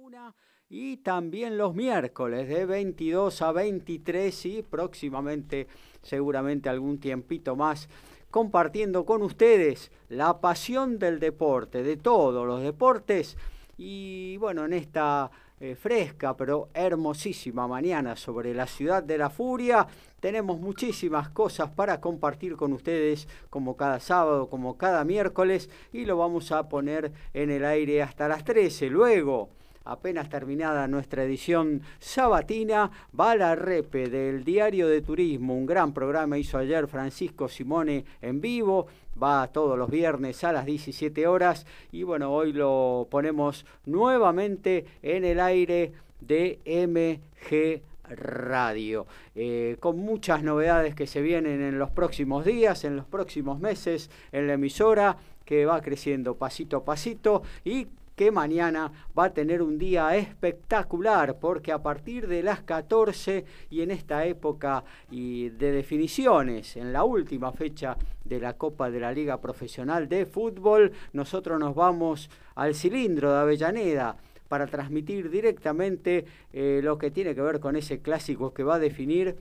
[0.00, 0.34] 21
[0.70, 5.66] y también los miércoles de 22 a 23 y próximamente
[6.00, 7.88] seguramente algún tiempito más
[8.30, 13.36] compartiendo con ustedes la pasión del deporte, de todos los deportes
[13.76, 19.86] y bueno, en esta eh, fresca pero hermosísima mañana sobre la ciudad de la furia
[20.20, 26.16] tenemos muchísimas cosas para compartir con ustedes como cada sábado, como cada miércoles y lo
[26.16, 28.88] vamos a poner en el aire hasta las 13.
[28.88, 35.92] Luego apenas terminada nuestra edición sabatina, va la repe del Diario de Turismo, un gran
[35.92, 38.86] programa hizo ayer Francisco Simone en vivo,
[39.20, 45.24] va todos los viernes a las 17 horas y bueno, hoy lo ponemos nuevamente en
[45.24, 52.44] el aire de MG Radio, eh, con muchas novedades que se vienen en los próximos
[52.44, 57.86] días, en los próximos meses, en la emisora que va creciendo pasito a pasito y
[58.20, 63.80] que mañana va a tener un día espectacular porque a partir de las 14 y
[63.80, 69.10] en esta época y de definiciones, en la última fecha de la Copa de la
[69.10, 76.80] Liga Profesional de Fútbol, nosotros nos vamos al cilindro de Avellaneda para transmitir directamente eh,
[76.84, 79.34] lo que tiene que ver con ese clásico que va a definir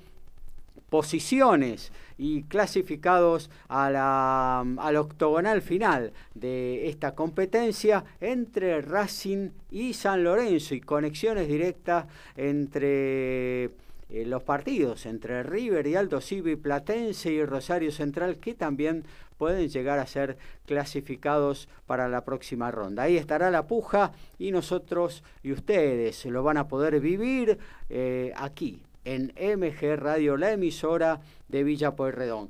[0.89, 10.23] posiciones y clasificados a la, al octogonal final de esta competencia entre Racing y San
[10.23, 12.05] Lorenzo y conexiones directas
[12.35, 19.05] entre eh, los partidos, entre River y Aldo Civi, Platense y Rosario Central, que también
[19.37, 23.03] pueden llegar a ser clasificados para la próxima ronda.
[23.03, 27.57] Ahí estará la puja y nosotros y ustedes lo van a poder vivir
[27.89, 32.49] eh, aquí en MG Radio, la emisora de Villa Pueyrredón.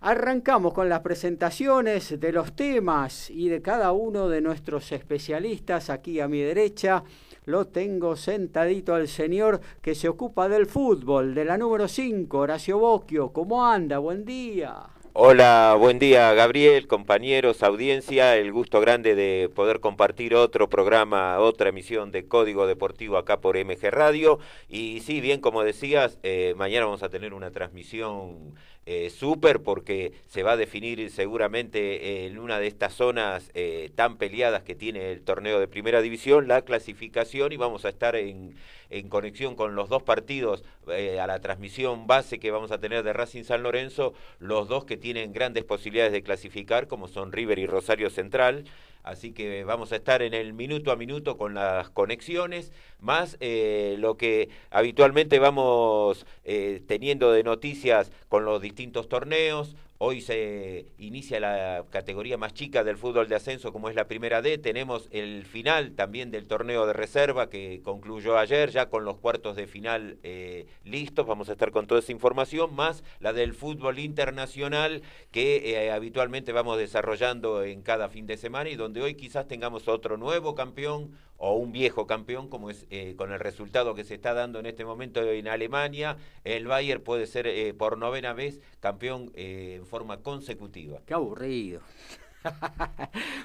[0.00, 5.88] Arrancamos con las presentaciones de los temas y de cada uno de nuestros especialistas.
[5.88, 7.04] Aquí a mi derecha
[7.44, 12.78] lo tengo sentadito al señor que se ocupa del fútbol, de la número 5, Horacio
[12.78, 13.32] Bocchio.
[13.32, 13.98] ¿Cómo anda?
[13.98, 14.99] Buen día.
[15.22, 21.68] Hola, buen día Gabriel, compañeros, audiencia, el gusto grande de poder compartir otro programa, otra
[21.68, 24.38] emisión de Código Deportivo acá por MG Radio.
[24.66, 28.54] Y sí, bien como decías, eh, mañana vamos a tener una transmisión
[28.92, 34.16] eh, súper porque se va a definir seguramente en una de estas zonas eh, tan
[34.16, 38.56] peleadas que tiene el torneo de primera división la clasificación y vamos a estar en
[38.90, 43.02] en conexión con los dos partidos eh, a la transmisión base que vamos a tener
[43.02, 47.58] de Racing San Lorenzo, los dos que tienen grandes posibilidades de clasificar, como son River
[47.58, 48.64] y Rosario Central.
[49.02, 53.96] Así que vamos a estar en el minuto a minuto con las conexiones, más eh,
[53.98, 59.76] lo que habitualmente vamos eh, teniendo de noticias con los distintos torneos.
[60.02, 64.40] Hoy se inicia la categoría más chica del fútbol de ascenso, como es la primera
[64.40, 64.56] D.
[64.56, 69.56] Tenemos el final también del torneo de reserva que concluyó ayer, ya con los cuartos
[69.56, 71.26] de final eh, listos.
[71.26, 75.02] Vamos a estar con toda esa información, más la del fútbol internacional
[75.32, 79.86] que eh, habitualmente vamos desarrollando en cada fin de semana y donde hoy quizás tengamos
[79.86, 84.14] otro nuevo campeón o un viejo campeón, como es eh, con el resultado que se
[84.14, 86.18] está dando en este momento en Alemania.
[86.44, 91.00] El Bayern puede ser eh, por novena vez campeón eh, en forma consecutiva.
[91.06, 91.80] Qué aburrido.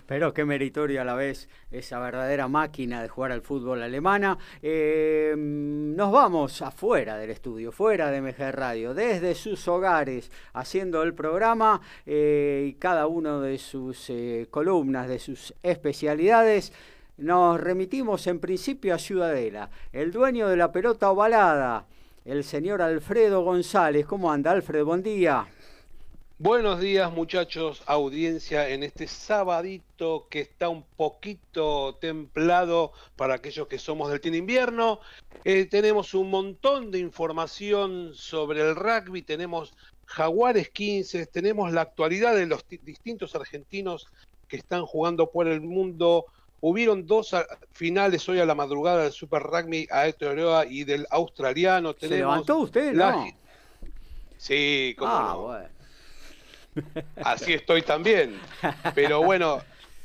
[0.08, 4.38] Pero qué meritorio a la vez esa verdadera máquina de jugar al fútbol alemana.
[4.62, 11.82] nos vamos afuera del estudio, fuera de MG Radio, desde sus hogares, haciendo el programa
[12.06, 14.12] y cada uno de sus
[14.50, 16.72] columnas, de sus especialidades
[17.18, 19.70] nos remitimos en principio a Ciudadela.
[19.94, 21.86] El dueño de la pelota ovalada,
[22.26, 24.06] el señor Alfredo González.
[24.06, 24.86] ¿Cómo anda, Alfredo?
[24.86, 25.48] Buen día.
[26.38, 33.80] Buenos días muchachos, audiencia en este sabadito que está un poquito templado para aquellos que
[33.80, 35.00] somos del team invierno.
[35.46, 39.74] Eh, tenemos un montón de información sobre el rugby, tenemos
[40.08, 44.08] Jaguares 15, tenemos la actualidad de los distintos argentinos
[44.50, 46.26] que están jugando por el mundo
[46.68, 47.36] Hubieron dos
[47.74, 51.94] finales hoy a la madrugada del Super Rugby a Oreoa y del australiano.
[51.94, 53.24] ¿Se levantó usted, no?
[54.36, 55.70] Sí, cómo ah, Bueno.
[57.24, 58.40] Así estoy también.
[58.96, 59.62] Pero bueno,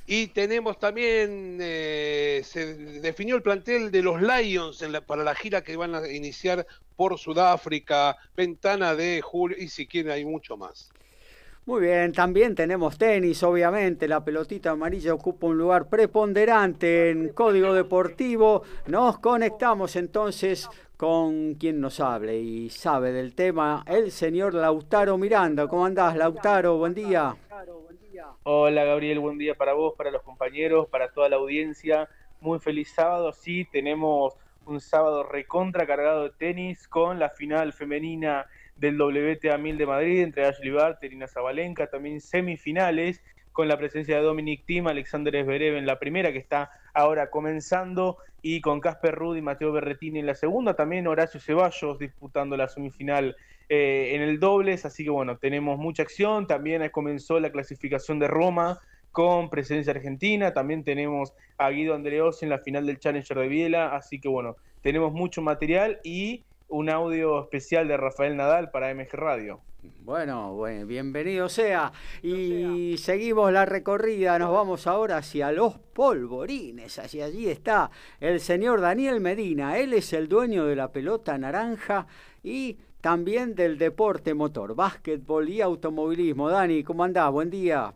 [0.07, 5.79] y tenemos también, eh, se definió el plantel de los Lions para la gira que
[5.79, 10.91] van a iniciar por Sudáfrica, ventana de julio, y si quieren hay mucho más.
[11.67, 17.75] Muy bien, también tenemos tenis, obviamente, la pelotita amarilla ocupa un lugar preponderante en Código
[17.75, 18.63] Deportivo.
[18.87, 25.69] Nos conectamos entonces con quien nos hable y sabe del tema, el señor Lautaro Miranda.
[25.69, 26.79] ¿Cómo andás, Lautaro?
[26.79, 27.37] Buen día.
[28.43, 32.09] Hola, Gabriel, buen día para vos, para los compañeros, para toda la audiencia.
[32.41, 33.33] muy feliz sábado.
[33.33, 34.35] Sí, tenemos
[34.65, 38.47] un sábado recontra cargado de tenis con la final femenina
[38.81, 43.23] del WTA 1000 de Madrid entre Ashley Barter y Zabalenka, también semifinales
[43.53, 48.17] con la presencia de Dominic Thiem, Alexander Zverev en la primera que está ahora comenzando
[48.43, 52.69] y con Casper Ruud y Mateo Berretini en la segunda, también Horacio Ceballos disputando la
[52.69, 53.37] semifinal
[53.69, 58.29] eh, en el dobles, así que bueno, tenemos mucha acción, también comenzó la clasificación de
[58.29, 58.79] Roma
[59.13, 63.95] con presencia argentina, también tenemos a Guido Andreos en la final del Challenger de Biela,
[63.95, 69.13] así que bueno, tenemos mucho material y un audio especial de Rafael Nadal para MG
[69.13, 69.61] Radio.
[70.03, 71.93] Bueno, bueno, bienvenido sea.
[72.23, 77.91] Y seguimos la recorrida, nos vamos ahora hacia los polvorines, hacia allí está
[78.21, 82.07] el señor Daniel Medina, él es el dueño de la pelota naranja
[82.43, 86.51] y también del deporte motor, básquetbol y automovilismo.
[86.51, 87.31] Dani, ¿cómo andás?
[87.33, 87.95] Buen día.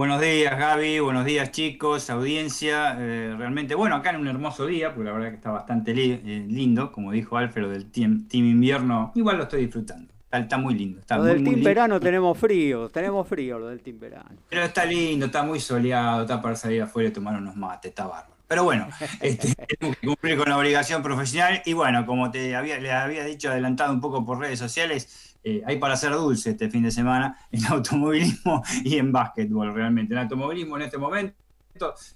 [0.00, 0.98] Buenos días, Gaby.
[1.00, 2.96] Buenos días, chicos, audiencia.
[2.98, 6.46] Eh, realmente, bueno, acá en un hermoso día, porque la verdad que está bastante eh,
[6.48, 9.12] lindo, como dijo Alfredo del team, Invierno.
[9.14, 10.10] Igual lo estoy disfrutando.
[10.32, 11.00] Está, muy lindo.
[11.00, 14.30] Está lo del Team Verano tenemos frío, tenemos frío lo del Team Verano.
[14.48, 18.06] Pero está lindo, está muy soleado, está para salir afuera y tomar unos mates, está
[18.06, 18.34] bárbaro.
[18.48, 18.88] Pero bueno,
[19.20, 23.22] este, tenemos que cumplir con la obligación profesional y bueno, como te había, le había
[23.26, 26.90] dicho adelantado un poco por redes sociales, eh, hay para hacer dulce este fin de
[26.90, 30.14] semana en automovilismo y en básquetbol realmente.
[30.14, 31.34] En automovilismo en este momento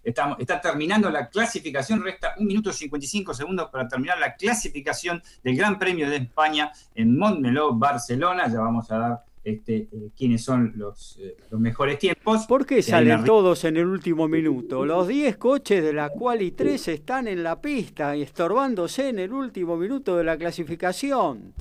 [0.03, 5.57] estamos, está terminando la clasificación, resta un minuto 55 segundos para terminar la clasificación del
[5.57, 8.49] Gran Premio de España en Montmeló, Barcelona.
[8.49, 12.47] Ya vamos a dar este, eh, quiénes son los, eh, los, mejores tiempos.
[12.47, 14.85] ¿Por qué salen todos en el último minuto?
[14.85, 19.33] Los 10 coches de la Quali 3 están en la pista y estorbándose en el
[19.33, 21.53] último minuto de la clasificación.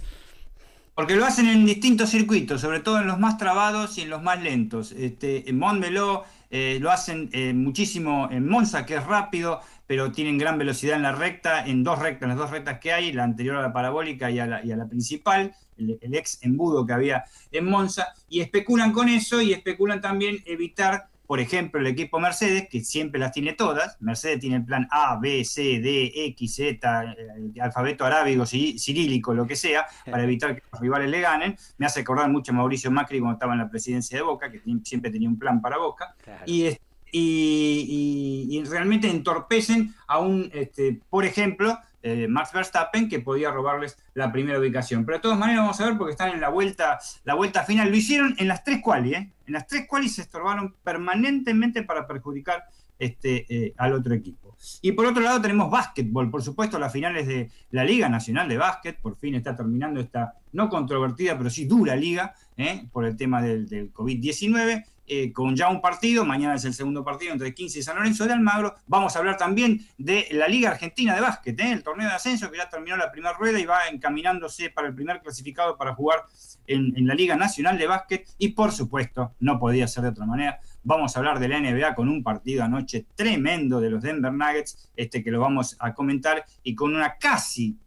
[0.95, 4.22] Porque lo hacen en distintos circuitos, sobre todo en los más trabados y en los
[4.22, 4.92] más lentos.
[4.92, 10.38] Este, en Montmeló eh, lo hacen eh, muchísimo en Monza, que es rápido, pero tienen
[10.38, 13.24] gran velocidad en la recta, en dos rectas, en las dos rectas que hay, la
[13.24, 17.66] anterior a la parabólica y a la, principal, el, el, ex embudo que había en
[17.66, 22.83] Monza, y especulan con eso y especulan también evitar por ejemplo, el equipo Mercedes, que
[22.83, 27.59] siempre las tiene todas, Mercedes tiene el plan A, B, C, D, X, Z, eh,
[27.59, 31.57] alfabeto arábigo, cirílico, lo que sea, para evitar que los rivales le ganen.
[31.80, 34.62] Me hace acordar mucho a Mauricio Macri cuando estaba en la presidencia de Boca, que
[34.83, 36.13] siempre tenía un plan para Boca.
[36.45, 36.69] Y,
[37.12, 44.31] y, realmente entorpecen a un, este, por ejemplo, eh, Max Verstappen, que podía robarles la
[44.31, 45.05] primera ubicación.
[45.05, 47.89] Pero de todas maneras vamos a ver porque están en la vuelta, la vuelta final.
[47.89, 49.31] Lo hicieron en las tres quali, ¿eh?
[49.47, 52.65] En las tres quali se estorbaron permanentemente para perjudicar
[53.00, 54.55] este, eh, al otro equipo.
[54.81, 58.57] Y por otro lado tenemos básquetbol, por supuesto, las finales de la Liga Nacional de
[58.57, 62.86] Básquet, por fin está terminando esta no controvertida, pero sí dura liga, ¿eh?
[62.91, 64.86] por el tema del, del COVID-19.
[65.05, 68.25] Eh, con ya un partido, mañana es el segundo partido entre 15 y San Lorenzo
[68.25, 68.75] de Almagro.
[68.88, 71.72] Vamos a hablar también de la Liga Argentina de Básquet, ¿eh?
[71.74, 74.95] el torneo de ascenso que ya terminó la primera rueda y va encaminándose para el
[74.95, 76.24] primer clasificado para jugar
[76.67, 78.27] en, la Liga Nacional de Básquet.
[78.38, 81.95] Y por supuesto, no podía ser de otra manera, vamos a hablar de la NBA
[81.95, 86.45] con un partido anoche tremendo de los Denver Nuggets, este que lo vamos a comentar,
[86.63, 87.77] y con una casi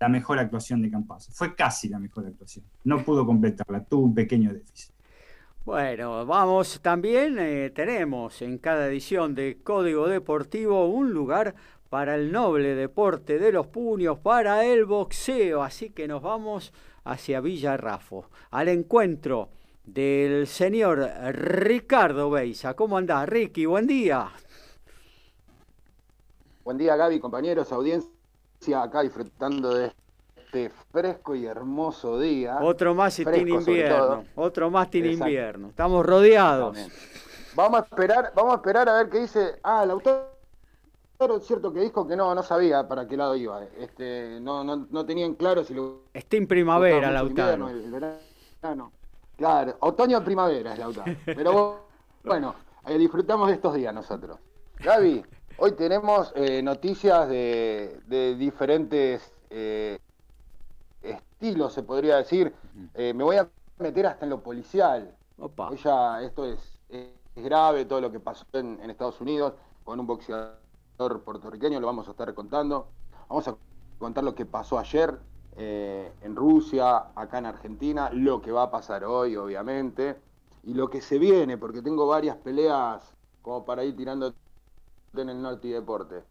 [0.00, 1.30] la mejor actuación de Campazzo.
[1.32, 2.64] Fue casi la mejor actuación.
[2.84, 4.97] No pudo completarla, tuvo un pequeño déficit.
[5.68, 11.54] Bueno, vamos, también eh, tenemos en cada edición de Código Deportivo un lugar
[11.90, 16.72] para el noble deporte de los puños, para el boxeo, así que nos vamos
[17.04, 19.50] hacia Villarrafo, al encuentro
[19.84, 21.00] del señor
[21.32, 22.72] Ricardo Beisa.
[22.72, 23.66] ¿Cómo andás, Ricky?
[23.66, 24.30] Buen día.
[26.64, 29.92] Buen día, Gaby, compañeros, audiencia, acá disfrutando de
[30.48, 32.58] este fresco y hermoso día.
[32.62, 34.24] Otro más y tiene invierno.
[34.34, 35.68] Otro más tiene invierno.
[35.68, 36.78] Estamos rodeados.
[37.54, 39.60] Vamos a esperar, vamos a esperar a ver qué dice.
[39.62, 40.30] Ah, el autor
[41.20, 43.62] es cierto que dijo que no, no sabía para qué lado iba.
[43.78, 46.04] Este, no, no, no tenían claro si lo.
[46.14, 47.68] Está en primavera, Lautaro.
[49.36, 51.14] Claro, otoño primavera es Lautaro.
[51.26, 51.88] Pero
[52.24, 52.54] bueno,
[52.86, 54.38] eh, disfrutamos de estos días nosotros.
[54.78, 55.22] Gaby,
[55.58, 59.98] hoy tenemos eh, noticias de, de diferentes eh,
[61.40, 62.52] estilo, se podría decir.
[62.94, 65.14] Eh, me voy a meter hasta en lo policial.
[65.38, 65.70] Opa.
[66.20, 66.80] esto es,
[67.36, 69.54] grave, todo lo que pasó en, Estados Unidos
[69.84, 72.88] con un boxeador puertorriqueño, lo vamos a estar contando.
[73.28, 73.56] Vamos a
[74.00, 75.16] contar lo que pasó ayer
[75.56, 80.16] eh, en Rusia, acá en Argentina, lo que va a pasar hoy, obviamente,
[80.64, 84.34] y lo que se viene, porque tengo varias peleas como para ir tirando
[85.14, 86.24] en el norte y deporte.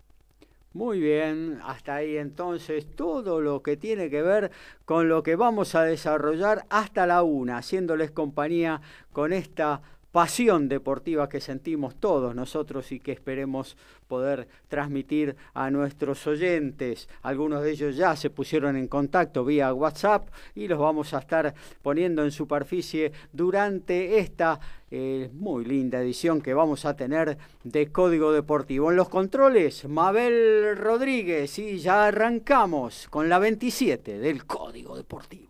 [0.77, 4.51] Muy bien, hasta ahí entonces todo lo que tiene que ver
[4.85, 8.81] con lo que vamos a desarrollar hasta la una, haciéndoles compañía
[9.11, 16.25] con esta pasión deportiva que sentimos todos nosotros y que esperemos poder transmitir a nuestros
[16.27, 17.09] oyentes.
[17.21, 21.53] Algunos de ellos ya se pusieron en contacto vía WhatsApp y los vamos a estar
[21.81, 24.59] poniendo en superficie durante esta
[24.89, 28.89] eh, muy linda edición que vamos a tener de Código Deportivo.
[28.89, 35.46] En los controles, Mabel Rodríguez y ya arrancamos con la 27 del Código Deportivo.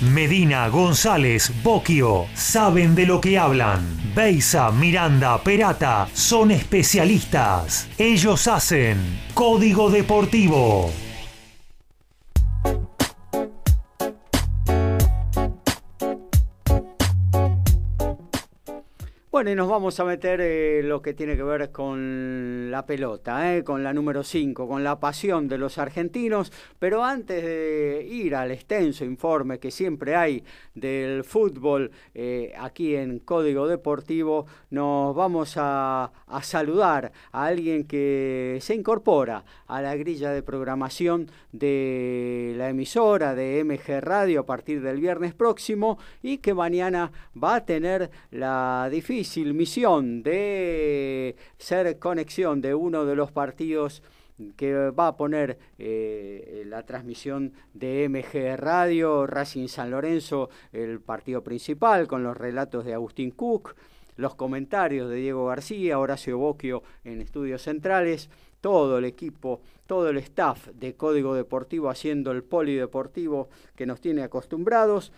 [0.00, 3.80] Medina, González, Boquio, saben de lo que hablan.
[4.14, 7.88] Beisa, Miranda, Perata, son especialistas.
[7.98, 8.98] Ellos hacen
[9.34, 11.03] Código Deportivo.
[19.34, 23.52] Bueno, y nos vamos a meter eh, lo que tiene que ver con la pelota,
[23.52, 26.52] eh, con la número 5, con la pasión de los argentinos.
[26.78, 30.44] Pero antes de ir al extenso informe que siempre hay
[30.76, 38.58] del fútbol eh, aquí en Código Deportivo, nos vamos a, a saludar a alguien que
[38.60, 44.80] se incorpora a la grilla de programación de la emisora de MG Radio a partir
[44.80, 52.60] del viernes próximo y que mañana va a tener la difícil misión de ser conexión
[52.60, 54.02] de uno de los partidos
[54.56, 61.42] que va a poner eh, la transmisión de MG Radio, Racing San Lorenzo, el partido
[61.42, 63.74] principal, con los relatos de Agustín Cook,
[64.16, 68.28] los comentarios de Diego García, Horacio Boquio en estudios centrales,
[68.60, 74.22] todo el equipo, todo el staff de Código Deportivo haciendo el polideportivo que nos tiene
[74.22, 75.12] acostumbrados.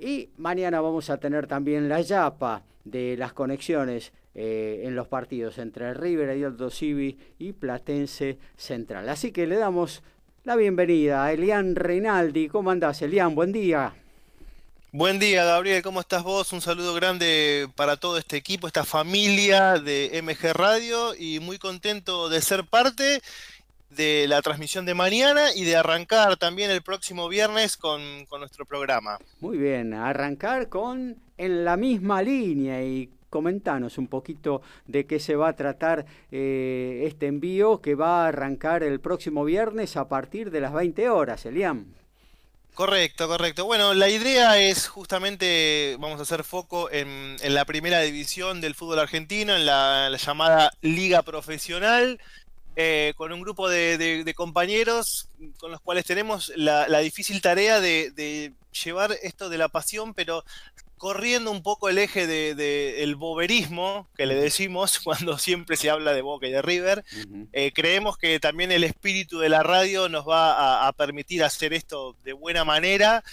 [0.00, 5.58] Y mañana vamos a tener también la Yapa de las conexiones eh, en los partidos
[5.58, 9.08] entre River y Aldo Civi y Platense Central.
[9.08, 10.02] Así que le damos
[10.44, 12.48] la bienvenida a Elian Reinaldi.
[12.48, 13.34] ¿Cómo andás, Elian?
[13.34, 13.94] Buen día.
[14.92, 15.82] Buen día, Gabriel.
[15.82, 16.52] ¿Cómo estás vos?
[16.52, 22.30] Un saludo grande para todo este equipo, esta familia de MG Radio y muy contento
[22.30, 23.20] de ser parte
[23.90, 28.00] de la transmisión de mañana y de arrancar también el próximo viernes con,
[28.38, 29.18] nuestro programa.
[29.40, 35.36] Muy bien, arrancar con en la misma línea y comentanos un poquito de qué se
[35.36, 40.50] va a tratar eh, este envío que va a arrancar el próximo viernes a partir
[40.50, 41.86] de las 20 horas, Eliam.
[42.78, 43.64] Correcto, correcto.
[43.64, 49.00] Bueno, la idea es justamente, vamos a hacer foco en, la primera división del fútbol
[49.00, 52.20] argentino, en la llamada Liga Profesional,
[52.80, 58.54] eh, con un grupo de, compañeros con los cuales tenemos la, difícil tarea de,
[58.84, 60.44] llevar esto de la pasión, pero
[60.96, 66.12] corriendo un poco el eje del de, boberismo, que le decimos cuando siempre se habla
[66.12, 67.04] de Boca y de River.
[67.52, 72.14] Eh, creemos que también el espíritu de la radio nos va a, permitir hacer esto
[72.22, 73.24] de buena manera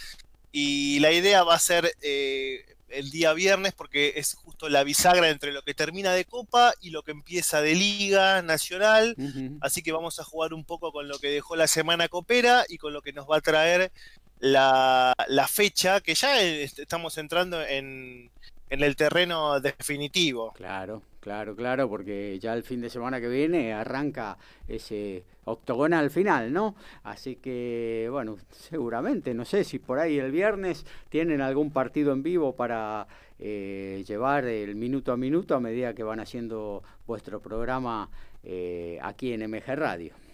[0.51, 1.91] y la idea va a ser...
[2.01, 6.73] Eh, el día viernes porque es justo la bisagra entre lo que termina de Copa
[6.81, 9.15] y lo que empieza de Liga Nacional.
[9.61, 12.77] Así que vamos a jugar un poco con lo que dejó la semana copera y
[12.77, 13.91] con lo que nos va a traer
[14.39, 18.31] la, la fecha, que ya estamos entrando en,
[18.69, 20.53] en el terreno definitivo.
[20.53, 26.51] Claro, claro, claro, porque ya el fin de semana que viene arranca ese octogonal final,
[26.51, 26.75] ¿no?
[27.03, 32.23] Así que, bueno, seguramente, no sé si por ahí el viernes tienen algún partido en
[32.23, 33.07] vivo para
[33.39, 38.09] eh, llevar el minuto a minuto a medida que van haciendo vuestro programa
[38.43, 40.24] eh, aquí en MG Radio.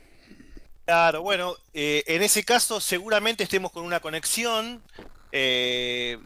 [0.86, 4.82] Claro, bueno, eh, en ese caso seguramente estemos con una conexión
[5.34, 6.18] eh,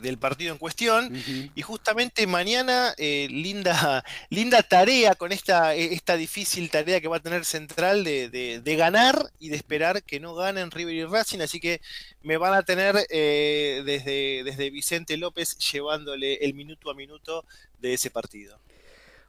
[0.00, 1.12] del partido en cuestión.
[1.54, 7.18] Y justamente mañana, eh, linda, linda tarea con esta, eh, esta difícil tarea que va
[7.18, 11.40] a tener Central de, ganar y de esperar que no ganen River y Racing.
[11.40, 11.80] Así que
[12.22, 17.44] me van a tener desde, desde Vicente López llevándole el minuto a minuto
[17.80, 18.58] de ese partido.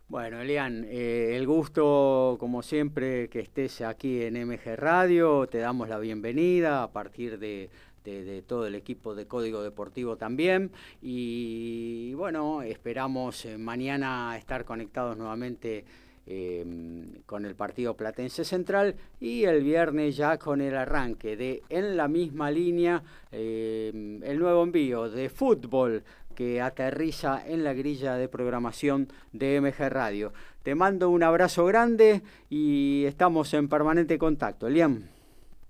[0.07, 5.47] Bueno, Elian, el gusto, como siempre, que estés aquí en MG Radio.
[5.47, 7.71] Te damos la bienvenida a partir de,
[8.03, 10.71] de, todo el equipo de Código Deportivo también.
[11.01, 15.85] Y bueno, esperamos eh, mañana estar conectados nuevamente.
[16.27, 21.95] Em, con el partido Platense Central y el viernes ya con el arranque de en
[21.95, 26.03] la misma línea em, el nuevo envío de fútbol
[26.35, 30.33] que aterriza en la grilla de programación de MG Radio.
[30.63, 34.69] Te mando un abrazo grande y estamos en permanente contacto.
[34.69, 35.15] Liam.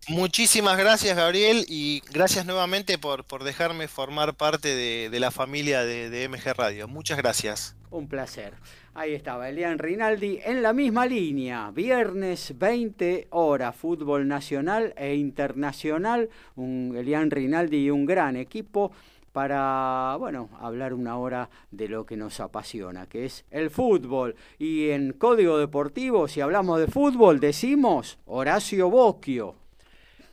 [0.08, 6.30] Muchísimas gracias, Gabriel, y gracias nuevamente por, por dejarme formar parte de, la familia de,
[6.30, 6.88] MG Radio.
[6.88, 7.76] Muchas gracias.
[7.90, 8.54] Un placer.
[8.94, 11.72] Ahí estaba Elian Rinaldi en la misma línea.
[11.72, 16.30] Viernes 20 horas, fútbol nacional e internacional.
[16.56, 18.92] Un Elian Rinaldi y un gran equipo
[19.36, 24.34] para, bueno, hablar una hora de lo que nos apasiona, que es el fútbol.
[24.58, 29.56] Y en Código Deportivo, si hablamos de fútbol, decimos Horacio Bocchio.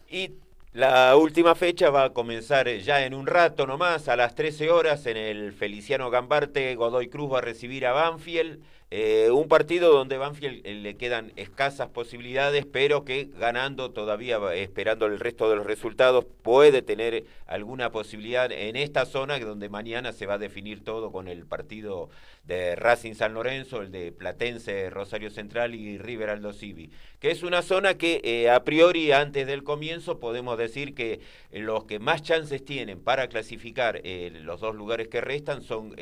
[0.09, 0.30] Y
[0.73, 5.04] la última fecha va a comenzar ya en un rato nomás, a las 13 horas,
[5.06, 6.73] en el Feliciano Gambarte.
[6.76, 8.62] Godoy Cruz va a recibir a Banfield.
[8.95, 15.07] Eh, un partido donde Banfield eh, le quedan escasas posibilidades, pero que ganando todavía, esperando
[15.07, 20.27] el resto de los resultados, puede tener alguna posibilidad en esta zona donde mañana se
[20.27, 22.11] va a definir todo con el partido
[22.45, 27.43] de Racing San Lorenzo, el de Platense Rosario Central y River Aldo Civi, que es
[27.43, 31.21] una zona que eh, a priori antes del comienzo podemos decir que
[31.51, 35.97] los que más chances tienen para clasificar los dos lugares que restan son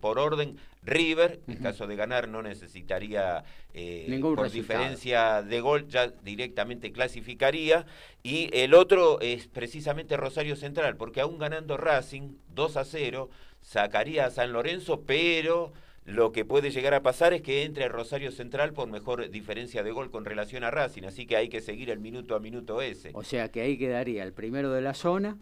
[0.00, 6.08] por orden River, en caso de ganar, no necesitaría eh, por diferencia de gol, ya
[6.22, 7.86] directamente clasificaría.
[8.22, 13.28] Y el otro es precisamente Rosario Central, porque aún ganando Racing 2 a 0,
[13.60, 15.72] sacaría a San Lorenzo, pero
[16.04, 19.90] lo que puede llegar a pasar es que entre Rosario Central por mejor diferencia de
[19.90, 23.10] gol con relación a Racing, así que hay que seguir el minuto a minuto ese.
[23.12, 25.36] O sea que ahí quedaría el primero de la zona,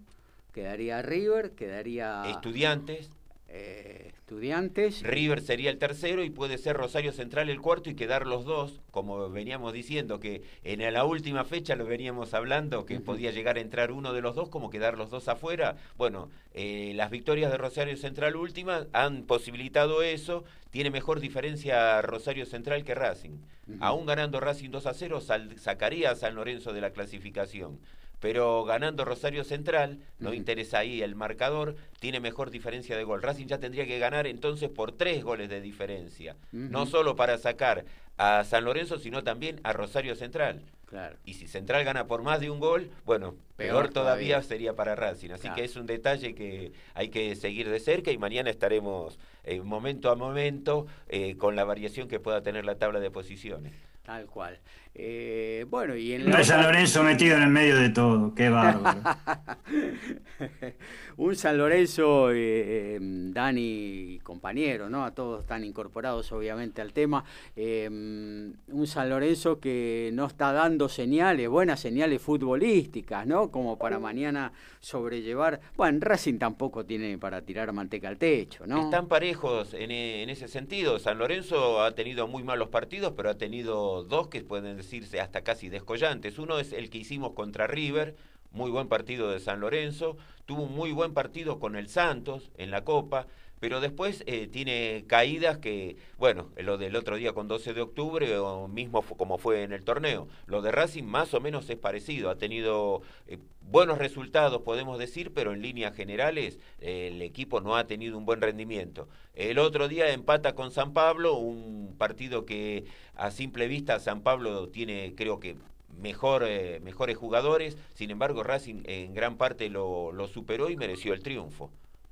[0.55, 2.23] quedaría River, quedaría...
[2.31, 3.11] Estudiantes.
[3.57, 5.03] Eh, estudiantes.
[5.05, 8.81] River sería el tercero y puede ser Rosario Central el cuarto y quedar los dos,
[8.91, 13.61] como veníamos diciendo, que en la última fecha lo veníamos hablando, que podía llegar a
[13.61, 15.77] entrar uno de los dos, como quedar los dos afuera.
[15.97, 22.45] Bueno, eh, las victorias de Rosario Central última han posibilitado eso, tiene mejor diferencia Rosario
[22.45, 23.39] Central que Racing.
[23.79, 25.21] Aún ganando Racing 2 a 0,
[25.57, 27.79] sacaría a San Lorenzo de la clasificación
[28.25, 33.21] pero ganando Rosario Central, no interesa ahí el marcador, tiene mejor diferencia de gol.
[33.21, 37.85] Racing ya tendría que ganar entonces por tres goles de diferencia, no solo para sacar
[38.17, 40.63] a San Lorenzo, sino también a Rosario Central.
[40.87, 41.19] Claro.
[41.27, 45.33] Y si Central gana por más de un gol, bueno, peor, todavía, sería para Racing.
[45.33, 49.61] Así que es un detalle que hay que seguir de cerca y mañana estaremos eh,
[49.61, 53.75] momento a momento eh, con la variación que pueda tener la tabla de posiciones.
[54.05, 54.59] Tal cual.
[54.97, 56.45] Eh, bueno, y en la...
[56.45, 59.01] San Lorenzo metido en el medio de todo, qué bárbaro.
[61.17, 65.05] un San Lorenzo, eh, Dani, compañero, ¿no?
[65.05, 67.25] A todos están incorporados obviamente al tema.
[67.57, 73.51] Em, un San Lorenzo que no está dando señales, buenas señales futbolísticas, ¿no?
[73.51, 75.61] Como para mañana sobrellevar.
[75.77, 78.85] Bueno, Racing tampoco tiene para tirar manteca al techo, ¿no?
[78.85, 81.01] Están parejos en, en ese sentido.
[81.01, 85.43] San Lorenzo ha tenido muy malos partidos, pero ha tenido dos que pueden decirse hasta
[85.43, 86.39] casi descollantes.
[86.39, 88.15] Uno es el que hicimos contra River,
[88.53, 90.17] muy buen partido de San Lorenzo,
[90.47, 93.27] tuvo un muy buen partido con el Santos en la Copa,
[93.65, 98.37] pero después eh, tiene caídas que, bueno, lo del otro día con 12 de octubre,
[98.37, 102.29] o mismo como fue en el torneo, lo de Racing más o menos es parecido,
[102.29, 107.75] ha tenido eh, buenos resultados, podemos decir, pero en líneas generales eh, el equipo no
[107.75, 109.09] ha tenido un buen rendimiento.
[109.35, 114.69] El otro día empata con San Pablo, un partido que a simple vista San Pablo
[114.69, 115.57] tiene, creo que
[116.03, 116.45] mejor,
[116.83, 121.71] mejores jugadores, sin embargo Racing en gran parte lo, lo superó y mereció el triunfo.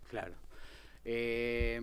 [0.08, 0.32] Claro.
[1.04, 1.80] Eh,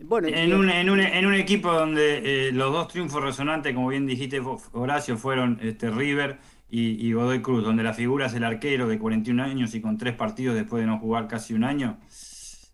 [0.00, 3.88] bueno, en, un, en, un, en un equipo donde eh, los dos triunfos resonantes, como
[3.88, 4.40] bien dijiste,
[4.72, 6.38] Horacio, fueron este, River
[6.70, 10.14] y, Godoy Cruz, donde la figura es el arquero de 41 años y con tres
[10.14, 11.98] partidos después de no jugar casi un año,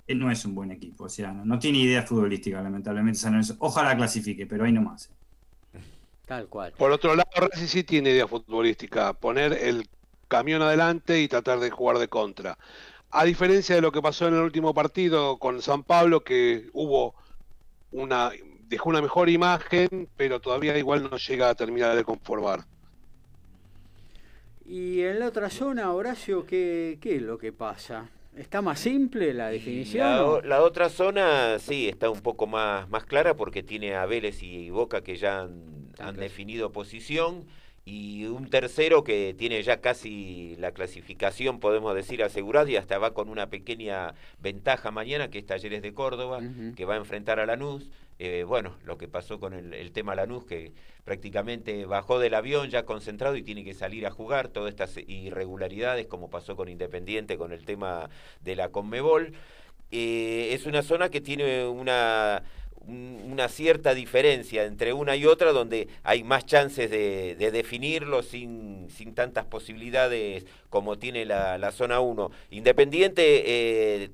[0.07, 1.05] él no es un buen equipo.
[1.05, 3.21] O sea, no, tiene idea futbolística, lamentablemente.
[3.59, 5.11] Ojalá clasifique, pero ahí nomás.
[6.27, 6.73] Tal cual.
[6.77, 9.12] Por otro lado, Racing sí tiene idea futbolística.
[9.12, 9.88] Poner el
[10.29, 12.59] camión adelante y tratar de jugar de contra.
[13.14, 17.14] A diferencia de lo que pasó en el último partido con San Pablo, que hubo
[17.90, 18.31] una
[18.72, 22.64] dejó una mejor imagen, pero todavía igual no llega a terminar de conformar.
[24.64, 28.09] Y en la otra zona, Horacio, ¿qué, qué es lo que pasa?
[28.35, 30.48] ¿Está más simple la definición?
[30.48, 34.70] La, otra zona sí está un poco más, más clara porque tiene a Vélez y
[34.70, 35.42] Boca que ya
[35.98, 37.44] han definido posición
[37.85, 43.12] y un tercero que tiene ya casi la clasificación, podemos decir, asegurada y hasta va
[43.12, 46.40] con una pequeña ventaja mañana, que es Talleres de Córdoba,
[46.77, 47.90] que va a enfrentar a Lanús.
[48.21, 52.71] Eh, bueno, lo que pasó con el, el, tema Lanús, que prácticamente bajó del avión
[52.71, 57.37] ya concentrado y tiene que salir a jugar, todas estas irregularidades, como pasó con Independiente,
[57.37, 58.11] con el tema
[58.42, 59.33] de la Conmebol.
[59.90, 62.45] Eh, es una zona que tiene una
[62.87, 69.14] una cierta diferencia entre una y otra donde hay más chances de, definirlo sin, sin,
[69.14, 72.31] tantas posibilidades como tiene la, zona 1.
[72.51, 73.23] Independiente
[74.05, 74.11] eh,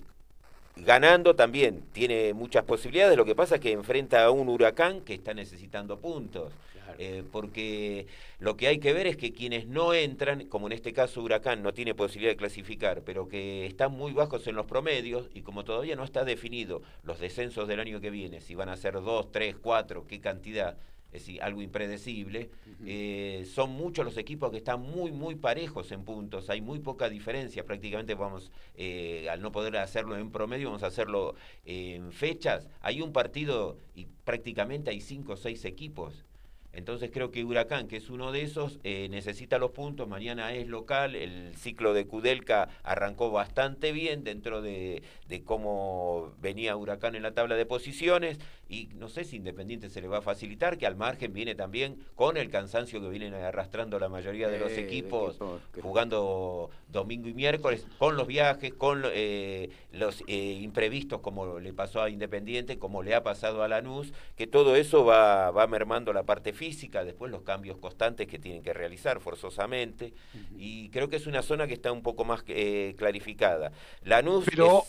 [0.77, 5.15] ganando también tiene muchas posibilidades, lo que pasa es que enfrenta a un huracán que
[5.15, 6.53] está necesitando puntos.
[6.99, 8.07] Eh, porque
[8.39, 11.63] lo que hay que ver es que quienes no entran, como en este caso Huracán
[11.63, 15.65] no tiene posibilidad de clasificar, pero que están muy bajos en los promedios y como
[15.65, 19.31] todavía no está definido los descensos del año que viene, si van a ser dos,
[19.33, 22.51] tres, cuatro, qué cantidad, es decir, algo impredecible.
[22.85, 27.09] Eh, son muchos los equipos que están muy, muy parejos en puntos, hay muy poca
[27.09, 32.69] diferencia, prácticamente vamos, eh, al no poder hacerlo en promedio, vamos a hacerlo en fechas.
[32.81, 36.25] Hay un partido y prácticamente hay cinco o seis equipos
[36.73, 40.69] entonces creo que Huracán, que es uno de esos, eh, necesita los puntos, mañana es
[40.69, 45.03] local, el ciclo de Kudelka arrancó bastante bien dentro de,
[45.45, 50.09] cómo venía Huracán en la tabla de posiciones y no sé si Independiente se le
[50.09, 54.09] va a facilitar, que al margen viene también con el cansancio que vienen arrastrando la
[54.09, 55.39] mayoría de los equipos,
[55.81, 62.03] jugando domingo y miércoles, con los viajes, con eh, los eh, imprevistos como le pasó
[62.03, 66.25] a Independiente, como le ha pasado a Lanús, que todo eso va, va mermando la
[66.25, 70.13] parte física, después los cambios constantes que tienen que realizar forzosamente,
[70.57, 73.73] y creo que es una zona que está un poco más eh, clarificada.
[74.03, 74.85] Lanús Pero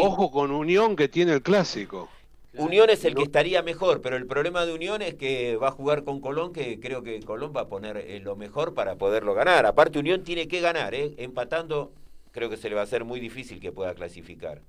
[0.00, 2.08] ojo con Unión que tiene el clásico.
[2.54, 5.72] Unión es el que estaría mejor, pero el problema de Unión es que va a
[5.72, 9.34] jugar con Colón, que creo que Colón va a poner eh, lo mejor para poderlo
[9.34, 9.66] ganar.
[9.66, 11.14] Aparte, Unión tiene que ganar, ¿eh?
[11.18, 11.92] empatando,
[12.32, 14.62] creo que se le va a hacer muy difícil que pueda clasificar.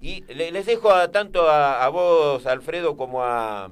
[0.00, 3.70] Y les dejo a, tanto a, vos, Alfredo, como a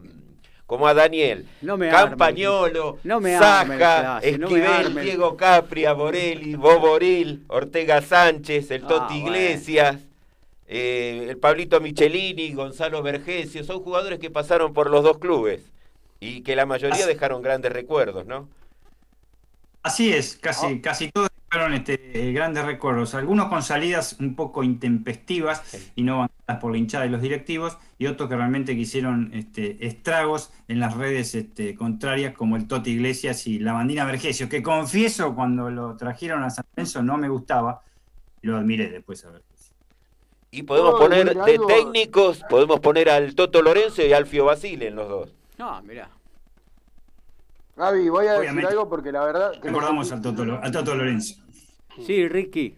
[0.67, 1.49] como a Daniel.
[1.63, 8.87] No me Campañolo, no me Saja, Esquivel, Diego Capria, Borelli, Boboril, Ortega Sánchez, el ah,
[8.87, 9.97] Toti Iglesias,
[10.73, 15.65] eh, el Pablito Michelini, Gonzalo Vergesio, son jugadores que pasaron por los dos clubes
[16.21, 18.49] y que la mayoría dejaron grandes recuerdos, ¿no?
[19.83, 20.81] Así es, casi, oh.
[20.81, 26.61] casi todos dejaron este, grandes recuerdos, algunos con salidas un poco intempestivas y no bancadas
[26.61, 30.97] por la hinchada y los directivos, y otros que realmente quisieron este, estragos en las
[30.97, 35.97] redes este, contrarias, como el Toti Iglesias y la Bandina Vergesio, que confieso cuando lo
[35.97, 37.83] trajeron a San Lorenzo no me gustaba,
[38.43, 39.50] lo admiré después a ver.
[40.53, 44.97] Y podemos poner de técnicos, podemos poner al Toto Lorenzo y al Alfio Basile en
[44.97, 45.35] los dos.
[45.59, 46.11] No, mirá.
[47.77, 49.53] Gaby, voy a decir algo porque la verdad.
[49.63, 51.37] Recordamos al Toto, Lorenzo.
[52.05, 52.77] Sí, Ricky.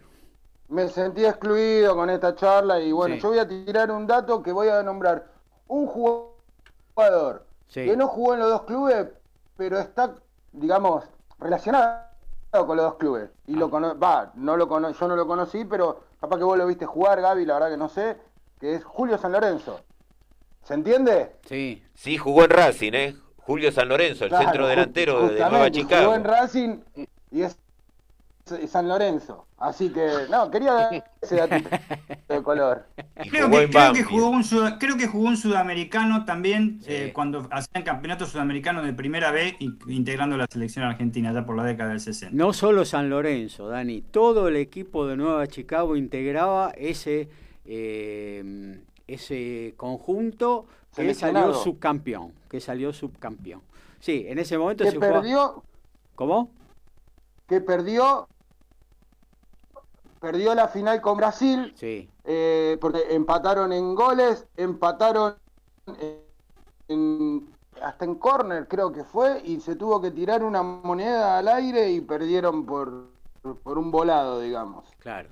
[0.68, 4.52] Me sentí excluido con esta charla y bueno, yo voy a tirar un dato que
[4.52, 5.30] voy a nombrar.
[5.66, 9.08] Un jugador que no jugó en los dos clubes,
[9.56, 10.14] pero está,
[10.52, 11.04] digamos,
[11.38, 12.11] relacionado
[12.52, 13.30] con los dos clubes.
[13.46, 13.94] Y lo ah.
[13.94, 17.46] va, no lo yo no lo conocí, pero capaz que vos lo viste jugar, Gaby,
[17.46, 18.18] la verdad que no sé,
[18.60, 19.80] que es Julio San Lorenzo.
[20.62, 21.36] ¿Se entiende?
[21.46, 21.82] Sí.
[21.94, 23.16] Sí, jugó en Racing, ¿eh?
[23.38, 26.04] Julio San Lorenzo, el centro delantero de Nueva Chicago.
[26.04, 26.78] Jugó en Racing
[27.30, 27.58] y es
[28.66, 29.46] San Lorenzo.
[29.58, 31.68] Así que, no, quería dar ese datito
[32.28, 32.86] de color.
[33.14, 34.42] Creo que, creo, que jugó un
[34.78, 39.56] creo que jugó un sudamericano también eh, cuando hacían campeonato sudamericano de primera B,
[39.88, 42.36] integrando la selección argentina ya por la década del 60.
[42.36, 47.28] No solo San Lorenzo, Dani, todo el equipo de Nueva Chicago integraba ese,
[47.64, 53.62] eh, ese conjunto que salió subcampeón, que salió subcampeón.
[54.00, 55.62] Sí, en ese momento se perdió,
[56.14, 56.50] ¿Cómo?
[57.48, 58.28] Que perdió
[60.22, 62.08] perdió la final con Brasil, sí.
[62.24, 65.34] Eh, porque empataron en goles, empataron
[67.82, 71.90] hasta en córner creo que fue, y se tuvo que tirar una moneda al aire
[71.90, 73.08] y perdieron por,
[73.64, 74.84] por un volado, digamos.
[75.00, 75.28] Claro,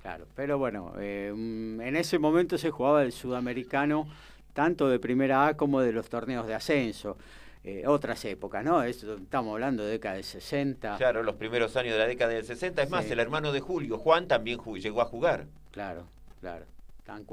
[0.00, 4.08] claro, pero bueno, eh, mm, en ese momento se jugaba el sudamericano
[4.54, 7.18] tanto de primera A como de los torneos de ascenso.
[7.62, 8.82] Eh, otras épocas, ¿no?
[8.82, 10.96] estamos hablando de década del 60.
[10.96, 12.82] Claro, los primeros años de la década del 60.
[12.82, 15.44] Es más, el hermano de Julio, Juan, también llegó a jugar.
[15.70, 16.04] Claro,
[16.40, 16.64] claro,
[17.04, 17.26] tan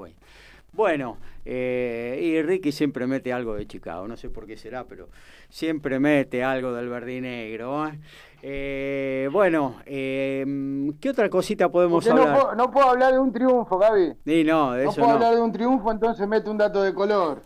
[0.74, 5.08] Bueno, eh, y Ricky siempre mete algo de Chicago, no sé por qué será, pero
[5.48, 7.88] siempre mete algo del verdinegro.
[7.88, 7.98] ¿eh?
[8.42, 10.46] Eh, bueno, eh,
[11.00, 12.58] ¿qué otra cosita podemos hablar?
[12.58, 14.44] No puedo, hablar de un triunfo, Gaby.
[14.44, 17.42] no, no puedo hablar de un triunfo, entonces mete un dato de color.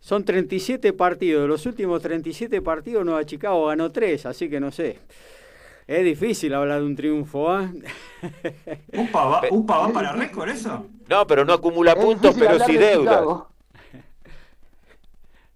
[0.00, 1.42] Son 37 partidos.
[1.42, 4.98] De los últimos 37 partidos, Nueva Chicago ganó 3, así que no sé.
[5.86, 7.70] Es difícil hablar de un triunfo, ¿ah?
[8.92, 10.86] ¿Upa va, para récord eso?
[11.08, 13.24] No, pero no acumula puntos, pero sí deudas.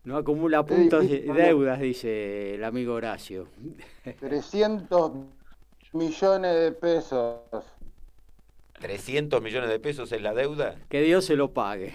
[0.03, 3.49] No acumula puntos y deudas, dice el amigo Horacio.
[4.21, 5.13] 300
[5.93, 7.41] millones de pesos.
[8.81, 10.77] ¿300 millones de pesos es la deuda?
[10.89, 11.93] Que Dios se lo pague.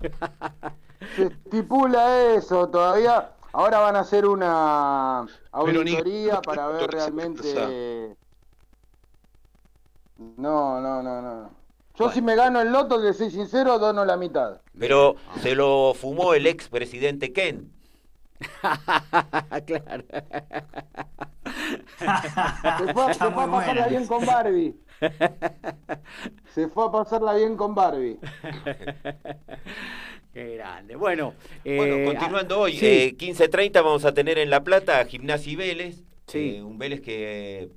[1.16, 3.30] Se estipula eso todavía.
[3.52, 8.16] Ahora van a hacer una auditoría para ver realmente.
[10.18, 11.50] No, no, no, no.
[11.96, 14.60] Yo si me gano el loto, que soy sincero, dono la mitad.
[14.76, 17.72] Pero se lo fumó el ex presidente Ken.
[19.66, 20.04] claro.
[22.78, 24.74] Se fue, se fue a pasarla bien con Barbie.
[26.54, 28.18] Se fue a pasarla bien con Barbie.
[30.32, 30.96] Qué grande.
[30.96, 31.34] Bueno,
[31.74, 32.86] Bueno, eh, continuando ah, hoy, sí.
[32.86, 36.02] eh, 15.30 vamos a tener en La Plata a Gimnasia y Vélez.
[36.26, 36.56] Sí.
[36.56, 37.70] Eh, un Vélez que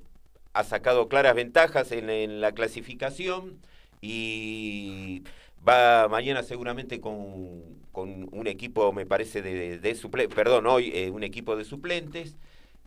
[0.54, 3.60] ha sacado claras ventajas en, en la clasificación
[4.00, 5.22] y
[5.66, 11.10] va mañana seguramente con, con un equipo, me parece, de, de, suplentes, perdón, hoy eh,
[11.10, 12.36] un equipo de suplentes.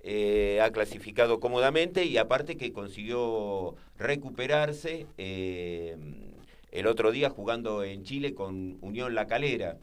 [0.03, 5.95] Eh, ha clasificado cómodamente y aparte que consiguió recuperarse eh,
[6.71, 9.77] el otro día jugando en Chile con Unión La Calera,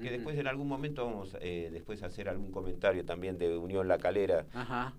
[0.00, 3.88] que después en algún momento vamos eh, después a hacer algún comentario también de Unión
[3.88, 4.44] La Calera,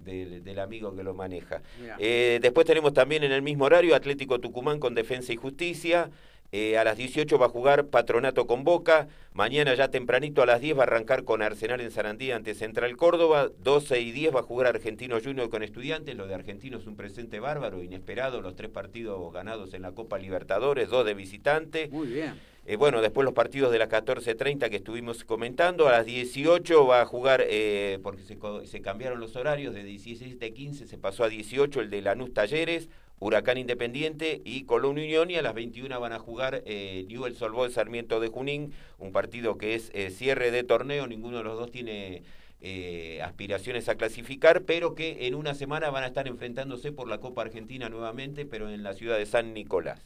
[0.03, 1.61] del, del amigo que lo maneja.
[1.99, 6.09] Eh, después tenemos también en el mismo horario Atlético Tucumán con Defensa y Justicia.
[6.51, 9.07] Eh, a las 18 va a jugar Patronato con Boca.
[9.33, 12.95] Mañana ya tempranito a las 10 va a arrancar con Arsenal en Sarandí ante Central
[12.95, 13.49] Córdoba.
[13.59, 16.15] 12 y 10 va a jugar Argentino Junior con Estudiantes.
[16.15, 18.41] Lo de Argentino es un presente bárbaro, inesperado.
[18.41, 21.89] Los tres partidos ganados en la Copa Libertadores, dos de visitante.
[21.91, 22.39] Muy bien.
[22.65, 25.87] Eh, bueno, después los partidos de las 14.30 que estuvimos comentando.
[25.87, 30.37] A las 18 va a jugar, eh, porque se, se cambiaron los horarios, de 16
[30.37, 35.31] de 15 se pasó a 18 el de Lanús Talleres, Huracán Independiente y Colón Unión.
[35.31, 39.57] Y a las 21 van a jugar eh, Newell's Old Sarmiento de Junín, un partido
[39.57, 41.07] que es eh, cierre de torneo.
[41.07, 42.23] Ninguno de los dos tiene
[42.61, 47.19] eh, aspiraciones a clasificar, pero que en una semana van a estar enfrentándose por la
[47.19, 50.01] Copa Argentina nuevamente, pero en la ciudad de San Nicolás.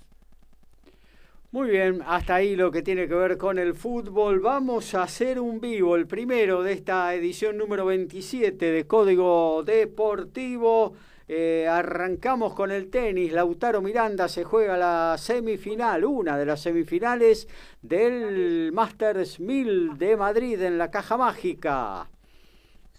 [1.52, 4.40] Muy bien, hasta ahí lo que tiene que ver con el fútbol.
[4.40, 10.94] Vamos a hacer un vivo, el primero de esta edición número 27 de Código Deportivo.
[11.34, 13.32] Eh, arrancamos con el tenis.
[13.32, 17.48] Lautaro Miranda se juega la semifinal, una de las semifinales
[17.82, 22.10] del Masters 1000 de Madrid en la Caja Mágica.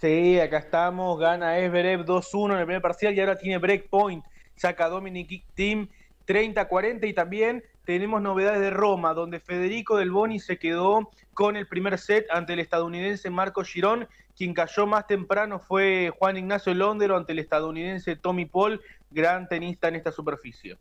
[0.00, 1.20] Sí, acá estamos.
[1.20, 4.24] Gana Esberev 2-1 en el primer parcial y ahora tiene breakpoint.
[4.56, 5.90] Saca Dominic Team
[6.26, 11.66] 30-40 y también tenemos novedades de Roma, donde Federico Del Boni se quedó con el
[11.66, 14.08] primer set ante el estadounidense Marco Girón.
[14.36, 19.88] Quien cayó más temprano fue Juan Ignacio Londero ante el estadounidense Tommy Paul, gran tenista
[19.88, 20.78] en esta superficie.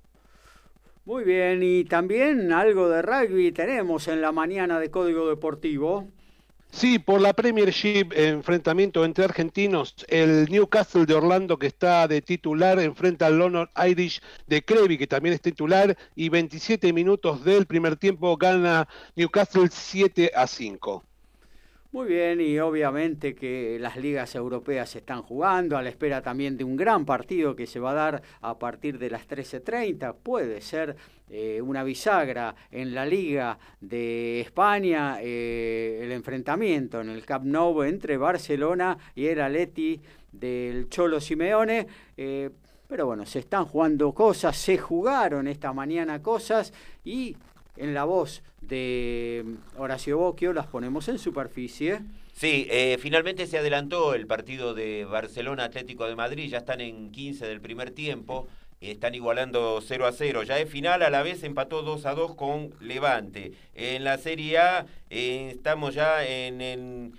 [1.03, 6.07] Muy bien, y también algo de rugby tenemos en la mañana de Código Deportivo.
[6.71, 12.79] Sí, por la Premiership, enfrentamiento entre argentinos, el Newcastle de Orlando que está de titular
[12.79, 17.97] enfrenta al London Irish de Crevi que también es titular y 27 minutos del primer
[17.97, 18.87] tiempo gana
[19.17, 21.03] Newcastle 7 a 5.
[21.93, 26.55] Muy bien, y obviamente que las ligas europeas se están jugando, a la espera también
[26.55, 30.15] de un gran partido que se va a dar a partir de las 13.30.
[30.23, 30.95] Puede ser
[31.29, 37.83] eh, una bisagra en la Liga de España, eh, el enfrentamiento en el Camp Nou
[37.83, 39.99] entre Barcelona y el Atleti
[40.31, 41.87] del Cholo Simeone.
[42.15, 42.51] eh,
[42.87, 46.73] pero bueno, se están jugando cosas, se jugaron esta mañana cosas
[47.05, 47.37] y
[47.81, 49.43] en la voz de
[49.75, 52.01] Horacio Bocchio las ponemos en superficie.
[52.31, 57.11] Sí, eh, finalmente se adelantó el partido de Barcelona Atlético de Madrid, ya están en
[57.11, 58.47] 15 del primer tiempo,
[58.79, 62.35] están igualando 0 a 0, ya es final, a la vez empató 2 a 2
[62.35, 63.51] con Levante.
[63.73, 67.11] En la Serie A eh, estamos ya en el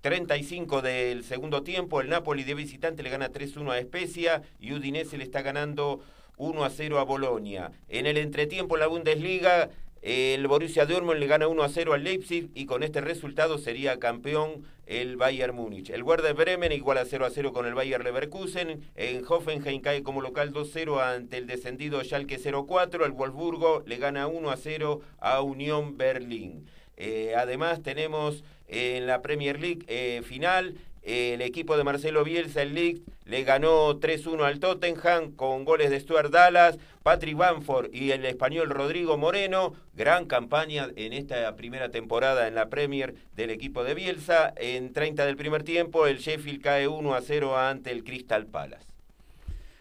[0.00, 5.16] 35 del segundo tiempo, el Napoli de visitante le gana 3-1 a Especia y Udinese
[5.16, 6.02] le está ganando
[6.36, 7.70] 1 a 0 a Bolonia.
[7.88, 9.70] En el entretiempo la Bundesliga
[10.02, 14.00] el Borussia Dortmund le gana 1 a 0 al Leipzig y con este resultado sería
[14.00, 15.90] campeón el Bayern Múnich.
[15.90, 18.82] El Werder Bremen igual a 0 a 0 con el Bayern Leverkusen.
[18.96, 23.04] En Hoffenheim cae como local 2-0 ante el descendido Schalke 0-4.
[23.04, 26.66] El Wolfsburgo le gana 1 a 0 a Unión Berlín.
[26.96, 32.74] Eh, además tenemos en la Premier League eh, final el equipo de Marcelo Bielsa, el
[32.74, 38.24] League, le ganó 3-1 al Tottenham con goles de Stuart Dallas, Patrick Bamford y el
[38.24, 39.74] español Rodrigo Moreno.
[39.94, 44.52] Gran campaña en esta primera temporada en la Premier del equipo de Bielsa.
[44.56, 48.86] En 30 del primer tiempo, el Sheffield cae 1 a 0 ante el Crystal Palace.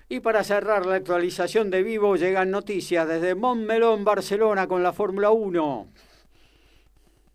[0.10, 5.30] Y para cerrar la actualización de vivo, llegan noticias desde Montmelón, Barcelona, con la Fórmula
[5.30, 5.88] 1.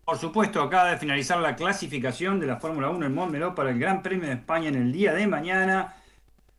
[0.07, 3.77] Por supuesto, acaba de finalizar la clasificación de la Fórmula 1 en Montmeló para el
[3.77, 5.95] Gran Premio de España en el día de mañana.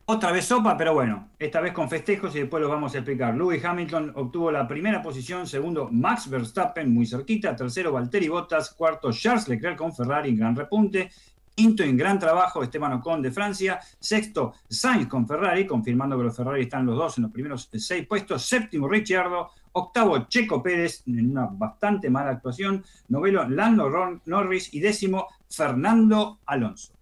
[0.05, 3.35] Otra vez sopa, pero bueno, esta vez con festejos y después los vamos a explicar.
[3.35, 9.11] Lewis Hamilton obtuvo la primera posición, segundo Max Verstappen muy cerquita, tercero Valtteri Bottas, cuarto
[9.11, 11.09] Charles Leclerc con Ferrari en gran repunte,
[11.55, 16.37] quinto en gran trabajo Esteban Ocon de Francia, sexto Sainz con Ferrari, confirmando que los
[16.37, 21.31] Ferrari están los dos en los primeros seis puestos, séptimo Ricciardo, octavo Checo Pérez en
[21.31, 23.89] una bastante mala actuación, noveno Lando
[24.25, 26.93] Norris y décimo Fernando Alonso.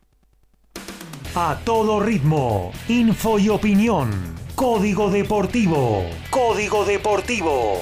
[1.36, 4.10] A todo ritmo, info y opinión.
[4.56, 6.03] Código Deportivo.
[6.32, 7.80] Código Deportivo.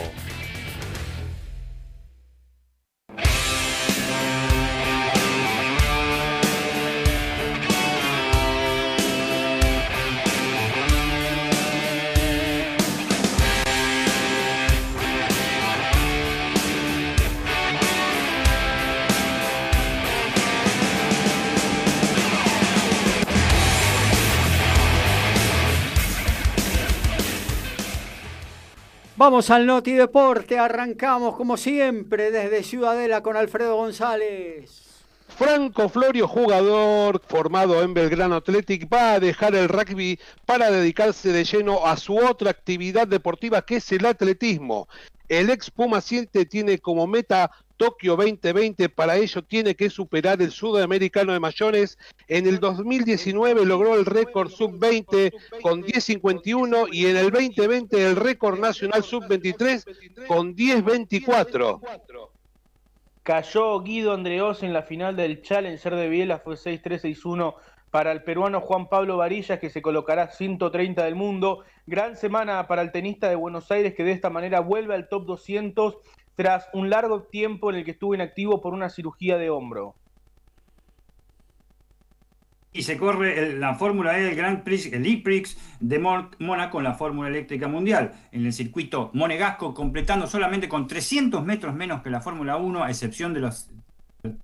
[29.17, 34.83] Vamos al Noti Deporte, arrancamos como siempre desde Ciudadela con Alfredo González.
[35.29, 41.45] Franco Florio, jugador formado en Belgrano Athletic, va a dejar el rugby para dedicarse de
[41.45, 44.89] lleno a su otra actividad deportiva que es el atletismo.
[45.29, 51.33] El ex Puma tiene como meta Tokio 2020, para ello tiene que superar el sudamericano
[51.33, 51.97] de mayores.
[52.27, 58.59] En el 2019 logró el récord sub-20 con 10.51 y en el 2020 el récord
[58.59, 61.79] nacional sub-23 con 10.24.
[63.23, 67.55] Cayó Guido Andreos en la final del Challenger de Biela, fue 6-3-6-1
[67.89, 71.63] para el peruano Juan Pablo Varillas, que se colocará 130 del mundo.
[71.87, 75.25] Gran semana para el tenista de Buenos Aires, que de esta manera vuelve al top
[75.25, 75.95] 200
[76.35, 79.95] tras un largo tiempo en el que estuvo inactivo por una cirugía de hombro.
[82.71, 86.93] Y se corre la Fórmula E, el Grand Prix, el E-Prix de Mónaco en la
[86.93, 92.19] Fórmula Eléctrica Mundial, en el circuito monegasco, completando solamente con 300 metros menos que la
[92.19, 93.69] Fórmula 1, a excepción de los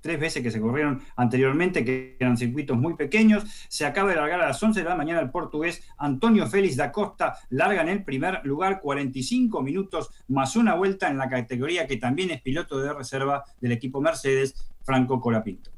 [0.02, 3.44] tres veces que se corrieron anteriormente, que eran circuitos muy pequeños.
[3.70, 6.92] Se acaba de largar a las 11 de la mañana el portugués Antonio Félix da
[6.92, 11.98] Costa, larga en el primer lugar, 45 minutos más una vuelta en la categoría que
[11.98, 15.72] también es piloto de reserva del equipo Mercedes, Franco Colapinto.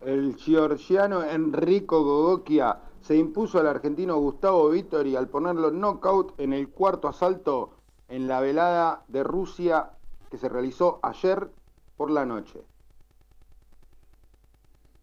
[0.00, 6.68] El georgiano Enrico Gogokia se impuso al argentino Gustavo Vittori al ponerlo knockout en el
[6.70, 7.76] cuarto asalto
[8.08, 9.90] en la velada de Rusia
[10.32, 11.52] que se realizó ayer
[11.98, 12.62] por la noche.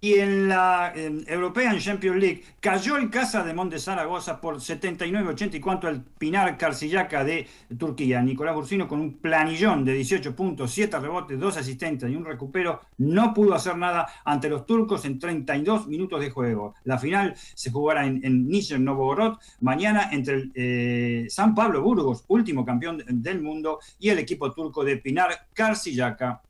[0.01, 5.59] Y en la European Champions League cayó el Casa de Monte Zaragoza por 79-80 y
[5.59, 8.21] cuanto al Pinar Carcillaca de Turquía.
[8.21, 12.79] Nicolás Bursino con un planillón de 18 puntos, 7 rebotes, 2 asistentes y un recupero
[12.97, 16.75] no pudo hacer nada ante los turcos en 32 minutos de juego.
[16.85, 22.23] La final se jugará en, en Nizhny Novgorod mañana entre el, eh, San Pablo Burgos,
[22.27, 26.41] último campeón del mundo, y el equipo turco de Pinar Carcillaca.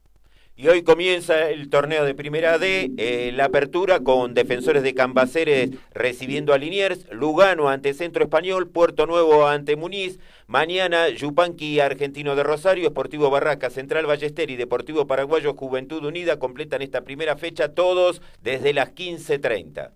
[0.60, 5.70] Y hoy comienza el torneo de Primera D, eh, la apertura con defensores de Cambaceres
[5.94, 10.18] recibiendo a Liniers, Lugano ante Centro Español, Puerto Nuevo ante Muniz,
[10.48, 16.82] mañana Yupanqui Argentino de Rosario, Esportivo Barraca, Central Ballester y Deportivo Paraguayo Juventud Unida completan
[16.82, 19.92] esta primera fecha todos desde las 15.30.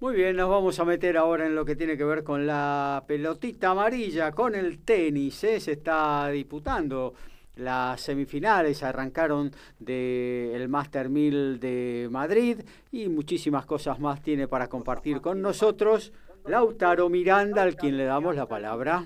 [0.00, 3.04] Muy bien, nos vamos a meter ahora en lo que tiene que ver con la
[3.06, 5.60] pelotita amarilla, con el tenis, ¿eh?
[5.60, 7.14] se está disputando
[7.56, 12.60] las semifinales arrancaron del Master 1000 de Madrid
[12.90, 16.12] y muchísimas cosas más tiene para compartir con nosotros
[16.46, 19.04] Lautaro Miranda, al quien le damos la palabra.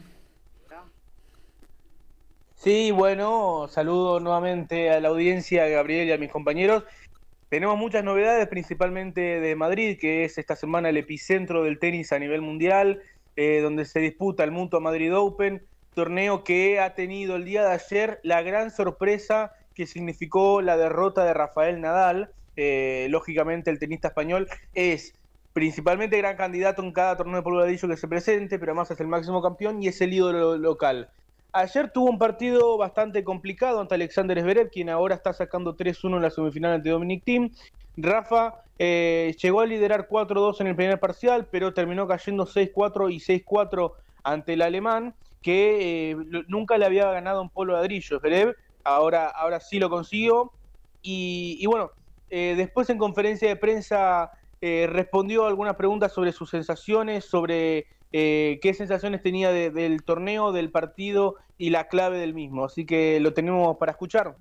[2.55, 6.85] Sí, bueno, saludo nuevamente a la audiencia, a Gabriel y a mis compañeros.
[7.51, 12.19] Tenemos muchas novedades, principalmente de Madrid, que es esta semana el epicentro del tenis a
[12.19, 13.03] nivel mundial,
[13.37, 17.73] eh, donde se disputa el Mutua Madrid Open torneo que ha tenido el día de
[17.73, 22.31] ayer la gran sorpresa que significó la derrota de Rafael Nadal.
[22.55, 25.15] Eh, lógicamente el tenista español es
[25.55, 29.09] principalmente gran candidato en cada torneo de polvo que se presente, pero además es el
[29.09, 31.09] máximo campeón y es el ídolo local.
[31.53, 36.23] Ayer tuvo un partido bastante complicado ante Alexander Zverev, quien ahora está sacando 3-1 en
[36.23, 37.51] la semifinal ante Dominic Thiem.
[37.97, 43.19] Rafa eh, llegó a liderar 4-2 en el primer parcial, pero terminó cayendo 6-4 y
[43.19, 43.93] 6-4
[44.25, 45.15] ante el alemán
[45.47, 46.17] que eh,
[46.49, 50.51] nunca le había ganado un polo ladrillo, Zverev, ahora, ahora sí lo consiguió.
[51.03, 51.93] Y, bueno,
[52.31, 58.75] eh, después en conferencia de prensa eh, respondió algunas preguntas sobre sus sensaciones, sobre qué
[58.75, 62.65] sensaciones tenía del torneo, del partido y la clave del mismo.
[62.65, 64.35] Así que lo tenemos para escuchar.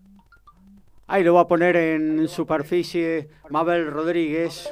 [1.06, 4.72] Ahí lo va a poner en superficie Mabel Rodríguez.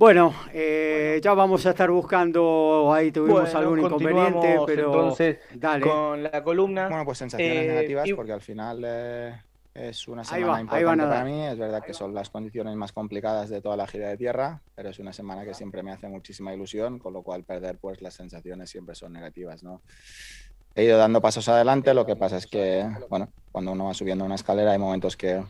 [0.00, 5.40] Bueno, eh, ya vamos a estar buscando, ahí tuvimos algún inconveniente, pero entonces
[5.82, 6.88] con la columna.
[6.88, 9.42] Bueno, pues sensaciones eh, negativas porque al final eh,
[9.74, 11.44] es una semana importante para mí.
[11.44, 14.88] Es verdad que son las condiciones más complicadas de toda la gira de tierra, pero
[14.88, 18.14] es una semana que siempre me hace muchísima ilusión, con lo cual perder pues las
[18.14, 19.82] sensaciones siempre son negativas, ¿no?
[20.74, 24.24] He ido dando pasos adelante, lo que pasa es que, bueno, cuando uno va subiendo
[24.24, 25.42] una escalera hay momentos que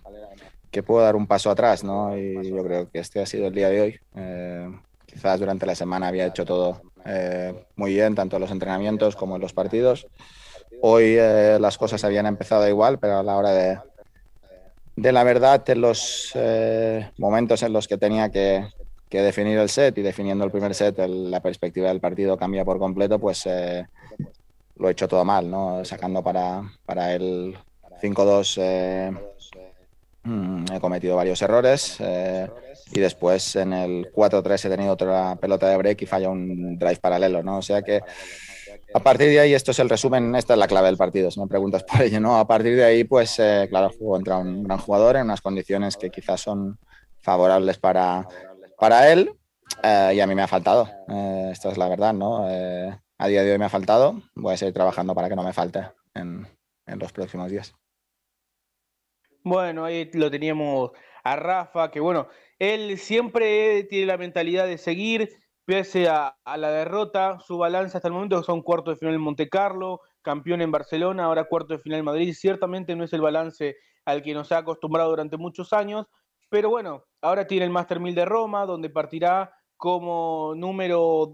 [0.70, 2.16] que puedo dar un paso atrás, ¿no?
[2.16, 4.00] Y yo creo que este ha sido el día de hoy.
[4.14, 4.70] Eh,
[5.06, 9.36] quizás durante la semana había hecho todo eh, muy bien, tanto en los entrenamientos como
[9.36, 10.06] en los partidos.
[10.80, 13.78] Hoy eh, las cosas habían empezado igual, pero a la hora de,
[14.96, 16.32] de la verdad, en los
[17.18, 18.68] momentos en los que tenía que,
[19.08, 22.78] que, definir el set y definiendo el primer set, la perspectiva del partido cambia por
[22.78, 23.46] completo, pues
[24.76, 25.84] lo he hecho todo mal, ¿no?
[25.84, 27.58] Sacando para, para el
[28.00, 29.69] 5-2 Mm,
[30.24, 32.48] he cometido varios errores eh,
[32.92, 36.96] y después en el 4-3 he tenido otra pelota de break y falla un drive
[36.96, 37.58] paralelo, ¿no?
[37.58, 38.00] O sea que
[38.92, 41.40] a partir de ahí, esto es el resumen, esta es la clave del partido, si
[41.40, 42.38] me preguntas por ello, ¿no?
[42.38, 45.96] A partir de ahí, pues eh, claro, juego contra un gran jugador en unas condiciones
[45.96, 46.78] que quizás son
[47.20, 48.26] favorables para,
[48.78, 49.32] para él
[49.82, 50.88] eh, y a mí me ha faltado,
[51.50, 52.46] esto es la verdad, ¿no?
[52.46, 55.52] a día de hoy me ha faltado, voy a seguir trabajando para que no me
[55.52, 56.46] falte en,
[56.86, 57.74] en los próximos días.
[59.42, 60.90] Bueno, ahí lo teníamos
[61.24, 62.28] a Rafa, que bueno,
[62.58, 65.30] él siempre tiene la mentalidad de seguir,
[65.64, 69.48] pese a, la derrota, su balance hasta el momento son cuartos de final en Monte
[69.48, 73.76] Carlo, campeón en Barcelona, ahora cuarto de final en Madrid, ciertamente no es el balance
[74.04, 76.06] al que nos ha acostumbrado durante muchos años,
[76.50, 81.32] pero bueno, ahora tiene el Master 1000 de Roma, donde partirá como número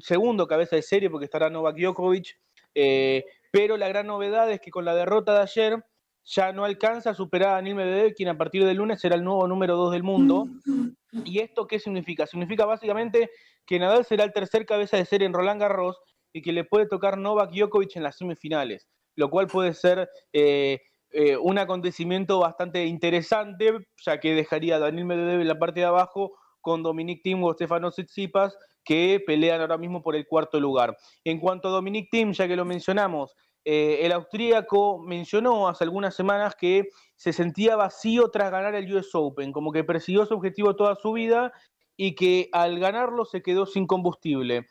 [0.00, 2.36] segundo cabeza de serie, porque estará Novak Djokovic,
[2.74, 5.84] eh, pero la gran novedad es que con la derrota de ayer,
[6.26, 9.22] ya no alcanza a superar a Daniel Medvedev, quien a partir del lunes será el
[9.22, 10.46] nuevo número 2 del mundo.
[11.24, 12.26] ¿Y esto qué significa?
[12.26, 13.30] Significa básicamente
[13.64, 15.98] que Nadal será el tercer cabeza de serie en Roland Garros
[16.32, 20.80] y que le puede tocar Novak Djokovic en las semifinales, lo cual puede ser eh,
[21.10, 23.72] eh, un acontecimiento bastante interesante,
[24.04, 27.54] ya que dejaría a Daniel Medvedev en la parte de abajo con Dominic Thiem o
[27.54, 30.96] Stefano Tsitsipas, que pelean ahora mismo por el cuarto lugar.
[31.24, 33.34] En cuanto a Dominic Thiem, ya que lo mencionamos,
[33.68, 39.12] eh, el austríaco mencionó hace algunas semanas que se sentía vacío tras ganar el US
[39.12, 41.52] Open, como que persiguió su objetivo toda su vida
[41.96, 44.68] y que al ganarlo se quedó sin combustible.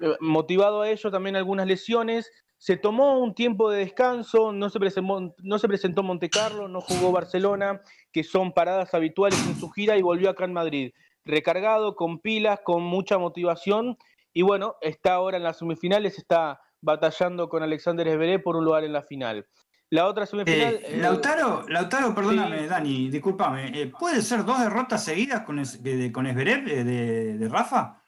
[0.00, 4.78] Eh, motivado a ello también algunas lesiones, se tomó un tiempo de descanso, no se,
[4.78, 7.82] presentó, no se presentó Monte Carlo, no jugó Barcelona,
[8.12, 10.92] que son paradas habituales en su gira, y volvió acá en Madrid,
[11.24, 13.98] recargado, con pilas, con mucha motivación,
[14.32, 18.84] y bueno, está ahora en las semifinales, está batallando con Alexander Zverev por un lugar
[18.84, 19.46] en la final.
[19.90, 20.74] La otra semifinal.
[20.74, 23.70] Eh, eh, Lautaro, Lautaro, perdóname, Dani, discúlpame.
[23.74, 25.80] Eh, ¿Puede ser dos derrotas seguidas con, es,
[26.12, 28.02] con de, Rafa?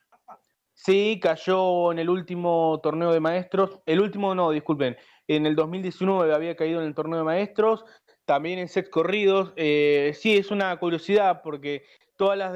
[0.74, 3.80] Sí, cayó en el último torneo de maestros.
[3.86, 4.96] El último no, disculpen.
[5.26, 7.84] En el 2019 había caído en el torneo de maestros.
[8.26, 9.52] También en sets corridos.
[9.56, 11.84] sí, es una curiosidad porque
[12.16, 12.52] todas las,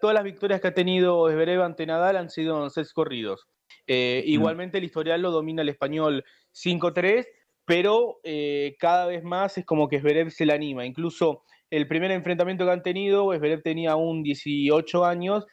[0.00, 3.46] todas las victorias que ha tenido Zverev ante Nadal han sido en sets corridos.
[3.86, 7.26] Eh, igualmente el historial lo domina el español 5-3,
[7.64, 10.86] pero eh, cada vez más es como que Zverev se la anima.
[10.86, 15.46] Incluso el primer enfrentamiento que han tenido, Zverev tenía un 18 años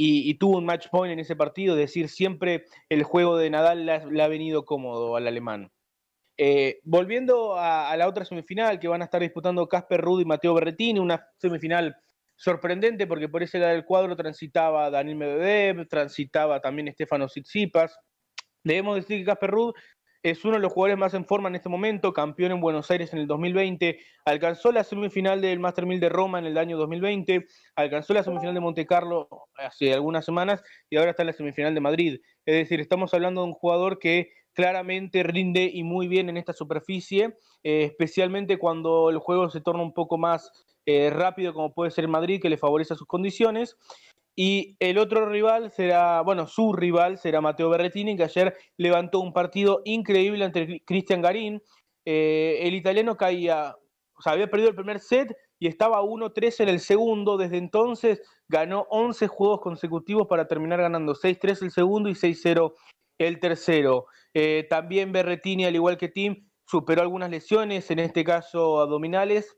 [0.00, 3.84] y, tuvo un match point en ese partido, es decir, siempre el juego de Nadal
[3.84, 5.72] le ha, venido cómodo al alemán.
[6.36, 10.24] Eh, volviendo a, a, la otra semifinal que van a estar disputando Casper Ruud y
[10.24, 11.96] Mateo Berretini, una semifinal
[12.38, 17.98] sorprendente porque por ese lado del cuadro transitaba Daniel Medvedev, transitaba también Estefano Tsitsipas.
[18.62, 19.74] Debemos decir que Casper Ruud
[20.22, 23.12] es uno de los jugadores más en forma en este momento, campeón en Buenos Aires
[23.12, 27.46] en el 2020, alcanzó la semifinal del Master 1000 de Roma en el año 2020,
[27.76, 31.74] alcanzó la semifinal de Monte Carlo hace algunas semanas y ahora está en la semifinal
[31.74, 32.20] de Madrid.
[32.46, 36.52] Es decir, estamos hablando de un jugador que claramente rinde y muy bien en esta
[36.52, 41.90] superficie, eh, especialmente cuando el juego se torna un poco más eh, rápido como puede
[41.90, 43.76] ser Madrid, que le favorece sus condiciones.
[44.34, 49.34] Y el otro rival será, bueno, su rival será Mateo Berretini, que ayer levantó un
[49.34, 51.60] partido increíble ante Cristian Garín.
[52.06, 53.76] Eh, el italiano caía,
[54.14, 57.36] o sea, había perdido el primer set y estaba 1-3 en el segundo.
[57.36, 62.72] Desde entonces ganó 11 juegos consecutivos para terminar ganando 6-3 el segundo y 6-0
[63.18, 64.06] el tercero.
[64.32, 69.57] Eh, también Berretini, al igual que Tim, superó algunas lesiones, en este caso abdominales,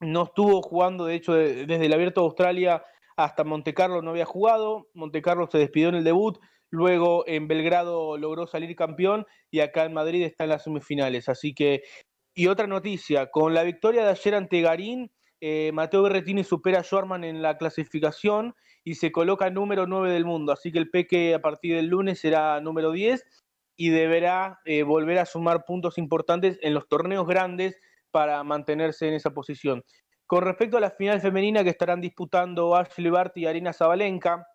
[0.00, 2.82] no estuvo jugando, de hecho, desde el Abierto de Australia
[3.16, 4.88] hasta Montecarlo no había jugado.
[4.94, 6.38] Montecarlo se despidió en el debut,
[6.70, 11.28] luego en Belgrado logró salir campeón y acá en Madrid está en las semifinales.
[11.28, 11.82] Así que,
[12.34, 16.82] y otra noticia, con la victoria de ayer ante Garín, eh, Mateo Berretini supera a
[16.82, 20.52] Schwarman en la clasificación y se coloca número 9 del mundo.
[20.52, 23.24] Así que el Peque a partir del lunes será número 10
[23.76, 27.78] y deberá eh, volver a sumar puntos importantes en los torneos grandes
[28.16, 29.84] para mantenerse en esa posición.
[30.26, 34.46] Con respecto a la final femenina que estarán disputando Ashley Barty y Arina Zabalenka,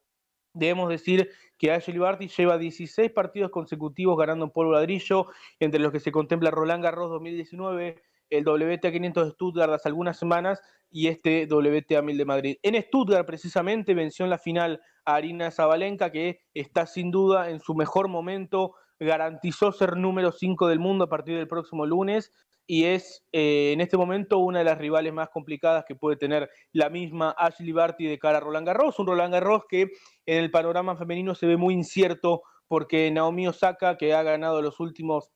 [0.51, 5.27] debemos decir que Ashley Barty lleva 16 partidos consecutivos ganando en polvo ladrillo,
[5.59, 8.01] entre los que se contempla Roland Garros 2019,
[8.31, 10.59] el WTA 500 de Stuttgart hace algunas semanas
[10.89, 12.57] y este WTA 1000 de Madrid.
[12.63, 17.59] En Stuttgart precisamente venció en la final a Arina Zabalenka, que está sin duda en
[17.59, 22.33] su mejor momento, garantizó ser número 5 del mundo a partir del próximo lunes
[22.67, 26.49] y es eh, en este momento una de las rivales más complicadas que puede tener
[26.71, 29.89] la misma Ashley Barty de cara a Roland Garros, un Roland Garros que
[30.25, 34.79] en el panorama femenino se ve muy incierto porque Naomi Osaka, que ha ganado los
[34.79, 35.29] últimos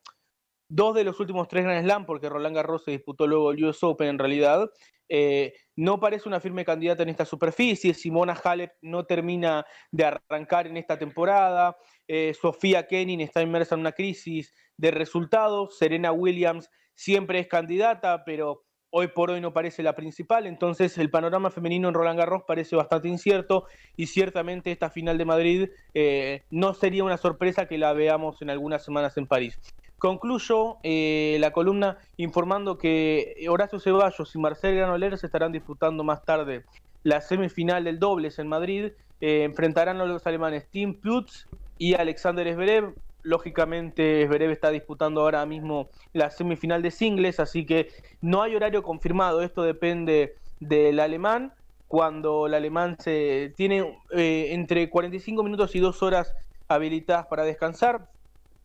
[0.67, 3.83] dos de los últimos tres Grand Slam, porque Roland Garros se disputó luego el US
[3.83, 4.69] Open en realidad,
[5.07, 7.93] eh, no parece una firme candidata en esta superficie.
[7.93, 11.77] Simona Halep no termina de arrancar en esta temporada.
[12.07, 15.77] Eh, Sofía Kenin está inmersa en una crisis de resultados.
[15.77, 20.47] Serena Williams siempre es candidata, pero hoy por hoy no parece la principal.
[20.47, 23.65] Entonces el panorama femenino en Roland Garros parece bastante incierto
[23.97, 28.49] y ciertamente esta final de Madrid eh, no sería una sorpresa que la veamos en
[28.49, 29.59] algunas semanas en París.
[29.97, 36.23] Concluyo eh, la columna informando que Horacio Ceballos y Marcel Granoller se estarán disputando más
[36.23, 36.63] tarde
[37.05, 38.91] la semifinal del dobles en Madrid.
[39.21, 42.93] Eh, enfrentarán a los alemanes Tim Putz y Alexander Zverev.
[43.25, 47.89] Lógicamente, Zverev está disputando ahora mismo la semifinal de singles, así que
[48.21, 49.41] no hay horario confirmado.
[49.41, 51.53] Esto depende del alemán.
[51.87, 56.33] Cuando el alemán se tiene eh, entre 45 minutos y 2 horas
[56.67, 58.09] habilitadas para descansar,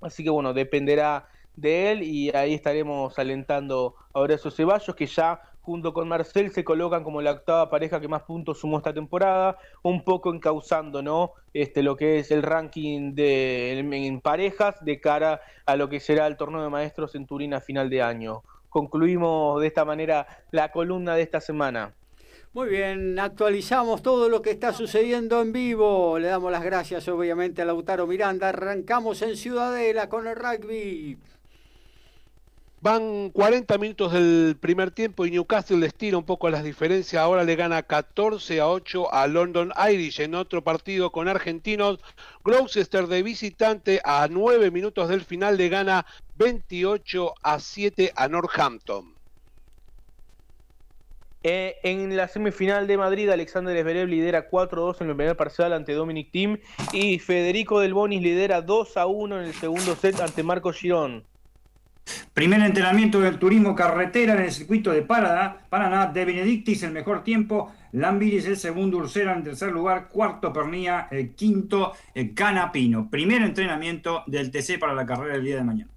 [0.00, 5.40] Así que bueno, dependerá de él y ahí estaremos alentando a Horacio Ceballos, que ya
[5.62, 9.58] junto con Marcel se colocan como la octava pareja que más puntos sumó esta temporada,
[9.82, 11.32] un poco encauzando ¿no?
[11.52, 16.26] este, lo que es el ranking de, en parejas de cara a lo que será
[16.26, 18.42] el torneo de maestros en Turín a final de año.
[18.68, 21.94] Concluimos de esta manera la columna de esta semana.
[22.52, 26.18] Muy bien, actualizamos todo lo que está sucediendo en vivo.
[26.18, 28.48] Le damos las gracias obviamente a Lautaro Miranda.
[28.48, 31.16] Arrancamos en Ciudadela con el rugby.
[32.82, 37.22] Van 40 minutos del primer tiempo y Newcastle les tira un poco las diferencias.
[37.22, 41.98] Ahora le gana 14 a 8 a London Irish en otro partido con argentinos.
[42.42, 46.06] Gloucester de visitante a 9 minutos del final le gana
[46.38, 49.12] 28 a 7 a Northampton.
[51.42, 55.92] Eh, en la semifinal de Madrid, Alexander Zverev lidera 4-2 en el primer parcial ante
[55.92, 56.58] Dominic Thiem
[56.94, 61.29] y Federico Del Bonis lidera 2-1 en el segundo set ante Marco Girón.
[62.34, 67.72] Primer entrenamiento del turismo carretera en el circuito de Paraná, de Benedictis el mejor tiempo,
[67.92, 71.92] Lambiris el segundo, Ursera en tercer lugar, cuarto Pernía, el quinto
[72.34, 73.10] Canapino.
[73.10, 75.90] Primer entrenamiento del TC para la carrera del día de mañana.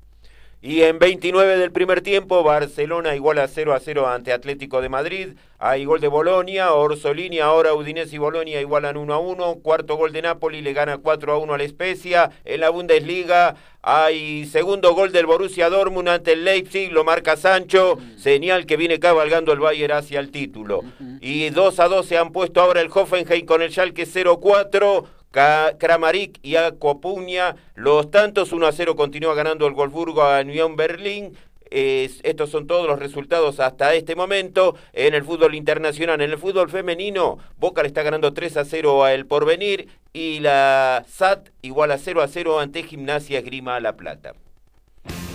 [0.66, 4.88] Y en 29 del primer tiempo, Barcelona igual a 0 a 0 ante Atlético de
[4.88, 5.34] Madrid.
[5.60, 9.56] Hay gol de Bolonia, Orsolini, ahora Udinese y Bolonia igualan 1 a 1.
[9.56, 12.32] Cuarto gol de Napoli, le gana 4 a 1 a la Especia.
[12.46, 17.98] En la Bundesliga hay segundo gol del Borussia Dortmund ante el Leipzig, lo marca Sancho,
[18.16, 20.80] señal que viene cabalgando el Bayern hacia el título.
[21.20, 25.04] Y 2 a 2 se han puesto ahora el Hoffenheim con el Schalke 0-4.
[25.34, 27.56] Kramaric y Acopuña.
[27.74, 31.36] Los tantos 1 a 0 continúa ganando el Wolfsburgo a Unión Berlín.
[31.72, 36.22] estos son todos los resultados hasta este momento en el fútbol internacional.
[36.22, 40.40] En el fútbol femenino, Boca le está ganando 3 a 0 a El Porvenir y
[40.40, 44.36] la SAT igual a 0 a 0 ante Gimnasia Grima La Plata.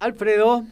[0.00, 0.64] Alfredo.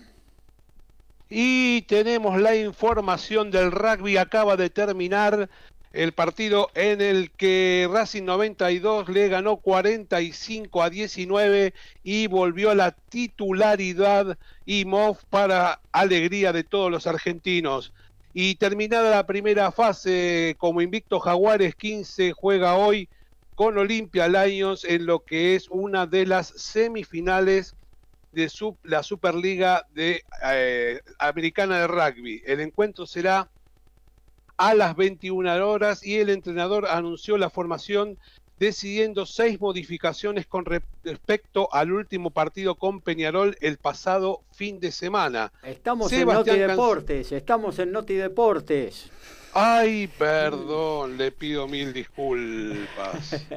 [1.29, 4.16] Y tenemos la información del rugby.
[4.16, 5.49] Acaba de terminar
[5.93, 11.74] el partido en el que Racing 92 le ganó 45 a 19
[12.05, 17.93] y volvió a la titularidad y MOF para alegría de todos los argentinos.
[18.35, 23.09] Y terminada la primera fase, como invicto Jaguares 15 juega hoy
[23.55, 27.74] con Olimpia Lions en lo que es una de las semifinales
[28.37, 32.43] de la Superliga de, eh, Americana de Rugby.
[32.45, 33.49] El encuentro será
[34.59, 38.18] a las 21 horas y el entrenador anunció la formación
[38.59, 45.51] decidiendo seis modificaciones con respecto al último partido con Peñarol el pasado fin de semana.
[45.62, 49.11] Estamos en Noti Deportes, estamos en Noti Deportes.
[49.59, 53.46] Ay, perdón, le pido mil disculpas.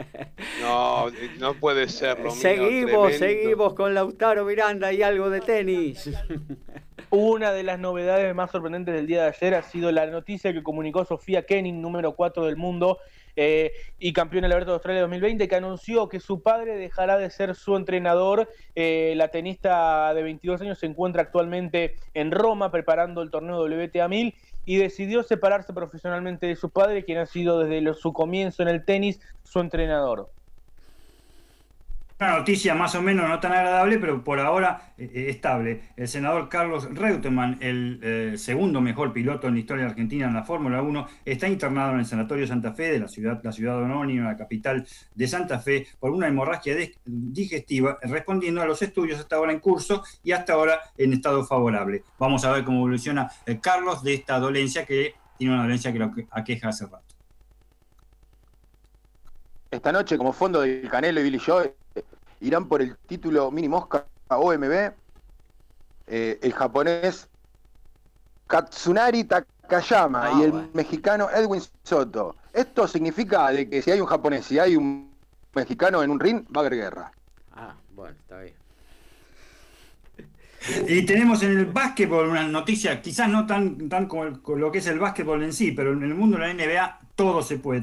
[0.62, 1.08] No,
[1.40, 2.32] no puede serlo.
[2.32, 6.10] Seguimos, seguimos con Lautaro Miranda y algo de tenis.
[7.10, 10.62] Una de las novedades más sorprendentes del día de ayer ha sido la noticia que
[10.62, 13.00] comunicó Sofía Kenning, número 4 del mundo,
[13.36, 17.30] eh, y campeón del Abierto de Australia 2020, que anunció que su padre dejará de
[17.30, 18.50] ser su entrenador.
[18.76, 24.08] Eh, la tenista de 22 años se encuentra actualmente en Roma preparando el torneo WTA
[24.08, 24.36] 1000
[24.70, 28.86] y decidió separarse profesionalmente de su padre, quien ha sido desde su comienzo en el
[28.86, 30.30] tenis su entrenador.
[32.22, 35.84] Una noticia más o menos no tan agradable, pero por ahora eh, eh, estable.
[35.96, 40.44] El senador Carlos Reutemann, el eh, segundo mejor piloto en la historia Argentina en la
[40.44, 44.32] Fórmula 1, está internado en el Sanatorio Santa Fe de la ciudad, la ciudad anónima,
[44.32, 49.54] la capital de Santa Fe, por una hemorragia digestiva, respondiendo a los estudios hasta ahora
[49.54, 52.04] en curso y hasta ahora en estado favorable.
[52.18, 56.12] Vamos a ver cómo evoluciona Carlos de esta dolencia que tiene una dolencia que lo
[56.32, 57.09] aqueja hace rato.
[59.72, 61.76] Esta noche, como fondo del Canelo y Billy Joe,
[62.42, 64.92] irán por el título mini mosca OMB,
[66.08, 67.28] eh, el japonés
[68.48, 72.36] Katsunari Takayama ah, y el mexicano Edwin Soto.
[72.52, 75.14] Esto significa de que si hay un japonés y hay un
[75.54, 77.12] mexicano en un ring, va a haber guerra.
[77.52, 78.56] Ah, bueno, está bien.
[80.88, 84.88] Y tenemos en el básquetbol una noticia, quizás no tan, tan como, lo que es
[84.88, 87.82] el básquetbol en sí, pero en el mundo de la NBA todo se puede,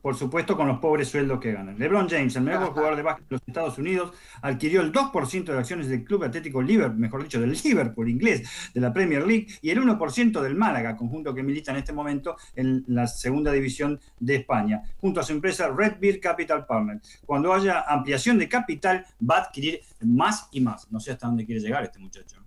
[0.00, 1.78] por supuesto con los pobres sueldos que ganan.
[1.78, 5.58] LeBron James, el mejor jugador de básquet de los Estados Unidos, adquirió el 2% de
[5.58, 9.68] acciones del Club Atlético Liverpool, mejor dicho, del Liverpool inglés, de la Premier League, y
[9.68, 14.36] el 1% del Málaga, conjunto que milita en este momento en la segunda división de
[14.36, 17.20] España, junto a su empresa Red Beer Capital Partners.
[17.26, 20.90] Cuando haya ampliación de capital, va a adquirir más y más.
[20.90, 22.40] No sé hasta dónde quiere llegar este muchacho.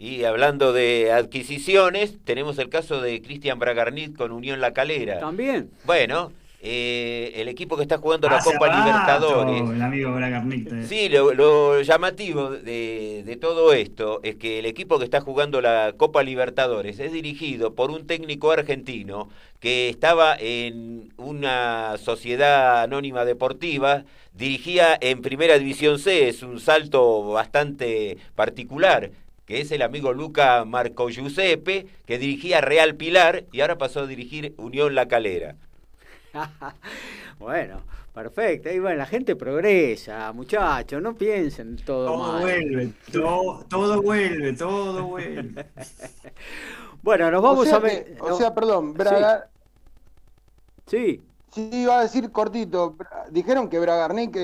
[0.00, 5.20] Y hablando de adquisiciones, tenemos el caso de Cristian Bragarnit con Unión La Calera.
[5.20, 5.68] También.
[5.84, 6.32] Bueno,
[6.62, 9.60] eh, el equipo que está jugando la Copa Libertadores.
[9.60, 10.72] El amigo Bragarnit.
[10.72, 10.86] Eh.
[10.86, 15.92] Sí, lo, llamativo de, de, todo esto es que el equipo que está jugando la
[15.98, 19.28] Copa Libertadores es dirigido por un técnico argentino
[19.58, 27.32] que estaba en una sociedad anónima deportiva, dirigía en Primera División C, es un salto
[27.32, 29.10] bastante particular
[29.50, 34.06] que es el amigo Luca Marco Giuseppe, que dirigía Real Pilar y ahora pasó a
[34.06, 35.56] dirigir Unión La Calera.
[37.40, 37.82] bueno,
[38.14, 38.70] perfecto.
[38.70, 45.02] Y bueno, la gente progresa, muchachos, no piensen todo, todo Vuelve, todo, todo vuelve, todo
[45.02, 45.66] vuelve.
[47.02, 48.18] bueno, nos vamos a ver.
[48.20, 49.48] O sea, perdón, Braga.
[50.86, 51.24] Sí.
[51.52, 51.70] sí.
[51.72, 52.96] iba a decir cortito.
[53.32, 54.36] Dijeron que Bragarnik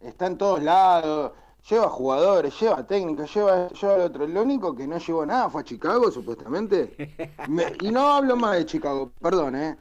[0.00, 1.32] está en todos lados
[1.68, 4.26] lleva jugadores, lleva técnicos, lleva, lleva al otro.
[4.26, 6.94] Lo único que no llevó nada fue a Chicago, supuestamente.
[7.80, 9.76] y no hablo más de Chicago, perdón, ¿eh?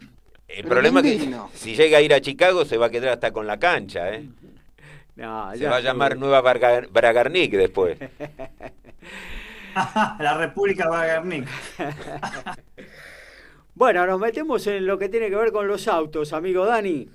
[0.47, 3.31] El problema es que si llega a ir a Chicago se va a quedar hasta
[3.31, 4.29] con la cancha, ¿eh?
[5.15, 7.97] se va a llamar Nueva Bragarnik después.
[9.75, 11.47] la República Bragarnik.
[13.75, 17.09] bueno, nos metemos en lo que tiene que ver con los autos, amigo Dani.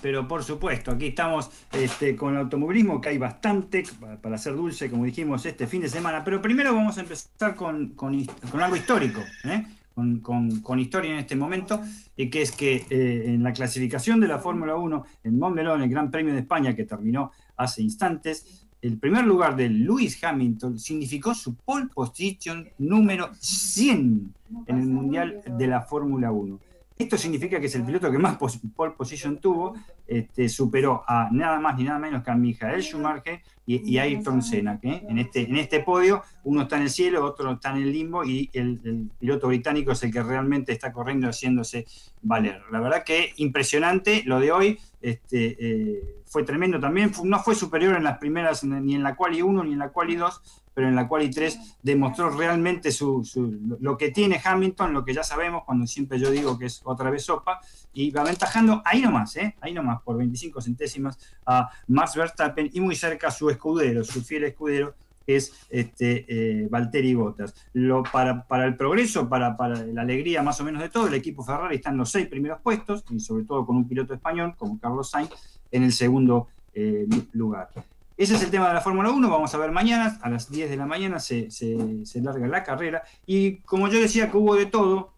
[0.00, 3.84] Pero por supuesto, aquí estamos este, con el automovilismo, que hay bastante
[4.20, 6.22] para hacer dulce, como dijimos, este fin de semana.
[6.24, 7.94] Pero primero vamos a empezar con,
[8.60, 9.64] algo histórico, ¿eh?
[9.94, 11.80] con, historia en este momento,
[12.16, 15.88] y que es que eh, en la clasificación de la Fórmula 1 en Montmeló, el
[15.88, 21.34] Gran Premio de España, que terminó hace instantes, el primer lugar de Lewis Hamilton significó
[21.34, 24.34] su pole position número 100
[24.66, 26.58] en el Mundial de la Fórmula 1.
[26.98, 29.74] Esto significa que es el piloto que más pole position tuvo,
[30.06, 34.42] este, superó a nada más ni nada menos que a Michael Schumacher y, a Ayrton
[34.42, 34.78] Senna.
[34.78, 37.92] Que en, este, en este podio uno está en el cielo, otro está en el
[37.92, 41.86] limbo y el, piloto británico es el que realmente está corriendo haciéndose
[42.22, 42.62] valer.
[42.70, 44.78] La verdad que impresionante lo de hoy.
[45.00, 49.42] Este, eh, fue tremendo también, no fue superior en las primeras, ni en la quali
[49.42, 53.22] 1 ni en la quali 2, pero en la cual 3 demostró realmente su,
[53.80, 57.10] lo que tiene Hamilton, lo que ya sabemos, cuando siempre yo digo que es otra
[57.10, 57.60] vez sopa,
[57.92, 59.54] y va aventajando ahí nomás, ¿eh?
[59.60, 64.22] ahí nomás, por 25 centésimas a Max Verstappen y muy cerca a su escudero, su
[64.22, 64.94] fiel escudero,
[65.26, 67.54] que es este, eh, Valtteri Bottas.
[67.74, 71.14] Lo, para, para el progreso, para, para, la alegría más o menos de todo, el
[71.14, 74.54] equipo Ferrari está en los seis primeros puestos, y sobre todo con un piloto español
[74.56, 75.30] como Carlos Sainz
[75.70, 77.68] en el segundo eh, lugar.
[78.16, 80.70] Ese es el tema de la Fórmula 1, vamos a ver mañana, a las 10
[80.70, 81.48] de la mañana se,
[82.16, 83.02] larga la carrera.
[83.26, 85.12] Y como yo decía que hubo de todo,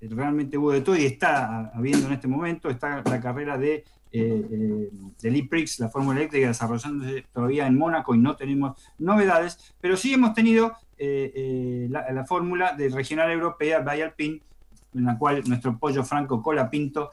[0.00, 4.90] realmente hubo de todo y está habiendo en este momento, está la carrera de, eh,
[5.22, 10.12] eh Prix, la Fórmula Eléctrica desarrollándose todavía en Mónaco y no tenemos novedades, pero sí
[10.12, 14.40] hemos tenido eh, eh, la, fórmula de regional europea, Bay Alpine,
[14.94, 17.10] en la cual nuestro pollo Franco Colapinto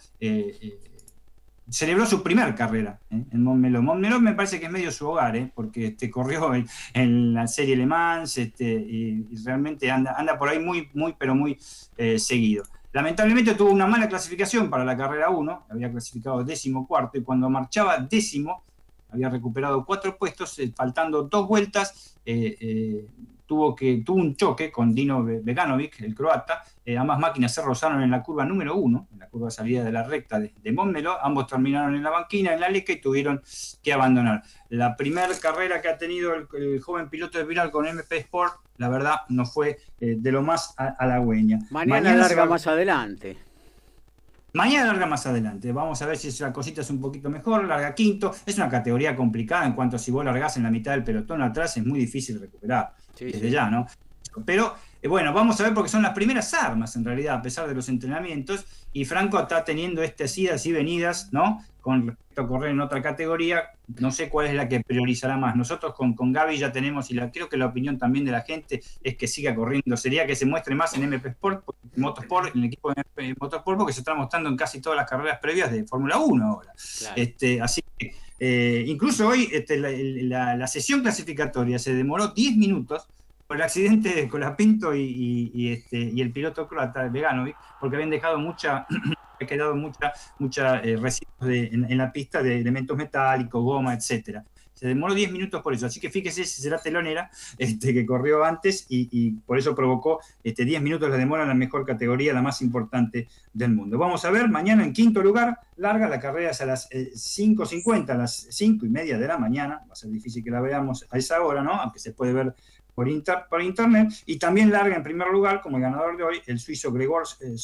[1.69, 3.23] celebró su primer carrera ¿eh?
[3.31, 3.81] en Montmeló.
[3.81, 5.51] Montmeló me parece que es medio su hogar, ¿eh?
[5.53, 6.51] porque este, corrió
[6.93, 11.35] en, la serie Le Mans este, y, realmente anda, anda por ahí muy, muy, pero
[11.35, 11.57] muy
[11.97, 12.63] eh, seguido.
[12.93, 17.49] Lamentablemente tuvo una mala clasificación para la carrera 1, había clasificado décimo cuarto y cuando
[17.49, 18.63] marchaba décimo,
[19.09, 22.17] había recuperado cuatro puestos, faltando dos vueltas,
[23.47, 26.63] tuvo, que, tuvo un choque con Dino Veganovic, el croata.
[26.85, 29.83] Eh, ambas máquinas se rozaron en la curva número uno, en la curva de salida
[29.83, 31.17] de la recta de, de Montmeló.
[31.19, 33.41] Ambos terminaron en la banquina, en la leca y tuvieron
[33.81, 34.43] que abandonar.
[34.69, 38.89] La primera carrera que ha tenido el, joven piloto de Viral con MP Sport, la
[38.89, 41.59] verdad, no fue eh, de lo más halagüeña.
[41.71, 43.37] Mañana, larga más adelante.
[44.53, 45.71] Mañana larga más adelante.
[45.71, 47.65] Vamos a ver si la cosita es un poquito mejor.
[47.65, 48.33] Larga quinto.
[48.45, 51.41] Es una categoría complicada en cuanto a si vos largás en la mitad del pelotón
[51.41, 52.93] atrás es muy difícil recuperar
[53.25, 53.87] desde ya, ¿no?
[54.45, 57.67] Pero eh, bueno, vamos a ver porque son las primeras armas en realidad, a pesar
[57.67, 61.63] de los entrenamientos, y Franco está teniendo estas idas y venidas, ¿no?
[61.81, 65.55] Con respecto a correr en otra categoría, no sé cuál es la que priorizará más.
[65.55, 68.41] Nosotros con, con Gaby ya tenemos, y la, creo que la opinión también de la
[68.41, 69.95] gente es que siga corriendo.
[69.95, 71.63] Sería que se muestre más en MP Sport,
[71.95, 75.09] Motorsport, en el equipo de MP Motorsport, porque se está mostrando en casi todas las
[75.09, 76.73] carreras previas de Fórmula 1 ahora.
[77.15, 83.07] Este, así que, eh, incluso hoy este, la, la sesión clasificatoria se demoró 10 minutos
[83.47, 88.09] por el accidente de Colapinto y, y, este, y el piloto croata, Veganovic, porque habían
[88.09, 88.85] dejado mucha,
[89.41, 94.43] ha quedado mucha, mucha eh, residuos en, la pista de elementos metálicos, goma, etcétera.
[94.77, 98.43] Se demoró 10 minutos por eso, así que fíjese si será telonera este, que corrió
[98.43, 102.43] antes y, por eso provocó este, 10 minutos de demora en la mejor categoría, la
[102.43, 103.97] más importante del mundo.
[103.97, 108.11] Vamos a ver, mañana en quinto lugar, larga, la carrera es a las 5.50, eh,
[108.11, 111.07] a las 5 y media de la mañana, va a ser difícil que la veamos
[111.09, 111.71] a esa hora, ¿no?
[111.71, 112.53] Aunque se puede ver
[112.97, 116.91] por, internet y también larga en primer lugar como el ganador de hoy el suizo
[116.91, 117.55] Gregor eh,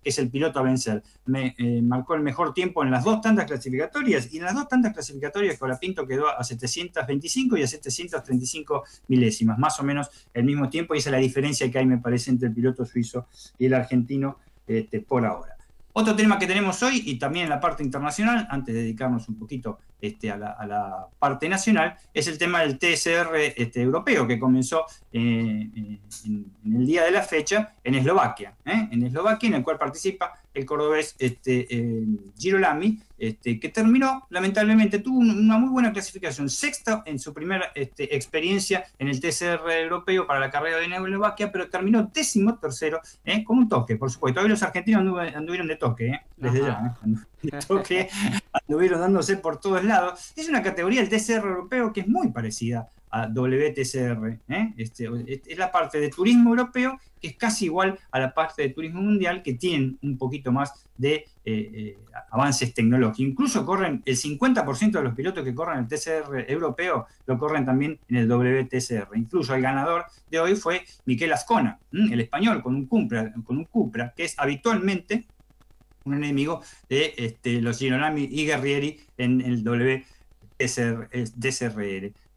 [0.00, 1.02] que es el piloto a vencer.
[1.26, 4.68] Me eh, marcó el mejor tiempo en las dos tandas clasificatorias y en las dos
[4.68, 10.68] tandas clasificatorias Colapinto quedó a 725 y a 735 milésimas, más o menos el mismo
[10.68, 13.26] tiempo y esa es la diferencia que hay me parece entre el piloto suizo
[13.58, 15.57] y el argentino este, por ahora.
[16.00, 19.36] Otro tema que tenemos hoy y también en la parte internacional, antes de dedicarnos un
[19.36, 24.84] poquito este, a, la, parte nacional, es el tema del TSR este, europeo que comenzó
[25.12, 28.88] eh, en, el día de la fecha en Eslovaquia, ¿eh?
[28.90, 32.04] en Eslovaquia, en el cual participa el cordobés este, eh,
[32.36, 38.14] Girolami, este, que terminó, lamentablemente, tuvo una muy buena clasificación, sexta en su primera este,
[38.14, 43.42] experiencia en el TCR europeo para la carrera de Eslovaquia, pero terminó décimo tercero, ¿eh?
[43.42, 44.40] con un toque, por supuesto.
[44.40, 45.00] Hoy los argentinos
[45.34, 46.20] anduvieron de toque, ¿eh?
[46.36, 46.94] desde ya,
[47.66, 48.08] toque,
[48.52, 50.32] anduvieron dándose por todos lados.
[50.36, 54.38] Es una categoría del TCR europeo que es muy parecida a WTCR.
[54.48, 54.74] ¿eh?
[54.76, 55.08] Este,
[55.46, 59.02] es la parte de turismo europeo que es casi igual a la parte de turismo
[59.02, 61.98] mundial que tienen un poquito más de eh, eh,
[62.30, 63.20] avances tecnológicos.
[63.20, 67.98] Incluso corren el 50% de los pilotos que corren el TCR europeo lo corren también
[68.08, 69.16] en el WTCR.
[69.16, 73.64] Incluso el ganador de hoy fue Miquel Ascona, el español, con un Cupra, con un
[73.64, 75.26] Cupra que es habitualmente
[76.08, 80.04] un enemigo de este, los Girolami y Guerrieri en el WTCR.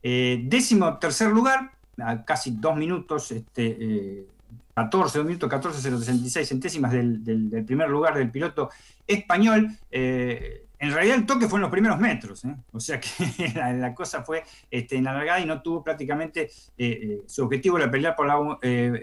[0.04, 4.26] Eh, décimo tercer lugar, a casi dos minutos, este,
[4.74, 8.70] 14, eh, minutos 14.066 centésimas del, del, primer lugar del piloto
[9.08, 9.70] español.
[9.92, 12.56] Eh, en realidad el toque fue en los primeros metros, ¿eh?
[12.72, 13.08] o sea que
[13.56, 15.08] la, cosa fue este, en
[15.42, 18.36] y no tuvo prácticamente, eh, eh, su objetivo era pelear por la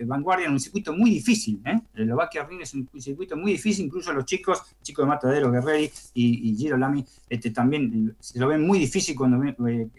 [0.04, 1.60] vanguardia en un circuito muy difícil.
[1.64, 5.90] El Eslovaquia Ring es un circuito muy difícil, incluso los chicos, chicos de Matadero, Guerreri
[6.14, 9.40] y, Giro Lamy, este, también se lo ven muy difícil cuando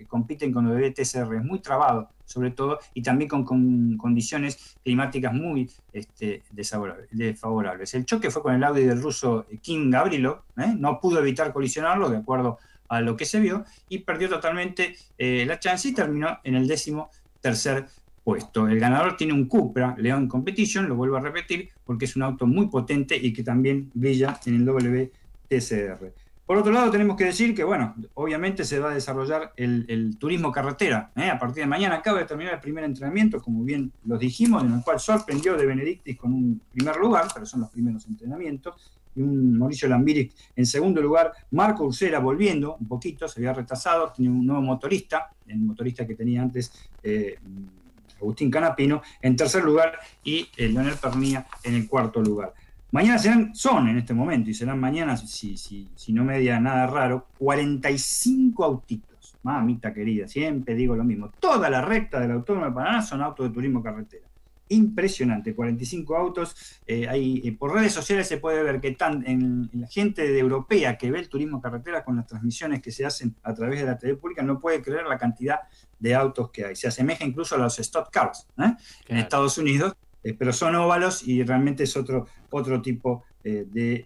[0.09, 5.67] compiten con el BTCR, es muy trabado sobre todo, y también con, condiciones climáticas muy
[5.91, 7.93] este, desfavorables.
[7.95, 10.75] El choque fue con el Audi del ruso King Gabrilo, ¿eh?
[10.77, 15.43] no pudo evitar colisionarlo de acuerdo a lo que se vio, y perdió totalmente eh,
[15.47, 17.09] la chance y terminó en el décimo
[17.41, 17.87] tercer
[18.23, 18.67] puesto.
[18.67, 22.45] El ganador tiene un Cupra León Competition, lo vuelvo a repetir, porque es un auto
[22.45, 26.13] muy potente y que también brilla en el WTCR.
[26.49, 30.51] Por otro lado, tenemos que decir que, bueno, obviamente se va a desarrollar el, turismo
[30.51, 31.11] carretera.
[31.15, 31.29] ¿eh?
[31.29, 34.73] A partir de mañana acaba de terminar el primer entrenamiento, como bien lo dijimos, en
[34.73, 38.93] el cual sorprendió de Benedictis con un primer lugar, pero son los primeros entrenamientos.
[39.15, 41.33] y un Mauricio Lambiri en segundo lugar.
[41.51, 46.15] Marco Ursera volviendo un poquito, se había retrasado, tenía un nuevo motorista, el motorista que
[46.15, 46.71] tenía antes
[47.03, 47.37] eh,
[48.19, 52.55] Agustín Canapino en tercer lugar y Leonel Pernía en el cuarto lugar.
[52.91, 56.59] Mañana serán, son en este momento, y serán mañana, si, si, si no me diga
[56.59, 59.09] nada raro, 45 autitos.
[59.43, 61.29] Mamita querida, siempre digo lo mismo.
[61.39, 64.25] Toda la recta del Autónomo de Paraná son autos de turismo carretera.
[64.69, 66.55] Impresionante, 45 autos.
[66.85, 70.97] Eh, eh, por redes sociales se puede ver que tan, en, la gente de europea
[70.97, 73.97] que ve el turismo carretera con las transmisiones que se hacen a través de la
[73.97, 75.59] TV pública no puede creer la cantidad
[75.99, 76.75] de autos que hay.
[76.75, 78.73] Se asemeja incluso a los stock cars ¿eh?
[79.07, 84.05] en Estados Unidos, eh, pero son óvalos y realmente es otro, otro tipo eh, de,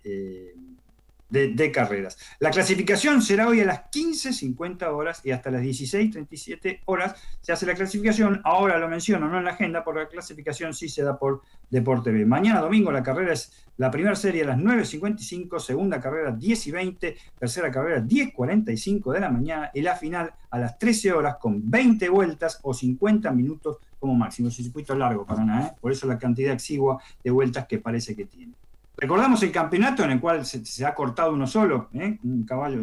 [1.34, 2.18] de, carreras.
[2.40, 7.66] La clasificación será hoy a las 15.50 horas y hasta las 16.37 horas se hace
[7.66, 8.42] la clasificación.
[8.44, 11.42] Ahora lo menciono, no en la agenda, porque la clasificación sí se da por
[11.72, 12.24] Deporte B.
[12.26, 16.72] Mañana domingo la carrera es la primera serie a las 9.55, segunda carrera 10 y
[16.72, 21.68] 20, tercera carrera 10.45 de la mañana y la final a las 13 horas con
[21.72, 24.50] 20 vueltas o 50 minutos como máximo.
[24.50, 25.72] Es un circuito largo para nada, ¿eh?
[25.80, 28.52] por eso la cantidad exigua de vueltas que parece que tiene.
[28.98, 32.20] Recordamos el campeonato en el cual se, ha cortado uno solo, ¿eh?
[32.22, 32.82] un caballo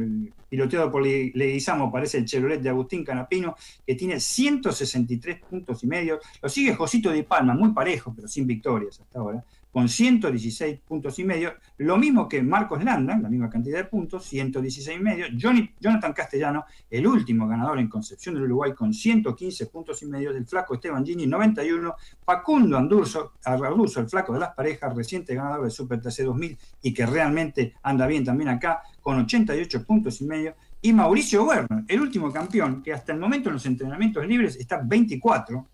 [0.48, 3.54] piloteado por Leguizamo, parece el Chevrolet de Agustín Canapino,
[3.86, 6.20] que tiene 163 puntos y medio.
[6.40, 11.18] Lo sigue Josito Di Palma, muy parejo, pero sin victorias hasta ahora con 116 puntos
[11.18, 15.26] y medio, lo mismo que Marcos Landa, la misma cantidad de puntos, 116 y medio,
[15.40, 20.32] Johnny, Jonathan Castellano, el último ganador en Concepción del Uruguay con 115 puntos y medio,
[20.32, 21.94] del flaco Esteban Gini 91,
[22.24, 27.06] Facundo Andurso, el flaco de las parejas, reciente ganador del Super TC 2000 y que
[27.06, 32.32] realmente anda bien también acá, con 88 puntos y medio, y Mauricio Werner, el último
[32.32, 35.66] campeón, que hasta el momento en los entrenamientos libres está 24,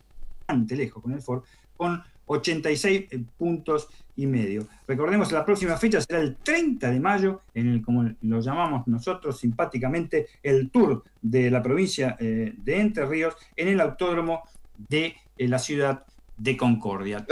[0.49, 1.43] ante lejos con el Ford,
[1.77, 4.67] con 86 eh, puntos y medio.
[4.87, 9.39] Recordemos, la próxima fecha será el 30 de mayo, en el, como lo llamamos nosotros
[9.39, 14.43] simpáticamente, el tour de la provincia eh, de Entre Ríos en el autódromo
[14.77, 16.05] de eh, la ciudad
[16.37, 17.27] de Concordia.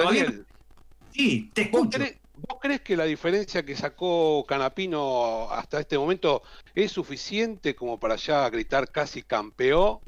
[1.10, 1.98] Sí, te escucho.
[2.48, 6.42] ¿Vos crees que la diferencia que sacó Canapino hasta este momento
[6.74, 9.98] es suficiente como para ya gritar casi campeón?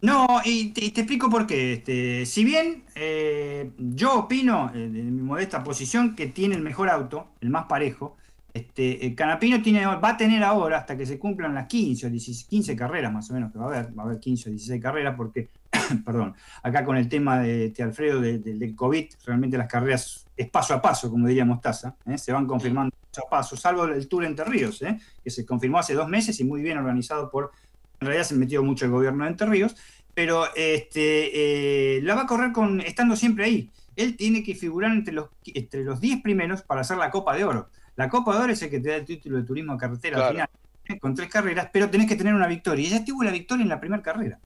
[0.00, 1.74] No, y te, explico por qué.
[1.74, 6.88] Este, si bien eh, yo opino, en eh, mi modesta posición, que tiene el mejor
[6.88, 8.16] auto, el más parejo,
[8.54, 12.10] este, el Canapino tiene, va a tener ahora, hasta que se cumplan las 15 o
[12.10, 14.82] 15 carreras más o menos que va a haber, va a haber 15 o 16
[14.82, 15.48] carreras, porque,
[16.04, 20.74] perdón, acá con el tema de este, Alfredo del COVID, realmente las carreras es paso
[20.74, 22.16] a paso, como diría Mostaza, ¿eh?
[22.16, 24.82] se van confirmando paso a paso, salvo el Tour Entre Ríos,
[25.22, 27.52] que se confirmó hace dos meses y muy bien organizado por
[28.00, 29.76] en realidad se metió mucho el gobierno de Entre Ríos,
[30.14, 33.70] pero este, eh, la va a correr con, estando siempre ahí.
[33.96, 37.44] Él tiene que figurar entre los, entre los 10 primeros para hacer la Copa de
[37.44, 37.68] Oro.
[37.96, 40.26] La Copa de Oro es el que te da el título de turismo de carretera
[40.26, 40.48] al final,
[40.86, 40.98] ¿eh?
[40.98, 42.86] con tres carreras, pero tenés que tener una victoria.
[42.86, 44.38] Y ya tuvo la victoria en la primera carrera.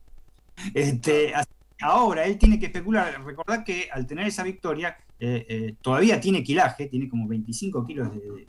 [0.75, 1.33] Este,
[1.81, 3.23] ahora él tiene que especular.
[3.25, 8.47] Recordad que al tener esa victoria, eh, todavía tiene quilaje, tiene como 25 kilos de,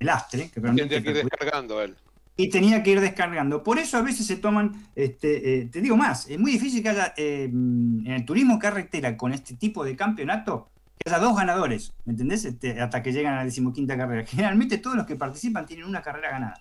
[0.00, 0.50] lastre.
[0.50, 1.96] Que que ir descargando él
[2.36, 3.62] y tenía que ir descargando.
[3.62, 6.88] Por eso a veces se toman, este, eh, te digo más, es muy difícil que
[6.88, 10.68] haya eh, en el turismo carretera con este tipo de campeonato,
[10.98, 12.44] que haya dos ganadores, ¿me entendés?
[12.44, 14.26] Este, hasta que llegan a la decimoquinta carrera.
[14.26, 16.60] Generalmente todos los que participan tienen una carrera ganada.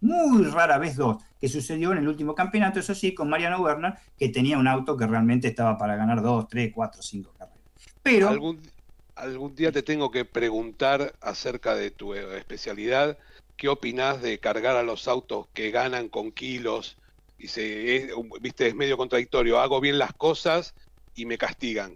[0.00, 3.94] Muy rara vez dos, que sucedió en el último campeonato, eso sí, con Mariano Werner,
[4.18, 7.60] que tenía un auto que realmente estaba para ganar dos, tres, cuatro, cinco carreras.
[8.02, 8.28] Pero...
[8.28, 8.60] Algún,
[9.14, 13.18] algún día te tengo que preguntar acerca de tu eh, especialidad
[13.60, 16.96] ¿qué opinás de cargar a los autos que ganan con kilos?
[17.38, 19.60] Y se, es, viste, es medio contradictorio.
[19.60, 20.74] Hago bien las cosas
[21.14, 21.94] y me castigan.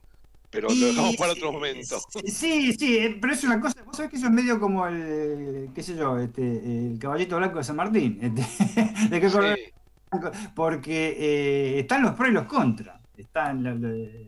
[0.50, 1.98] Pero lo dejamos para otro momento.
[2.26, 5.70] Sí, sí, eh, pero es una cosa, vos sabés que eso es medio como el,
[5.74, 8.18] qué sé yo, este, el caballito blanco de San Martín.
[8.20, 9.72] Este, de que
[10.54, 13.00] porque eh, están los pros y los contras.
[13.16, 13.62] Están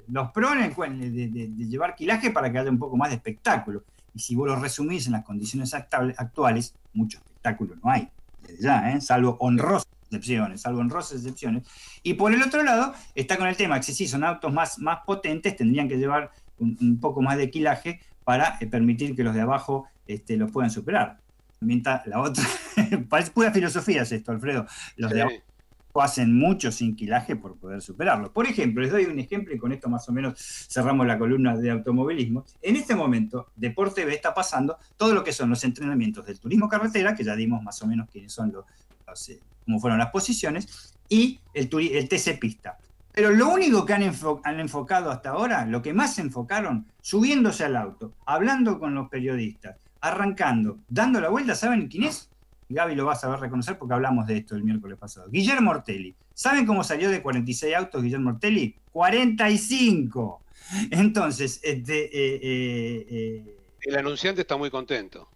[0.09, 3.84] los, pros de, de, llevar quilaje para que haya un poco más de espectáculo.
[4.14, 8.09] Y si vos lo resumís en las condiciones actuales, mucho espectáculo no hay,
[8.43, 9.01] desde ya, ¿eh?
[9.01, 11.65] salvo honrosas excepciones, salvo honrosas excepciones.
[12.03, 15.01] Y por el otro lado, está con el tema que si son autos más, más
[15.05, 19.41] potentes, tendrían que llevar un, poco más de quilaje para eh, permitir que los de
[19.41, 21.19] abajo este, los puedan superar.
[21.69, 22.45] Está la otra,
[23.09, 24.67] parece pura filosofía es esto, Alfredo.
[24.97, 25.46] Los de abajo
[26.03, 28.33] hacen mucho sin quilaje por poder superarlo.
[28.33, 30.35] Por ejemplo, les doy un ejemplo y con esto más o menos
[30.71, 32.45] cerramos la columna de automovilismo.
[32.63, 36.69] En este momento, Deporte B está pasando todo lo que son los entrenamientos del turismo
[36.69, 40.95] carretera, que ya dimos más o menos quiénes son los, eh, cómo fueron las posiciones,
[41.09, 42.79] y el, el TC Pista.
[43.13, 44.03] Pero lo único que han,
[44.45, 49.09] han, enfocado hasta ahora, lo que más se enfocaron, subiéndose al auto, hablando con los
[49.09, 52.29] periodistas, arrancando, dando la vuelta, ¿saben quién es?
[52.69, 55.29] Gaby lo va a saber reconocer porque hablamos de esto el miércoles pasado.
[55.31, 56.14] Guillermo Ortelli.
[56.35, 58.75] ¿Saben cómo salió de 46 autos Guillermo Ortelli?
[58.93, 60.43] 45.
[60.91, 65.29] Entonces, este, eh, eh, eh, el anunciante está muy contento.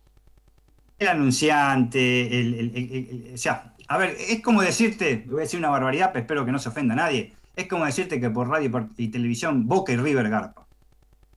[0.99, 6.11] El anunciante, el, o sea, a ver, es como decirte, voy a decir una barbaridad,
[6.13, 9.09] pero espero que no se ofenda a nadie, es como decirte que por radio y
[9.09, 10.67] televisión Boca y River Garpa.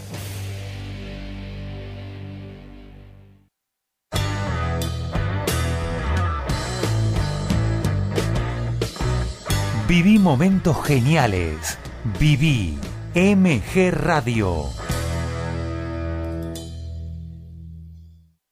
[9.91, 11.77] Viví momentos geniales.
[12.17, 12.77] Viví
[13.13, 14.67] MG Radio.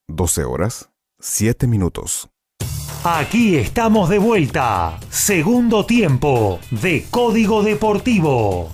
[0.10, 0.90] 12 horas,
[1.22, 2.28] 7 minutos.
[3.06, 5.00] Aquí estamos de vuelta.
[5.10, 8.74] Segundo tiempo de Código Deportivo.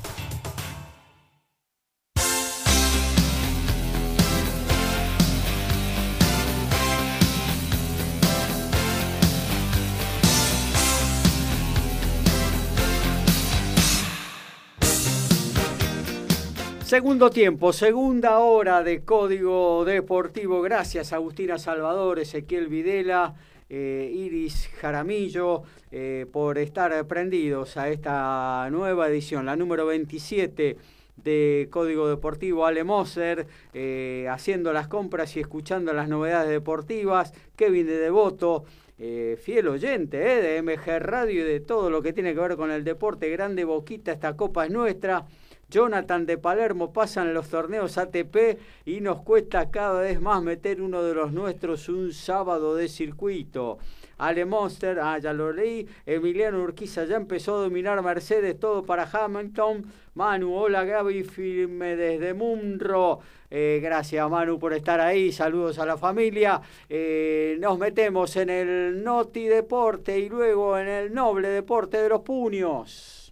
[16.86, 20.62] Segundo tiempo, segunda hora de Código Deportivo.
[20.62, 23.34] Gracias Agustina Salvador, Ezequiel Videla,
[23.68, 30.78] eh, Iris Jaramillo, eh, por estar prendidos a esta nueva edición, la número 27
[31.16, 32.68] de Código Deportivo.
[32.68, 37.34] Ale Moser, eh, haciendo las compras y escuchando las novedades deportivas.
[37.56, 38.64] Kevin de Devoto.
[38.98, 42.84] fiel oyente de MG Radio y de todo lo que tiene que ver con el
[42.84, 43.28] deporte.
[43.32, 45.26] Grande Boquita, esta copa es nuestra.
[45.70, 51.02] Jonathan de Palermo pasan los torneos ATP y nos cuesta cada vez más meter uno
[51.02, 53.80] de los nuestros un sábado de circuito.
[54.18, 55.88] Ale Monster, ah, ya lo leí.
[56.06, 59.84] Emiliano Urquiza ya empezó a dominar Mercedes, todo para Hamilton.
[60.14, 63.20] Manu, hola Gaby, firme desde Munro.
[63.50, 66.62] Eh, gracias Manu por estar ahí, saludos a la familia.
[66.88, 72.22] Eh, nos metemos en el Noti Deporte y luego en el Noble Deporte de los
[72.22, 73.25] Puños.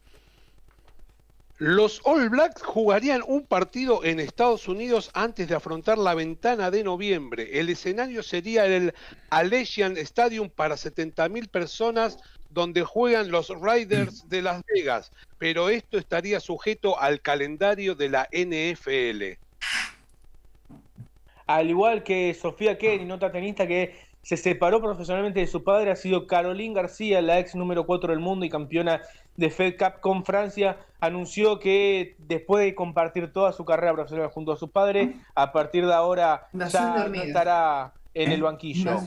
[1.66, 6.84] Los All Blacks jugarían un partido en Estados Unidos antes de afrontar la ventana de
[6.84, 7.58] noviembre.
[7.58, 8.94] El escenario sería el
[9.30, 16.42] Allegiant Stadium para 70.000 personas donde juegan los Riders de Las Vegas, pero esto estaría
[16.42, 19.40] sujeto al calendario de la NFL.
[21.48, 25.96] Al igual que Sofía Kenny, nota tenista que se separó profesionalmente de su padre, ha
[25.96, 29.02] sido Caroline García, la ex número 4 del mundo y campeona
[29.36, 34.54] de Fed Cup con Francia, anunció que después de compartir toda su carrera profesional junto
[34.54, 38.98] a su padre, a partir de ahora ya no estará en el banquillo.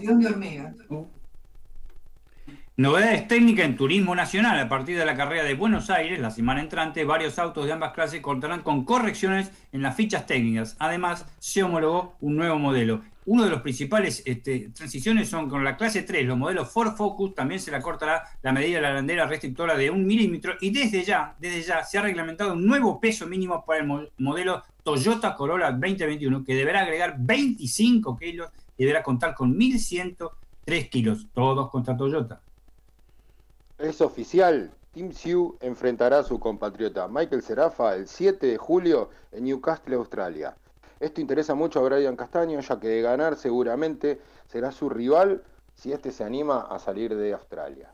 [2.79, 4.61] Novedades técnicas en turismo nacional.
[4.61, 7.95] A partir de la carrera de Buenos Aires, la semana entrante, varios autos de ambas
[7.95, 10.77] clases contarán con correcciones en las fichas técnicas.
[10.79, 13.01] Además, se homologó un nuevo modelo.
[13.25, 17.35] Uno de los principales este, transiciones son con la clase 3, los modelos Ford Focus,
[17.35, 21.03] también se le cortará la medida de la bandera restrictora de un milímetro y desde
[21.03, 25.73] ya, desde ya se ha reglamentado un nuevo peso mínimo para el modelo Toyota Corolla
[25.73, 32.43] 2021 que deberá agregar 25 kilos y deberá contar con 1.103 kilos, todos contra Toyota.
[33.79, 39.45] Es oficial, Tim Siu enfrentará a su compatriota Michael Serafa el 7 de julio en
[39.45, 40.57] Newcastle, Australia.
[40.99, 45.43] Esto interesa mucho a Brian Castaño, ya que de ganar seguramente será su rival
[45.75, 47.91] si este se anima a salir de Australia.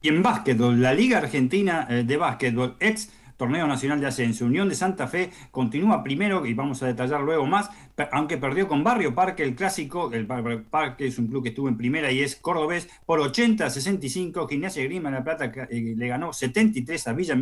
[0.00, 4.44] Y en básquetbol, la Liga Argentina eh, de Básquetbol, ex Torneo Nacional de Ascenso.
[4.44, 7.70] Unión de Santa Fe continúa primero, y vamos a detallar luego más,
[8.12, 11.76] aunque perdió con Barrio Parque el clásico, el Parque es un club que estuvo en
[11.78, 16.08] primera y es cordobés, por 80 a 65, Gimnasia Grima en La Plata eh, le
[16.08, 17.38] ganó 73 a Villa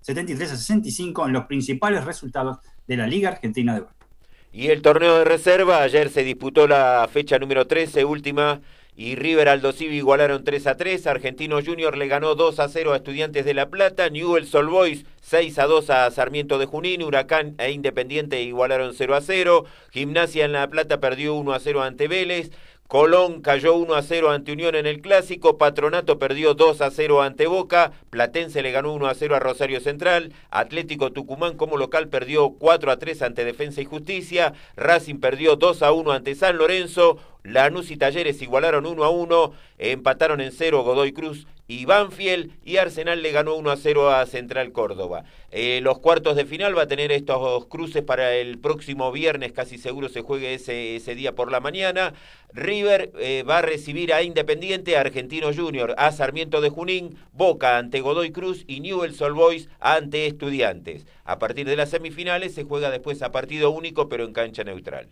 [0.00, 4.06] 73 a 65 en los principales resultados de la Liga Argentina de Básquet.
[4.52, 8.60] Y el torneo de reserva, ayer se disputó la fecha número 13, última
[8.96, 11.06] y River Aldo Civi igualaron 3 a 3.
[11.06, 14.08] Argentino Junior le ganó 2 a 0 a Estudiantes de La Plata.
[14.08, 17.02] Newell's Sol Boys 6 a 2 a Sarmiento de Junín.
[17.02, 19.66] Huracán e Independiente igualaron 0 a 0.
[19.90, 22.50] Gimnasia en La Plata perdió 1 a 0 ante Vélez.
[22.88, 27.20] Colón cayó 1 a 0 ante Unión en el clásico, Patronato perdió 2 a 0
[27.20, 32.06] ante Boca, Platense le ganó 1 a 0 a Rosario Central, Atlético Tucumán como local
[32.08, 36.58] perdió 4 a 3 ante Defensa y Justicia, Racing perdió 2 a 1 ante San
[36.58, 42.52] Lorenzo, Lanús y Talleres igualaron 1 a 1, empataron en 0 Godoy Cruz y Banfield
[42.64, 45.24] y Arsenal le ganó 1 a 0 a Central Córdoba.
[45.50, 49.78] Eh, los cuartos de final va a tener estos cruces para el próximo viernes, casi
[49.78, 52.14] seguro se juegue ese, ese día por la mañana.
[52.52, 58.00] River eh, va a recibir a Independiente, Argentino Junior, a Sarmiento de Junín, Boca ante
[58.00, 61.06] Godoy Cruz y Newell's Old Boys ante Estudiantes.
[61.24, 65.08] A partir de las semifinales se juega después a partido único pero en cancha neutral.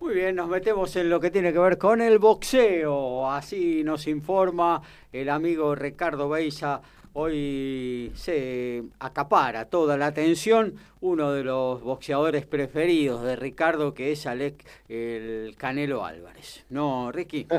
[0.00, 3.30] Muy bien, nos metemos en lo que tiene que ver con el boxeo.
[3.30, 4.80] Así nos informa
[5.12, 6.80] el amigo Ricardo Beisa.
[7.12, 14.26] Hoy se acapara toda la atención uno de los boxeadores preferidos de Ricardo, que es
[14.26, 16.64] Alec el Canelo Álvarez.
[16.70, 17.46] ¿No, Ricky?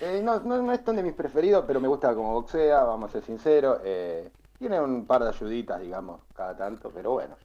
[0.00, 3.12] Eh, no, no, es tan de mis preferidos, pero me gusta como boxea, vamos a
[3.14, 3.80] ser sinceros.
[3.84, 7.36] Eh, tiene un par de ayuditas, digamos, cada tanto, pero bueno.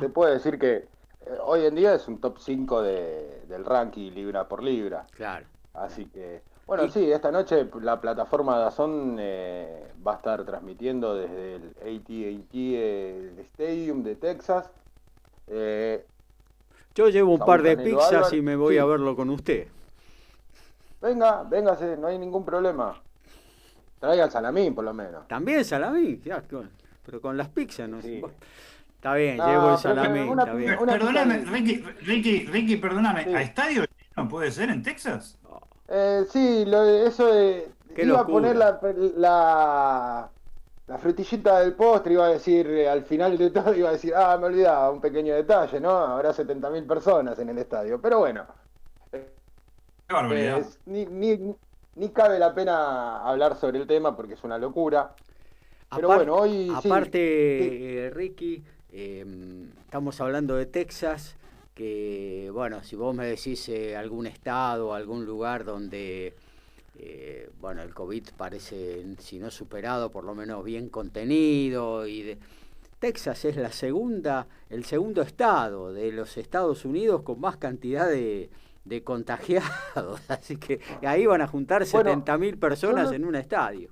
[0.00, 0.88] Se puede decir que
[1.44, 5.06] hoy en día es un top 5 de, del ranking libra por libra.
[5.12, 5.46] Claro.
[5.74, 11.56] Así que, bueno, sí, esta noche la plataforma Dazón eh, va a estar transmitiendo desde
[11.56, 14.70] el AT&T Stadium de Texas.
[16.94, 19.68] Yo llevo un par de pizzas y me voy a verlo con usted.
[21.02, 23.00] Venga, véngase, no hay ningún problema.
[24.00, 25.28] Traiga salamín, por lo menos.
[25.28, 26.42] También salamín, ya,
[27.04, 27.98] pero con las pizzas, ¿no?
[29.06, 30.76] Está bien, llevo el salamín, está bien.
[30.84, 33.84] perdóname, Ricky, Ricky, Ricky, perdóname, ¿a estadio
[34.16, 35.38] no puede ser en Texas?
[35.86, 37.70] Eh, sí, lo, eso de...
[37.98, 38.80] Iba a poner la,
[39.16, 40.28] la,
[40.88, 44.12] la, frutillita del postre, iba a decir, eh, al final de todo, iba a decir,
[44.12, 45.90] ah, me olvidaba, un pequeño detalle, ¿no?
[45.90, 48.44] Habrá 70.000 personas en el estadio, pero bueno,
[49.12, 51.06] eh, ni,
[51.94, 55.14] ni, cabe la pena hablar sobre el tema porque es una locura.
[55.94, 56.72] Pero bueno, hoy.
[56.74, 58.64] Aparte, eh, Ricky,
[58.96, 61.36] em, estamos hablando de Texas.
[61.74, 66.34] Que bueno, si vos me decís eh, algún estado, algún lugar donde.
[67.60, 72.38] bueno, el COVID parece, si no superado, por lo menos bien contenido y de,
[72.98, 78.48] Texas es la segunda, el segundo estado de los Estados Unidos con más cantidad de,
[78.84, 83.90] de contagiados, así que ahí van a juntar 70.000 personas en un estadio.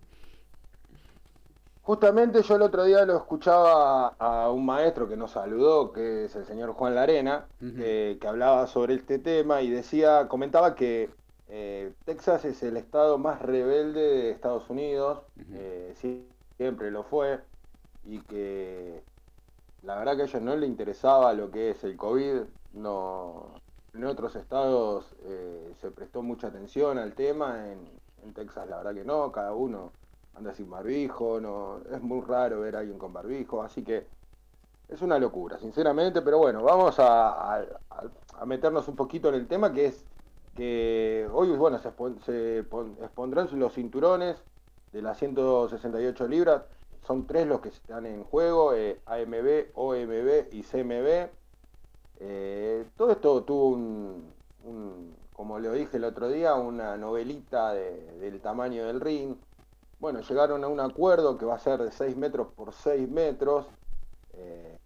[1.85, 6.35] Justamente yo el otro día lo escuchaba a un maestro que nos saludó, que es
[6.35, 11.11] el señor Juan Larena, que hablaba sobre este tema y decía, comentaba que
[11.49, 15.95] eh, Texas es el estado más rebelde de Estados Unidos, eh,
[16.57, 17.41] siempre lo fue,
[18.05, 19.03] y que
[19.83, 23.61] la verdad que a ellos no le interesaba lo que es el COVID, no,
[23.93, 28.03] en otros estados eh, se prestó mucha atención al tema, en,
[28.33, 29.93] Texas la verdad que no, cada uno
[30.35, 34.07] anda sin barbijo, no, es muy raro ver a alguien con barbijo, así que
[34.89, 37.65] es una locura, sinceramente, pero bueno, vamos a,
[38.47, 40.05] meternos un poquito en el tema que es
[40.55, 42.59] que hoy bueno se,
[43.03, 44.37] expondrán los cinturones
[44.93, 46.63] de las 168 libras,
[47.07, 51.29] son tres los que están en juego, eh, AMB, OMB y CMB.
[52.21, 54.33] Eh, todo esto tuvo un,
[55.35, 59.37] como le dije el otro día, una novelita del tamaño del ring.
[60.05, 63.65] Bueno, llegaron a un acuerdo que va a ser de 6 metros por 6 metros.
[64.35, 64.79] Eh,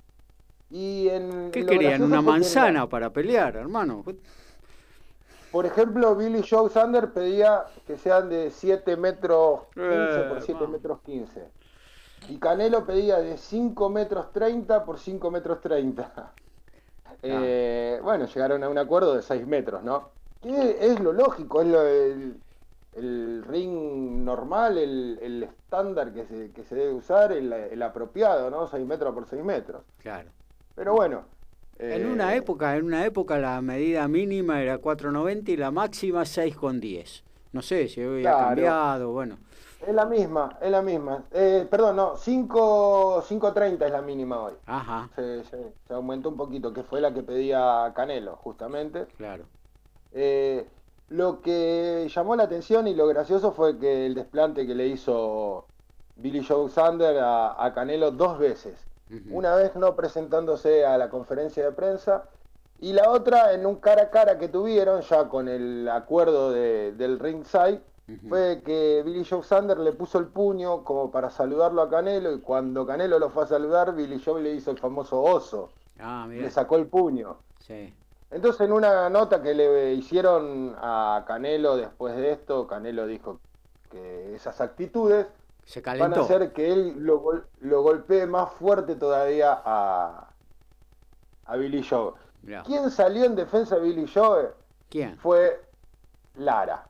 [0.70, 2.04] y en, ¿Qué querían?
[2.04, 4.04] ¿Una manzana para pelear, hermano?
[5.50, 10.68] Por ejemplo, Billy Joe Sander pedía que sean de 7 metros 15 por 7 eh,
[10.68, 11.50] metros 15.
[12.28, 16.32] Y Canelo pedía de 5 metros 30 por 5 metros 30.
[17.20, 20.10] Eh, bueno, llegaron a un acuerdo de 6 metros, ¿no?
[20.40, 22.40] Que es lo lógico, es lo, el,
[23.46, 28.66] ring normal, el, estándar que se, que se debe usar, el, apropiado, ¿no?
[28.66, 29.82] 6 metros por 6 metros.
[29.98, 30.30] Claro.
[30.74, 31.24] Pero bueno.
[31.78, 36.22] En una eh, época, en una época la medida mínima era 4.90 y la máxima
[36.22, 37.22] 6.10.
[37.52, 39.38] No sé si hoy ha cambiado, bueno.
[39.86, 41.24] Es la misma, es la misma.
[41.30, 44.54] Eh, perdón, no, 5.30 es la mínima hoy.
[44.66, 45.08] Ajá.
[45.14, 45.44] Se,
[45.90, 49.06] aumentó un poquito, que fue la que pedía Canelo, justamente.
[49.16, 49.44] Claro.
[50.12, 50.66] Eh,
[51.08, 55.66] lo que llamó la atención y lo gracioso fue que el desplante que le hizo
[56.16, 58.86] Billy Joe Sander a, Canelo dos veces.
[59.30, 62.24] Una vez no presentándose a la conferencia de prensa
[62.78, 66.92] y la otra en un cara a cara que tuvieron ya con el acuerdo de,
[66.92, 67.80] del ringside
[68.28, 72.40] fue que Billy Joe Sander le puso el puño como para saludarlo a Canelo y
[72.40, 75.70] cuando Canelo lo fue a saludar, Billy Joe le hizo el famoso oso.
[75.98, 77.36] Ah, le sacó el puño.
[77.58, 77.92] Sí.
[78.30, 83.40] Entonces en una nota que le hicieron a Canelo después de esto, Canelo dijo
[83.90, 85.26] que esas actitudes
[85.84, 87.20] van a hacer que él lo,
[87.82, 90.28] golpee más fuerte todavía a,
[91.46, 92.12] a Billy Joe.
[92.64, 94.50] ¿Quién salió en defensa de Billy Joe?
[94.88, 95.18] ¿Quién?
[95.18, 95.62] Fue
[96.36, 96.88] Lara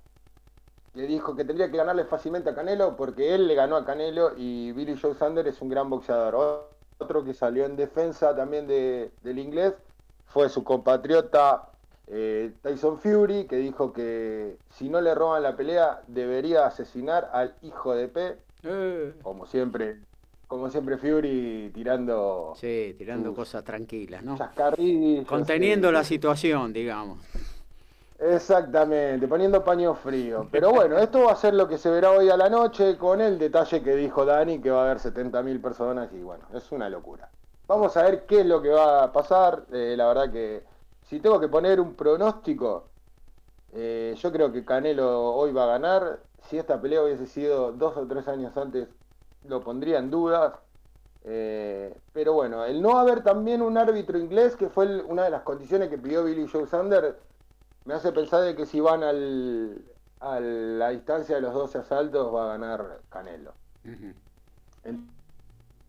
[0.98, 4.32] le dijo que tendría que ganarle fácilmente a Canelo porque él le ganó a Canelo
[4.36, 6.66] y Billy Joe Sander es un gran boxeador.
[6.98, 9.74] Otro que salió en defensa también del inglés
[10.28, 11.68] fue su compatriota
[12.06, 17.54] eh, Tyson Fury, que dijo que si no le roban la pelea debería asesinar al
[17.62, 18.36] hijo de P.
[18.64, 19.14] Eh.
[19.22, 19.98] Como siempre,
[20.46, 22.54] como siempre Fury tirando...
[22.56, 24.38] Sí, tirando cosas tranquilas, ¿no?
[25.26, 27.18] Conteniendo la situación, digamos.
[28.18, 30.48] Exactamente, poniendo paño frío.
[30.50, 33.20] Pero bueno, esto va a ser lo que se verá hoy a la noche con
[33.20, 36.88] el detalle que dijo Dani, que va a haber 70.000 personas y bueno, es una
[36.88, 37.28] locura.
[37.68, 39.66] Vamos a ver qué es lo que va a pasar.
[39.72, 40.64] Eh, la verdad que
[41.02, 42.88] si tengo que poner un pronóstico,
[43.74, 46.20] eh, yo creo que Canelo hoy va a ganar.
[46.48, 48.88] Si esta pelea hubiese sido dos o tres años antes,
[49.44, 50.60] lo pondría en duda.
[51.24, 55.42] Eh, pero bueno, el no haber también un árbitro inglés, que fue una de las
[55.42, 57.18] condiciones que pidió Billy Joe Sander,
[57.84, 59.84] me hace pensar de que si van al,
[60.20, 63.52] a la distancia de los 12 asaltos va a ganar Canelo.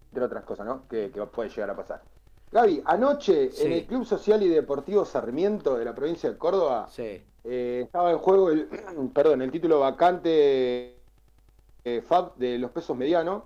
[0.10, 0.88] Entre otras cosas, ¿no?
[0.88, 2.02] Que, puede llegar a pasar.
[2.52, 7.81] Gaby, anoche en el Club Social y Deportivo Sarmiento de la provincia de Córdoba eh,
[7.86, 8.68] estaba en juego el,
[9.14, 10.95] perdón, el título vacante
[11.86, 13.44] eh, FAB de los pesos medianos.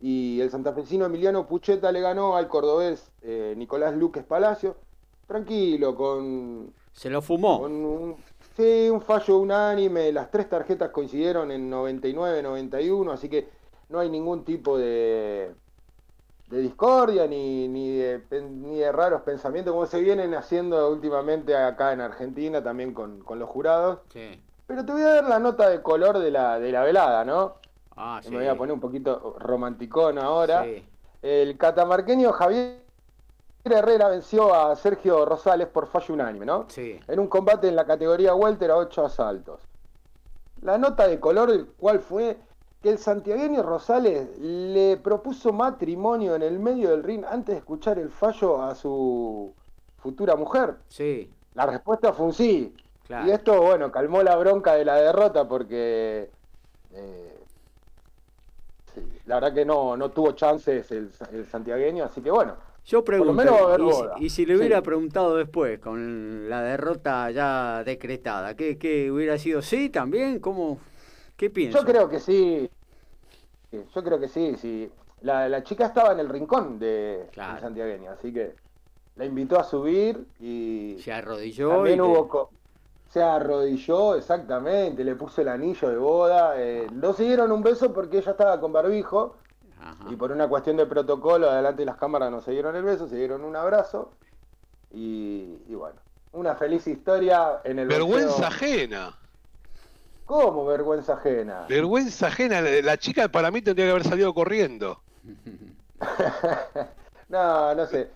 [0.00, 4.76] Y el santafesino Emiliano Pucheta le ganó al cordobés eh, Nicolás Luques Palacio.
[5.26, 6.72] Tranquilo, con.
[6.92, 7.60] Se lo fumó.
[7.60, 8.16] Con un,
[8.56, 10.12] sí, un fallo unánime.
[10.12, 13.48] Las tres tarjetas coincidieron en 99-91, así que
[13.88, 15.52] no hay ningún tipo de,
[16.48, 21.92] de discordia ni, ni, de, ni de raros pensamientos como se vienen haciendo últimamente acá
[21.92, 24.00] en Argentina también con, con los jurados.
[24.66, 27.54] Pero te voy a dar la nota de color de la, de la velada, ¿no?
[27.96, 30.66] Ah, Me voy a poner un poquito romanticón ahora.
[31.22, 32.82] El catamarqueño Javier
[33.64, 36.66] Herrera venció a Sergio Rosales por fallo unánime, ¿no?
[36.68, 37.00] Sí.
[37.08, 39.60] En un combate en la categoría welter a ocho asaltos.
[40.62, 42.38] La nota de color, ¿cuál fue?
[42.86, 47.98] Que el santiagueño Rosales le propuso matrimonio en el medio del ring antes de escuchar
[47.98, 49.52] el fallo a su
[49.96, 50.76] futura mujer.
[50.86, 51.28] Sí.
[51.54, 52.72] La respuesta fue un sí.
[53.08, 56.30] Y esto, bueno, calmó la bronca de la derrota porque
[56.92, 57.38] eh,
[59.24, 61.10] la verdad que no, no tuvo chances el,
[61.50, 62.54] santiagueño, así que bueno.
[62.84, 69.10] Yo pregunto, y, si, le hubiera preguntado después, con la derrota ya decretada, ¿qué, qué
[69.10, 69.60] hubiera sido?
[69.60, 70.38] ¿Sí también?
[70.38, 70.78] ¿Cómo?
[71.36, 71.80] ¿Qué piensa?
[71.80, 72.70] Yo creo que sí.
[73.72, 74.56] Yo creo que sí.
[74.56, 74.90] sí.
[75.22, 78.54] La, la chica estaba en el rincón de, santiagueño, así que
[79.16, 80.96] la invitó a subir y...
[81.00, 81.70] Se arrodilló.
[81.70, 82.50] También hubo
[83.08, 86.54] se arrodilló, exactamente, le puso el anillo de boda.
[86.60, 89.36] Eh, no siguieron un beso porque ella estaba con barbijo.
[90.10, 93.06] Y por una cuestión de protocolo, adelante de las cámaras no se dieron el beso,
[93.06, 94.12] se dieron un abrazo.
[94.90, 96.00] Y, bueno,
[96.32, 97.88] una feliz historia en el.
[97.88, 99.16] Vergüenza ajena.
[100.26, 101.66] ¿Cómo vergüenza ajena?
[101.68, 102.60] Vergüenza ajena.
[102.60, 105.00] La chica para mí tendría que haber salido corriendo.
[107.28, 108.10] no, no sé.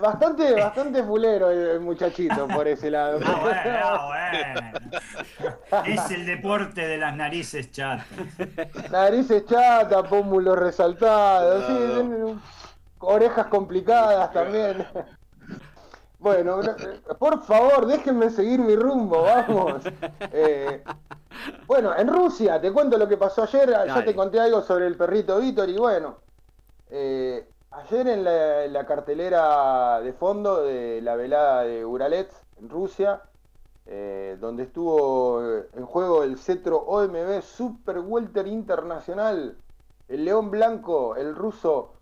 [0.00, 3.20] Bastante, bastante fulero el muchachito por ese lado.
[3.24, 4.70] Ah, bueno,
[5.70, 5.86] bueno.
[5.86, 8.06] Es el deporte de las narices chatas.
[8.90, 12.38] Narices chatas, pómulos resaltados, sí,
[12.98, 14.84] orejas complicadas también.
[16.18, 16.60] Bueno,
[17.18, 19.82] por favor, déjenme seguir mi rumbo, vamos.
[20.32, 20.82] Eh,
[21.66, 23.70] bueno, en Rusia, te cuento lo que pasó ayer.
[23.86, 26.16] Ya te conté algo sobre el perrito Víctor y bueno,
[26.90, 28.24] eh, Ayer en
[28.72, 33.22] la, cartelera de fondo de la velada de Uralets en Rusia,
[33.84, 35.42] eh, donde estuvo
[35.74, 39.58] en juego el cetro OMB Super Welter Internacional,
[40.08, 41.92] el León Blanco, el ruso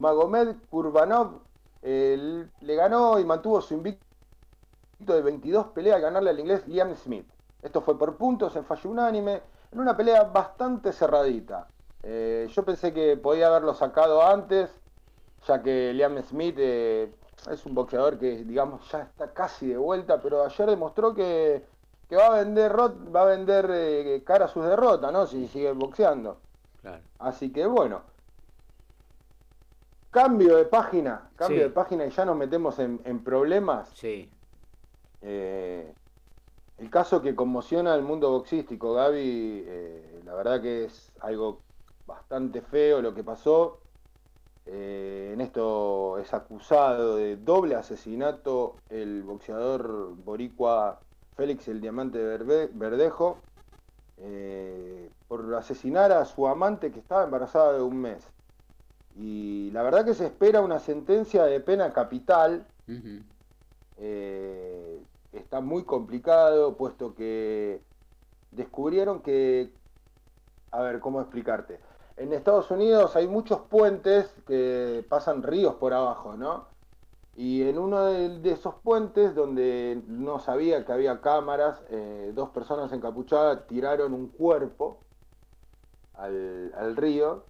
[0.00, 1.40] Magomed Kurbanov,
[1.82, 4.04] le ganó y mantuvo su invicto
[4.98, 7.26] de 22 peleas al ganarle al inglés Liam Smith.
[7.60, 9.42] Esto fue por puntos en fallo unánime,
[9.72, 11.68] en una pelea bastante cerradita.
[12.02, 14.70] Eh, yo pensé que podía haberlo sacado antes,
[15.46, 17.12] ya que Liam Smith eh,
[17.50, 21.64] es un boxeador que, digamos, ya está casi de vuelta, pero ayer demostró que,
[22.12, 25.26] va a vender va a vender eh, cara a sus derrotas, ¿no?
[25.26, 26.38] Si sigue boxeando.
[27.18, 28.11] Así que bueno.
[30.12, 33.90] Cambio de página, cambio de página y ya nos metemos en, problemas.
[33.94, 34.30] Sí.
[35.22, 35.92] Eh,
[36.78, 39.66] el caso que conmociona al mundo boxístico, Gaby,
[40.24, 41.60] la verdad que es algo
[42.06, 43.78] bastante feo lo que pasó.
[44.66, 51.00] Eh, en esto es acusado de doble asesinato el boxeador boricua
[51.36, 53.38] Félix el Diamante Verdejo
[54.18, 58.31] eh, por asesinar a su amante que estaba embarazada de un mes.
[59.16, 62.66] Y la verdad que se espera una sentencia de pena capital.
[63.98, 65.02] Eh,
[65.32, 67.80] está muy complicado puesto que
[68.50, 69.70] descubrieron que...
[70.70, 71.78] A ver, ¿cómo explicarte?
[72.16, 76.66] en Estados Unidos hay muchos puentes que pasan ríos por abajo, ¿no?
[77.34, 82.92] Y en uno de, esos puentes, donde no sabía que había cámaras, eh, dos personas
[82.92, 84.98] encapuchadas tiraron un cuerpo
[86.14, 87.44] al, río,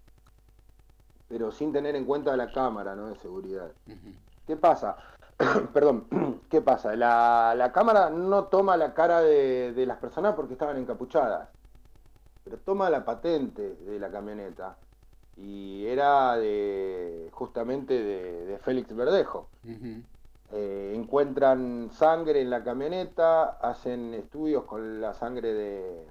[1.32, 3.06] pero sin tener en cuenta la cámara ¿no?
[3.06, 3.72] de seguridad.
[4.46, 4.98] ¿Qué pasa?
[5.72, 6.04] Perdón,
[6.50, 6.94] ¿qué pasa?
[6.94, 11.48] La, cámara no toma la cara de, las personas porque estaban encapuchadas,
[12.44, 14.76] pero toma la patente de la camioneta.
[15.38, 19.48] Y era de justamente de, Félix Verdejo.
[20.52, 26.06] Eh, encuentran sangre en la camioneta, hacen estudios con la sangre de,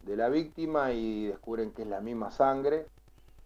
[0.00, 2.88] de la víctima y descubren que es la misma sangre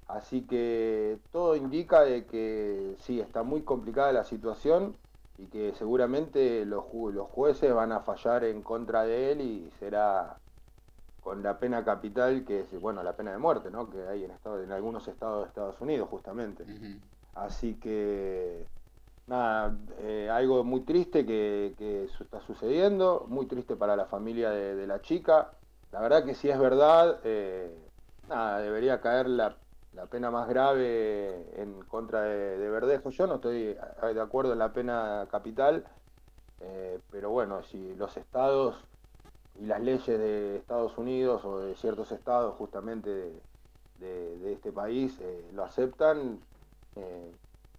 [0.08, 4.96] Así que todo indica de que sí, está muy complicada la situación
[5.38, 10.38] y que seguramente los, los jueces van a fallar en contra de él y será
[11.20, 13.90] con la pena capital, que es, bueno, la pena de muerte, ¿no?
[13.90, 16.64] Que hay en, estado, en algunos estados de Estados Unidos, justamente.
[17.34, 18.64] Así que,
[19.26, 24.86] nada, eh, algo muy triste que, que, está sucediendo, muy triste para la familia de,
[24.86, 25.50] la chica.
[25.90, 27.76] La verdad que si es verdad, eh,
[28.28, 29.56] nada, debería caer la
[29.96, 33.10] la pena más grave en contra de, Verdejo.
[33.10, 35.84] Yo no estoy eh, de acuerdo en la pena capital,
[36.60, 38.76] eh, pero bueno, si los estados
[39.58, 43.40] y las leyes de Estados Unidos o de ciertos estados justamente
[43.98, 46.40] de, este país eh, lo aceptan,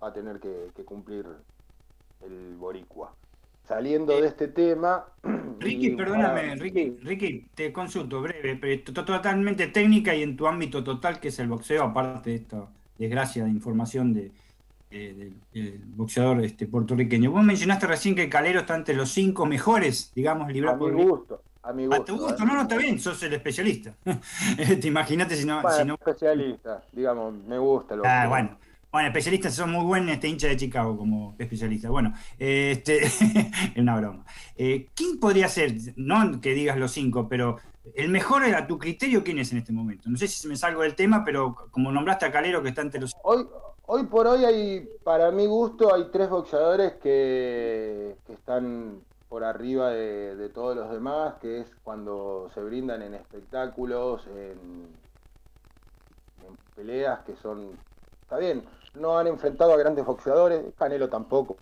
[0.02, 1.26] va a tener que cumplir
[2.22, 3.14] el boricua
[3.68, 5.06] saliendo de este tema.
[5.60, 11.19] Ricky, perdóname, Ricky, Ricky, te consulto breve, pero totalmente técnica y en tu ámbito total,
[11.19, 12.68] que es el boxeo, aparte de esta
[12.98, 14.31] desgracia de información de,
[14.89, 17.31] del boxeador este, puertorriqueño.
[17.31, 21.41] Vos mencionaste recién que Calero está entre los cinco mejores, digamos, librados por mi gusto.
[21.64, 22.02] A mi gusto.
[22.02, 23.94] A tu gusto, no, no, está bien, sos el especialista.
[24.56, 25.61] te imagínate si no.
[25.61, 25.94] Bueno, si no...
[25.95, 27.95] especialista, digamos, me gusta.
[27.95, 28.57] Lo ah, bueno.
[28.91, 31.89] Bueno, especialistas son muy buenos, este hincha de Chicago como especialista.
[31.89, 33.19] Bueno, este, es
[33.76, 34.26] una broma.
[34.55, 37.57] Eh, ¿Quién podría ser, no que digas los cinco, pero
[37.95, 40.09] el mejor a tu criterio, quién es en este momento?
[40.09, 43.01] No sé si me salgo del tema, pero como nombraste a Calero que está entre
[43.01, 43.45] los Hoy,
[43.88, 50.49] hoy por hoy hay, para mi gusto, hay tres boxeadores que, están por arriba de,
[50.49, 54.88] todos los demás, que es cuando se brindan en espectáculos, en
[56.73, 57.77] peleas que son
[58.28, 58.62] Está bien,
[58.95, 61.56] no han enfrentado a grandes boxeadores, Canelo tampoco.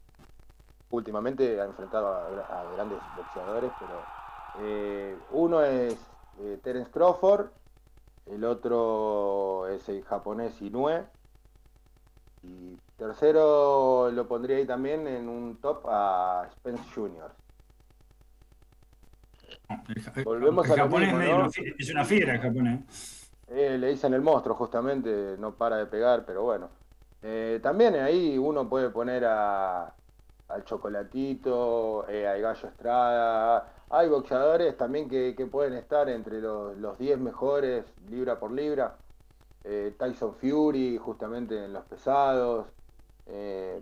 [0.89, 5.95] Últimamente ha enfrentado a, grandes boxeadores, pero eh, uno es
[6.39, 7.49] eh, Terence Crawford,
[8.25, 11.03] el otro es el japonés Inoue,
[12.41, 17.31] y tercero lo pondría ahí también en un top a Spence Jr.
[20.23, 23.24] Volvemos a japonés es una fiera el japonés.
[23.47, 26.69] Eh, le dicen el monstruo, justamente, no para de pegar, pero bueno.
[27.21, 29.93] Eh, también ahí uno puede poner a,
[30.47, 33.71] al Chocolatito, eh, al Gallo Estrada.
[33.89, 38.97] Hay boxeadores también que, pueden estar entre los 10 mejores, libra por libra.
[39.97, 42.67] Tyson Fury, justamente en los pesados.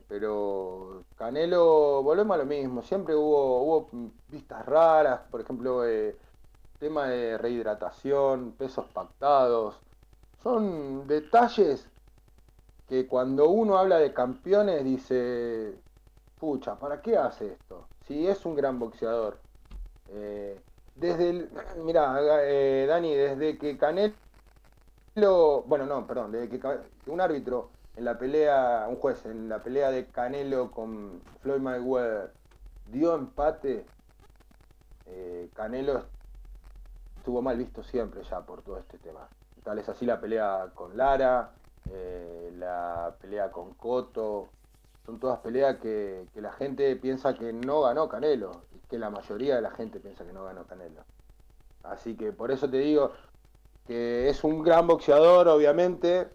[0.07, 2.81] pero Canelo, volvemos a lo mismo.
[2.83, 3.89] Siempre hubo, hubo
[4.29, 5.83] vistas raras, por ejemplo
[6.83, 9.79] tema de rehidratación, pesos pactados,
[10.41, 11.87] son detalles
[12.89, 15.79] que cuando uno habla de campeones dice,
[16.37, 17.87] pucha, ¿para qué hace esto?
[18.05, 19.39] Si es un gran boxeador.
[20.09, 20.59] Eh,
[20.95, 21.49] desde el,
[21.85, 24.13] mira, eh, Dani, desde que Canelo,
[25.65, 26.59] bueno, no, perdón, desde que
[27.09, 32.33] un árbitro en la pelea, un juez en la pelea de Canelo con Floyd Mayweather
[32.91, 33.85] dio empate,
[35.05, 36.12] eh, Canelo
[37.23, 39.29] estuvo mal visto siempre ya por todo este tema.
[39.63, 41.51] Tal es así la pelea con Lara,
[41.89, 44.49] eh, la pelea con Coto,
[45.05, 49.61] son todas peleas que, la gente piensa que no ganó Canelo, que la mayoría de
[49.61, 51.05] la gente piensa que no ganó Canelo.
[51.83, 53.13] Así que por eso te digo
[53.87, 56.27] que es un gran boxeador, obviamente,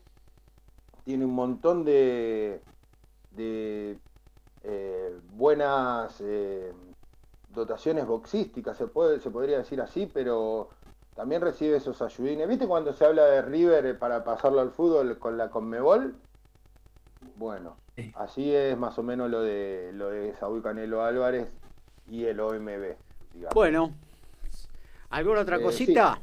[1.04, 2.62] tiene un montón de,
[3.32, 3.98] de
[4.62, 6.72] eh, buenas eh,
[7.50, 10.70] dotaciones boxísticas, se, puede, se podría decir así, pero
[11.18, 12.46] también recibe esos ayudines.
[12.46, 16.14] ¿Viste cuando se habla de River eh, para pasarlo al fútbol con la Conmebol?
[17.34, 17.76] Bueno,
[18.14, 21.48] así es más o menos lo de lo de Saúl Canelo Álvarez
[22.08, 22.94] y el OMB.
[23.52, 23.90] Bueno,
[25.10, 26.20] ¿alguna otra eh, cosita?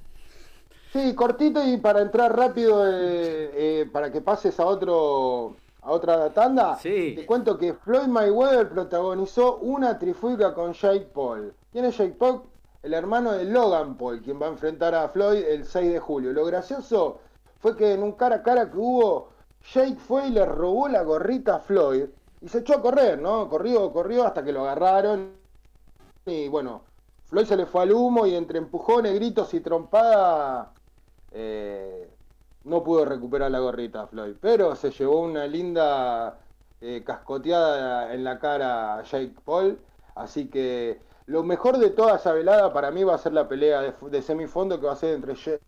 [0.93, 1.13] Sí.
[1.13, 7.15] cortito y para entrar rápido, eh, para que pases a otro a otra tanda, sí.
[7.17, 11.53] te cuento que Floyd Mayweather protagonizó una trifulca con Jake Paul.
[11.73, 12.43] ¿Quién es Jake Paul?
[12.85, 16.31] El hermano de Logan Paul, quien va a enfrentar a Floyd el 6 de julio.
[16.33, 17.19] Lo gracioso
[17.57, 19.29] fue que en un cara a cara que hubo,
[19.73, 22.05] Jake fue y le robó la gorrita a Floyd
[22.41, 23.49] y se echó a correr, ¿no?
[23.49, 25.31] Corrió, corrió hasta que lo agarraron
[26.27, 26.83] y bueno,
[27.25, 30.71] Floyd se le fue al humo y entre empujones, gritos y trompada,
[31.31, 32.07] eh,
[32.65, 36.37] no pudo recuperar la gorrita Floyd, pero se llevó una linda
[36.81, 39.79] eh, cascoteada en la cara a Jake Paul,
[40.13, 43.81] así que lo mejor de toda esa velada para mí va a ser la pelea
[43.81, 45.59] de, semifondo que va a ser entre Jean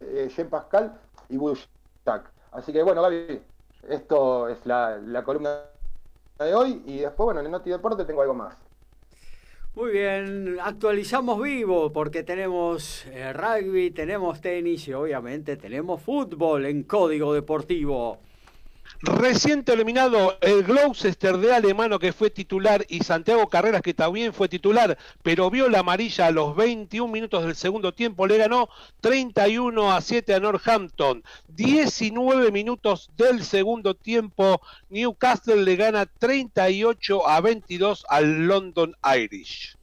[0.00, 0.98] eh, Pascal
[1.28, 1.38] y
[2.06, 2.30] Jack.
[2.52, 3.42] Así que bueno, Gaby,
[3.88, 5.62] esto es la, la columna
[6.38, 8.56] de hoy y después, bueno, en el Noti Deporte tengo algo más.
[9.74, 16.82] Muy bien, actualizamos vivo porque tenemos eh, rugby, tenemos tenis y obviamente tenemos fútbol en
[16.82, 18.18] código deportivo.
[19.04, 24.48] Reciente eliminado el Gloucester de Alemano que fue titular y Santiago Carreras que también fue
[24.48, 28.68] titular, pero vio la amarilla a los 21 minutos del segundo tiempo, le ganó
[29.00, 31.24] 31 a 7 a Northampton.
[31.48, 39.76] 19 minutos del segundo tiempo, Newcastle le gana 38 a 22 al London Irish.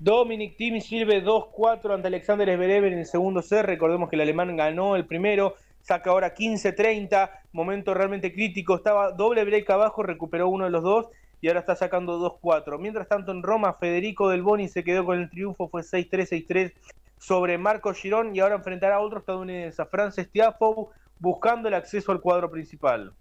[0.00, 3.66] Dominic Thiem sirve 2-4 ante Alexander Zverev en el segundo set.
[3.66, 5.54] Recordemos que el alemán ganó el primero
[5.90, 11.08] saca ahora 15-30, momento realmente crítico, estaba doble break abajo, recuperó uno de los dos
[11.40, 12.78] y ahora está sacando 2-4.
[12.78, 16.72] Mientras tanto en Roma, Federico Del Boni se quedó con el triunfo, fue 6-3, 6-3
[17.18, 22.12] sobre Marco Girón y ahora enfrentará a otro estadounidense, a Frances Tiafoe, buscando el acceso
[22.12, 23.12] al cuadro principal.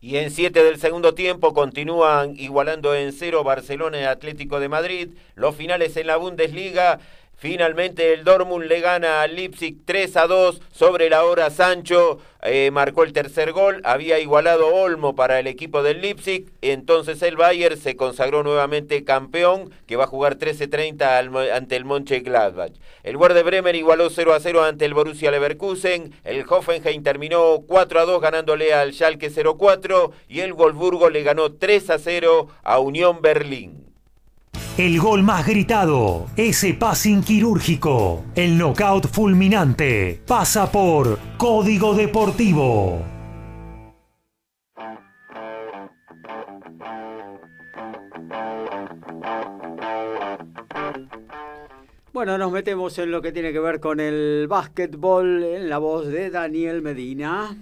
[0.00, 5.10] Y en 7 del segundo tiempo continúan igualando en cero Barcelona y Atlético de Madrid.
[5.34, 6.98] Los finales en la Bundesliga.
[7.42, 12.20] Finalmente el Dortmund le gana al Leipzig 3 a 2 sobre la hora Sancho.
[12.40, 13.80] Eh, marcó el tercer gol.
[13.82, 16.52] Había igualado Olmo para el equipo del Leipzig.
[16.60, 22.74] Entonces el Bayern se consagró nuevamente campeón que va a jugar 13-30 ante el Gladbach.
[23.02, 26.14] El Werder Bremer igualó 0 a 0 ante el Borussia Leverkusen.
[26.22, 31.54] El Hoffenheim terminó 4 a 2 ganándole al Schalke 04 y el Wolfsburgo le ganó
[31.54, 33.91] 3 a 0 a Unión Berlín.
[34.78, 43.02] El gol más gritado, ese passing quirúrgico, el knockout fulminante, pasa por Código Deportivo.
[52.14, 56.06] Bueno, nos metemos en lo que tiene que ver con el básquetbol en la voz
[56.06, 57.54] de Daniel Medina.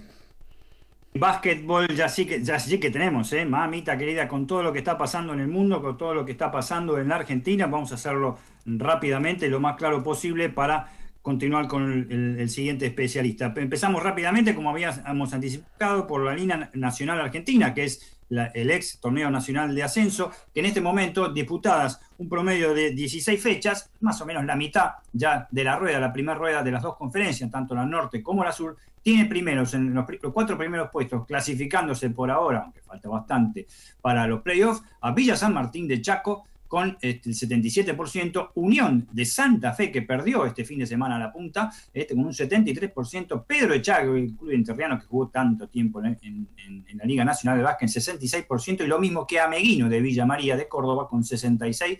[1.12, 3.44] Básquetbol ya sí que ya sí que tenemos, ¿eh?
[3.44, 6.32] mamita querida, con todo lo que está pasando en el mundo, con todo lo que
[6.32, 11.66] está pasando en la Argentina, vamos a hacerlo rápidamente, lo más claro posible para continuar
[11.66, 13.52] con el, siguiente especialista.
[13.56, 19.30] Empezamos rápidamente, como habíamos anticipado, por la línea nacional argentina, que es el ex torneo
[19.30, 24.26] nacional de ascenso, que en este momento disputadas un promedio de 16 fechas, más o
[24.26, 27.74] menos la mitad ya de la rueda, la primera rueda de las dos conferencias, tanto
[27.74, 32.60] la norte como la sur, tiene primeros en los, cuatro primeros puestos, clasificándose por ahora,
[32.64, 33.66] aunque falta bastante
[34.00, 39.24] para los playoffs, a Villa San Martín de Chaco con este, el 77%, Unión de
[39.24, 43.74] Santa Fe, que perdió este fin de semana la punta, este, con un 73%, Pedro
[43.74, 46.48] Echago, el club interriano que jugó tanto tiempo en,
[46.94, 50.56] la Liga Nacional de Básquet, en 66%, y lo mismo que Ameguino de Villa María
[50.56, 51.98] de Córdoba, con 66%,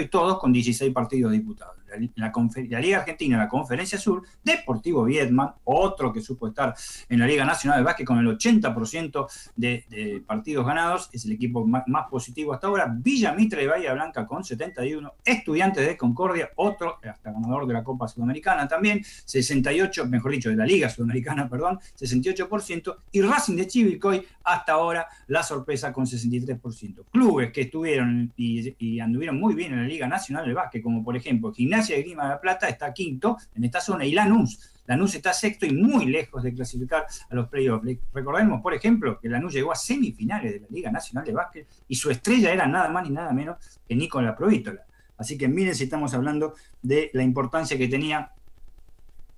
[0.00, 1.76] y todos con 16 partidos disputados.
[2.14, 6.74] La, Liga Argentina, la Conferencia Sur, Deportivo Vietman, otro que supo estar
[7.08, 9.26] en la Liga Nacional de Básquet con el 80%
[9.56, 14.44] de, partidos ganados, es el equipo más, positivo hasta ahora, Villa Mitre de Blanca con
[14.44, 20.50] 71, Estudiantes de Concordia, otro, hasta ganador de la Copa Sudamericana también, 68, mejor dicho,
[20.50, 26.06] de la Liga Sudamericana, perdón, 68%, y Racing de Chivilcoy hasta ahora la sorpresa con
[26.06, 27.04] 63%.
[27.10, 31.16] Clubes que estuvieron y, anduvieron muy bien en la Liga Nacional de Básquet, como por
[31.16, 34.58] ejemplo Gimnasia de Grima de la Plata está quinto en esta zona y Lanús.
[34.90, 37.86] Lanús está sexto y muy lejos de clasificar a los playoffs.
[38.12, 41.94] Recordemos, por ejemplo, que Lanús llegó a semifinales de la Liga Nacional de Básquet y
[41.94, 43.56] su estrella era nada más ni nada menos
[43.86, 44.84] que Nicola Provítola.
[45.16, 48.32] Así que miren si estamos hablando de la importancia que tenía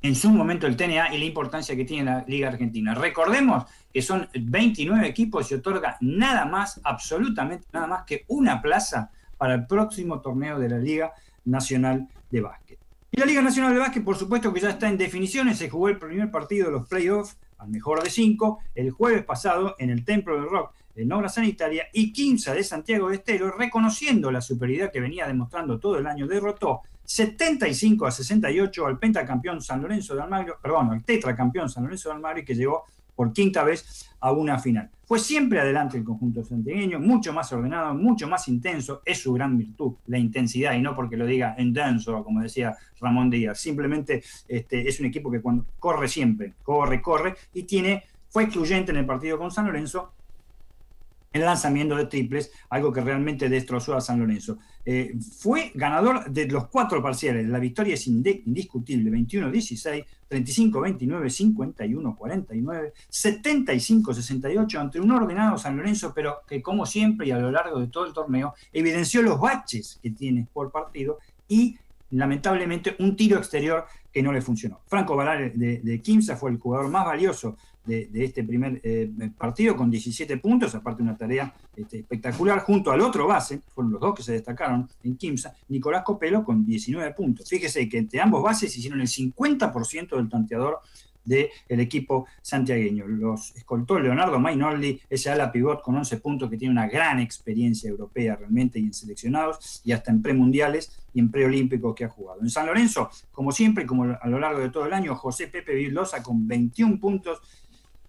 [0.00, 2.94] en su momento el TNA y la importancia que tiene la Liga Argentina.
[2.94, 9.10] Recordemos que son 29 equipos y otorga nada más, absolutamente nada más que una plaza
[9.36, 11.12] para el próximo torneo de la Liga
[11.44, 12.81] Nacional de Básquet.
[13.14, 15.90] Y la Liga Nacional de Básquet, por supuesto que ya está en definiciones, se jugó
[15.90, 20.02] el primer partido de los playoffs al mejor de cinco el jueves pasado en el
[20.02, 24.90] Templo del Rock en Obra Sanitaria y 15 de Santiago de Estero, reconociendo la superioridad
[24.90, 30.22] que venía demostrando todo el año, derrotó 75 a 68 al pentacampeón San Lorenzo de
[30.22, 32.84] Almagro, perdón, al tetracampeón San Lorenzo de Almagro, que llegó
[33.14, 34.88] por quinta vez a una final.
[35.04, 39.58] Fue siempre adelante el conjunto santiagueño, mucho más ordenado, mucho más intenso, es su gran
[39.58, 44.88] virtud, la intensidad, y no porque lo diga intenso, como decía Ramón Díaz, simplemente este,
[44.88, 49.06] es un equipo que cuando corre siempre, corre, corre, y tiene, fue excluyente en el
[49.06, 50.12] partido con San Lorenzo,
[51.32, 54.58] en lanzamiento de triples, algo que realmente destrozó a San Lorenzo.
[54.84, 64.78] Eh, fue ganador de los cuatro parciales, la victoria es indiscutible, 21-16, 35-29, 51-49, 75-68
[64.78, 68.06] ante un ordenado San Lorenzo, pero que como siempre y a lo largo de todo
[68.06, 71.18] el torneo evidenció los baches que tiene por partido
[71.48, 71.76] y
[72.10, 74.80] lamentablemente un tiro exterior que no le funcionó.
[74.86, 79.76] Franco Valar de, de Kimsa fue el jugador más valioso de, este primer eh, partido
[79.76, 84.14] con 17 puntos, aparte una tarea este, espectacular, junto al otro base, fueron los dos
[84.14, 87.48] que se destacaron en Kimsa, Nicolás Copelo con 19 puntos.
[87.48, 90.80] Fíjese que entre ambos bases hicieron el 50% del tanteador
[91.24, 93.06] del equipo santiagueño.
[93.06, 97.88] Los escoltó Leonardo Mainoldi, ese ala pivot con 11 puntos que tiene una gran experiencia
[97.88, 102.40] europea realmente y en seleccionados y hasta en premundiales y en preolímpicos que ha jugado.
[102.40, 105.74] En San Lorenzo, como siempre, como a lo largo de todo el año, José Pepe
[105.74, 107.40] Villosa con 21 puntos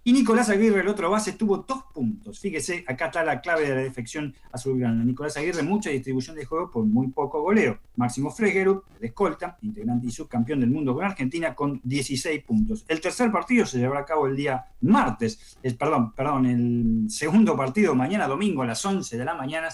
[0.06, 2.40] y Nicolás Aguirre, el otro base, tuvo dos puntos.
[2.40, 5.04] Fíjese, acá está la clave de la defección azulgrana.
[5.04, 7.80] Nicolás Aguirre, mucha distribución de juego por muy poco goleo.
[7.96, 12.84] Máximo Fregeru, el escolta, integrante y subcampeón del mundo con Argentina, con 16 puntos.
[12.90, 17.96] El tercer partido se llevará a cabo el día martes, perdón, perdón, el segundo partido
[17.96, 19.70] mañana domingo a las 11 de la mañana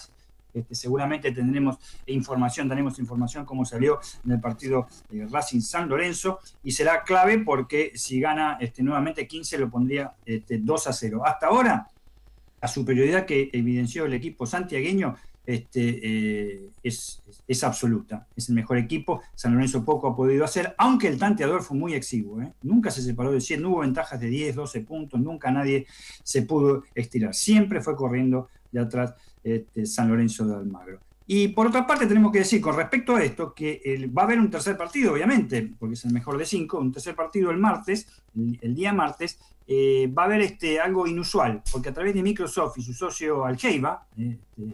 [0.54, 1.78] este, seguramente tendremos
[2.08, 4.88] información, daremos información cómo salió en el partido
[5.32, 10.58] Racing San Lorenzo y será clave porque si gana este, nuevamente 15 lo pondría este,
[10.58, 11.22] 2 a 0.
[11.26, 11.88] Hasta ahora,
[12.62, 15.16] la superioridad que evidenció el equipo santiagueño
[15.46, 18.28] este, eh, es, es, absoluta.
[18.36, 19.22] Es el mejor equipo.
[19.34, 22.42] San Lorenzo poco ha podido hacer, aunque el tanteador fue muy exiguo.
[22.42, 22.54] ¿eh?
[22.62, 25.88] Nunca se separó de 100, no hubo ventajas de 10, 12 puntos, nunca nadie
[26.24, 27.34] se pudo estirar.
[27.34, 31.00] Siempre fue corriendo de atrás este, San Lorenzo de Almagro.
[31.32, 34.40] Y por otra parte tenemos que decir con respecto a esto que va a haber
[34.40, 38.08] un tercer partido, obviamente, porque es el mejor de cinco, un tercer partido el martes,
[38.36, 42.80] el, día martes, eh, va a haber este, algo inusual, porque a través de Microsoft
[42.80, 44.74] y su socio Algeiba, este,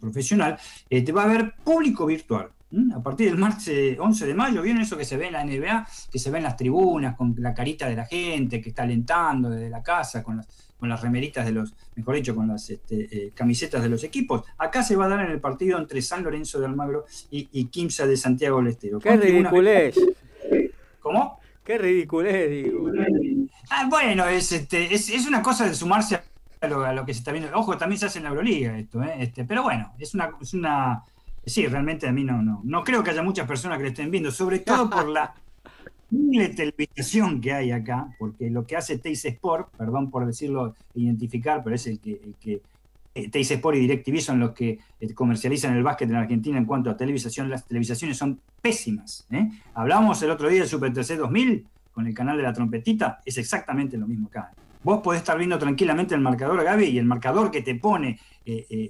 [0.00, 2.48] profesional, este, va a haber público virtual.
[2.94, 5.86] A partir del martes 11 de mayo, ¿vieron eso que se ve en la NBA?
[6.10, 9.50] Que se ve en las tribunas, con la carita de la gente que está alentando
[9.50, 10.48] desde la casa, con las
[10.78, 14.44] con las remeritas de los, mejor dicho, con las este, eh, camisetas de los equipos.
[14.58, 17.64] Acá se va a dar en el partido entre San Lorenzo de Almagro y, y
[17.66, 18.98] Quimsa de Santiago del Estero.
[18.98, 19.96] ¡Qué ridiculez!
[21.00, 21.40] ¿Cómo?
[21.64, 22.90] ¡Qué ridiculez, digo!
[23.70, 26.20] Ah, bueno, es, este, es, es, una cosa de sumarse
[26.60, 27.50] a lo, a lo, que se está viendo.
[27.54, 29.16] Ojo, también se hace en la Euroliga esto, ¿eh?
[29.18, 31.02] este, pero bueno, es una, es una...
[31.44, 34.10] Sí, realmente a mí no, no, no creo que haya muchas personas que lo estén
[34.10, 35.34] viendo, sobre todo por la
[36.10, 41.62] de televisión que hay acá, porque lo que hace Teis Sport, perdón por decirlo, identificar,
[41.62, 42.20] pero es el que,
[43.14, 46.56] el eh, Teis Sport y DirecTV son los que eh, comercializan el básquet en Argentina
[46.56, 47.50] en cuanto a televisación.
[47.50, 49.26] Las televisaciones son pésimas.
[49.30, 49.48] ¿eh?
[49.74, 53.38] Hablamos el otro día del Super TC 2000 con el canal de la trompetita, es
[53.38, 54.52] exactamente lo mismo acá.
[54.84, 58.20] Vos podés estar viendo tranquilamente el marcador, Gaby, y el marcador que te pone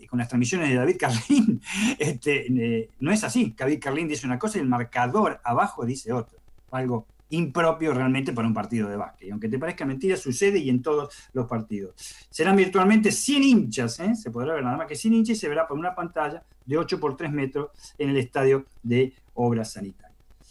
[0.09, 1.61] con las transmisiones de David Carlín,
[1.99, 3.55] este, no es así.
[3.59, 6.38] David Carlín dice una cosa y el marcador abajo dice otra
[6.71, 9.29] algo impropio realmente para un partido de básquet.
[9.29, 11.95] Y aunque te parezca mentira, sucede y en todos los partidos.
[12.31, 14.15] Serán virtualmente 100 hinchas, ¿eh?
[14.15, 16.79] se podrá ver nada más que 100 hinchas y se verá por una pantalla de
[16.79, 20.09] 8 por 3 metros en el estadio de Obras Sanitarias.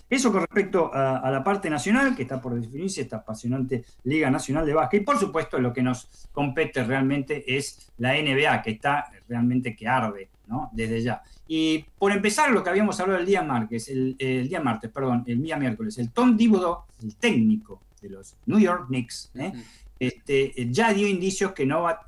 [0.10, 4.66] Eso con respecto a, la parte nacional, que está por definirse esta apasionante Liga Nacional
[4.66, 5.02] de Básquet.
[5.02, 9.86] Y por supuesto, lo que nos compete realmente es la NBA, que está realmente que
[9.86, 10.70] arde, ¿no?
[10.72, 11.22] Desde ya.
[11.48, 15.42] Y por empezar, lo que habíamos hablado el día martes, el, día martes, perdón, el
[15.42, 19.54] día miércoles, el Tom Thibodeau, el técnico de los New York Knicks, ¿eh?
[20.00, 22.06] este, ya dio indicios que no va,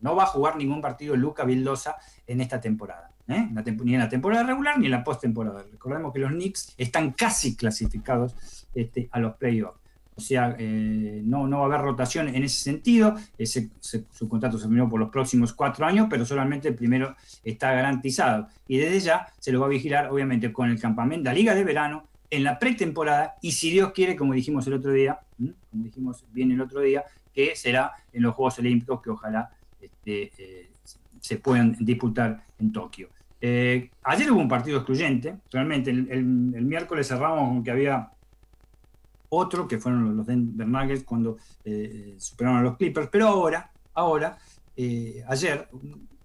[0.00, 1.96] no va a jugar ningún partido Luca Vildosa
[2.26, 3.10] en esta temporada.
[3.28, 3.48] ¿eh?
[3.82, 5.64] ni en la temporada regular ni en la postemporada.
[5.70, 8.34] Recordemos que los Knicks están casi clasificados
[8.74, 9.80] este, a los playoffs.
[10.16, 13.16] O sea, eh, no, va a haber rotación en ese sentido.
[13.38, 17.14] Su contrato se terminó por los próximos cuatro años, pero solamente el primero
[17.44, 18.48] está garantizado.
[18.66, 21.64] Y desde ya se lo va a vigilar, obviamente, con el campamento, la Liga de
[21.64, 25.20] Verano, en la pretemporada, y si Dios quiere, como dijimos el otro día,
[25.70, 30.32] como dijimos bien el otro día, que será en los Juegos Olímpicos que ojalá este,
[30.38, 30.70] eh,
[31.20, 33.10] se puedan disputar en Tokio.
[33.40, 38.10] Eh, ayer hubo un partido excluyente, realmente el, el miércoles cerramos con que había
[39.36, 44.38] otro que fueron los Denver Nuggets cuando eh, superaron a los Clippers, pero ahora, ahora,
[44.76, 45.68] eh, ayer,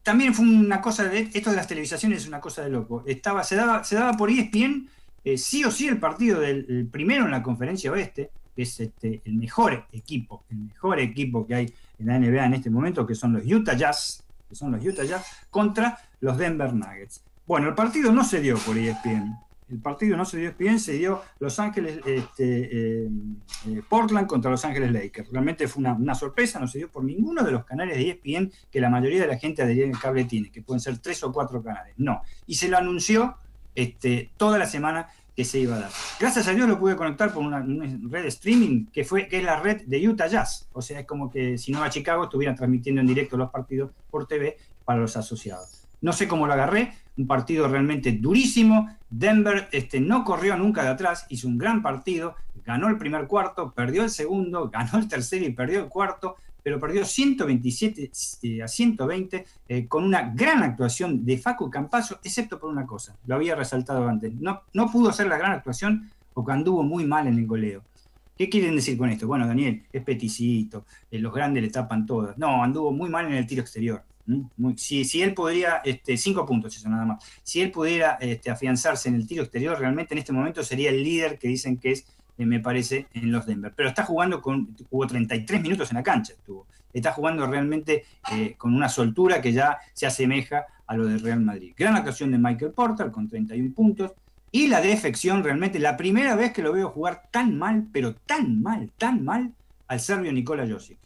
[0.03, 3.43] también fue una cosa, de, esto de las televisaciones es una cosa de loco, Estaba,
[3.43, 4.89] se, daba, se daba por ESPN
[5.23, 9.21] eh, sí o sí el partido del primero en la conferencia oeste, que es este,
[9.25, 13.15] el mejor equipo, el mejor equipo que hay en la NBA en este momento, que
[13.15, 17.23] son los Utah Jazz, que son los Utah Jazz, contra los Denver Nuggets.
[17.45, 19.35] Bueno, el partido no se dio por ESPN,
[19.71, 23.09] El partido no se dio bien, se dio Los Ángeles, este, eh,
[23.67, 25.31] eh, Portland contra Los Ángeles Lakers.
[25.31, 28.81] Realmente fue una, sorpresa, no se dio por ninguno de los canales de ESPN que
[28.81, 31.31] la mayoría de la gente adhería en el cable tiene, que pueden ser tres o
[31.31, 31.93] cuatro canales.
[31.97, 32.21] No.
[32.47, 33.37] Y se lo anunció
[33.73, 35.91] este, toda la semana que se iba a dar.
[36.19, 39.43] Gracias a Dios lo pude conectar por una, red de streaming que fue que es
[39.45, 40.67] la red de Utah Jazz.
[40.73, 43.91] O sea, es como que si no a Chicago estuvieran transmitiendo en directo los partidos
[44.09, 45.80] por TV para los asociados.
[46.01, 48.89] No sé cómo lo agarré, un partido realmente durísimo.
[49.09, 53.71] Denver este, no corrió nunca de atrás, hizo un gran partido, ganó el primer cuarto,
[53.71, 58.11] perdió el segundo, ganó el tercero y perdió el cuarto, pero perdió 127
[58.43, 63.15] eh, a 120 eh, con una gran actuación de Facu Campazo, excepto por una cosa,
[63.25, 67.27] lo había resaltado antes, no, no pudo hacer la gran actuación porque anduvo muy mal
[67.27, 67.83] en el goleo.
[68.37, 69.27] ¿Qué quieren decir con esto?
[69.27, 72.37] Bueno, Daniel, es peticito, eh, los grandes le tapan todas.
[72.37, 74.03] No, anduvo muy mal en el tiro exterior
[74.77, 79.15] si, él podría, este, cinco puntos eso nada más, si él pudiera este, afianzarse en
[79.15, 82.05] el tiro exterior, realmente en este momento sería el líder que dicen que es,
[82.37, 83.73] eh, me parece, en los Denver.
[83.75, 86.67] Pero está jugando con, jugó 33 minutos en la cancha, estuvo.
[86.93, 91.39] Está jugando realmente eh, con una soltura que ya se asemeja a lo del Real
[91.39, 91.73] Madrid.
[91.77, 94.11] Gran actuación de Michael Porter con 31 puntos.
[94.51, 98.61] Y la defección, realmente, la primera vez que lo veo jugar tan mal, pero tan
[98.61, 99.53] mal, tan mal,
[99.87, 100.97] al serbio Nikola Josic.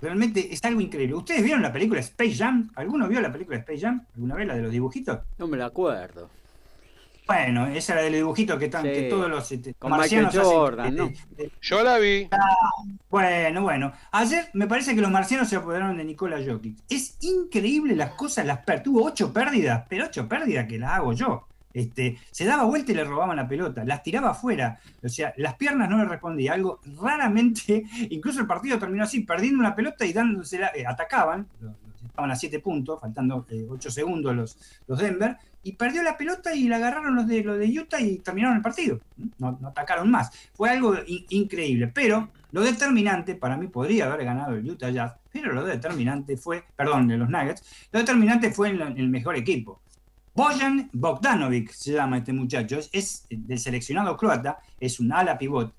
[0.00, 1.14] Realmente es algo increíble.
[1.14, 2.70] ¿Ustedes vieron la película Space Jam?
[2.74, 4.04] ¿Alguno vio la película Space Jam?
[4.14, 5.20] ¿Alguna vez la de los dibujitos?
[5.38, 6.28] No me la acuerdo.
[7.26, 10.94] Bueno, esa era de los dibujitos que, están, que todos los este, Con marcianos Jordan,
[10.94, 11.12] ¿no?
[11.60, 12.28] Yo la vi.
[12.30, 12.54] Ah,
[13.10, 13.92] bueno, bueno.
[14.12, 16.78] Ayer me parece que los marcianos se apoderaron de Nicola Jokic.
[16.88, 21.48] Es increíble las cosas, las tuvo ocho pérdidas, pero ocho pérdidas que las hago yo.
[21.76, 25.56] Este, se daba vuelta y le robaban la pelota, las tiraba afuera, o sea, las
[25.56, 30.14] piernas no le respondía, algo raramente, incluso el partido terminó así, perdiendo una pelota y
[30.14, 31.46] dándosela, eh, atacaban,
[32.02, 36.54] estaban a siete puntos, faltando eh, ocho segundos los, los Denver, y perdió la pelota
[36.54, 38.98] y la agarraron los de, los de Utah y terminaron el partido,
[39.36, 44.70] no, atacaron más, fue algo increíble, pero lo determinante, para mí podría haber ganado el
[44.70, 49.36] Utah Jazz, pero lo determinante fue, perdón, de los Nuggets, lo determinante fue el mejor
[49.36, 49.82] equipo.
[50.36, 55.72] Bojan Bogdanovic se llama este muchacho, es, del seleccionado croata, es un ala pivot,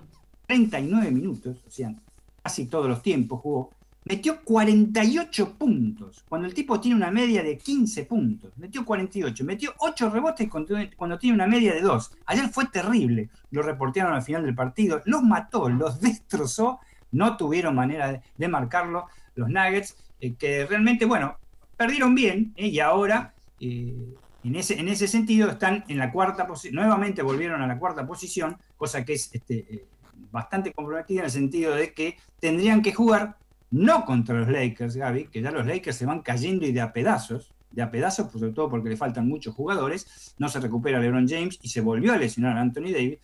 [0.48, 1.94] 39 minutos, o sea,
[2.42, 3.70] casi todos los tiempos jugó,
[4.06, 9.74] metió 48 puntos, cuando el tipo tiene una media de 15 puntos, metió 48, metió
[9.78, 12.10] 8 rebotes cuando, tiene una media de 2.
[12.26, 16.80] Ayer fue terrible, lo reportearon al final del partido, los mató, los destrozó,
[17.12, 19.06] no tuvieron manera de, marcarlo
[19.36, 21.36] los Nuggets, eh, que realmente, bueno,
[21.76, 23.34] perdieron bien, eh, y ahora...
[23.60, 24.16] Eh,
[24.48, 28.06] en ese, en ese sentido están en la cuarta posición, nuevamente volvieron a la cuarta
[28.06, 29.84] posición, cosa que es este, eh,
[30.30, 33.36] bastante comprometida en el sentido de que tendrían que jugar
[33.70, 36.94] no contra los Lakers, Gaby, que ya los Lakers se van cayendo y de a
[36.94, 41.28] pedazos, de a pedazos, sobre todo porque le faltan muchos jugadores, no se recupera LeBron
[41.28, 43.18] James y se volvió a lesionar a Anthony Davis.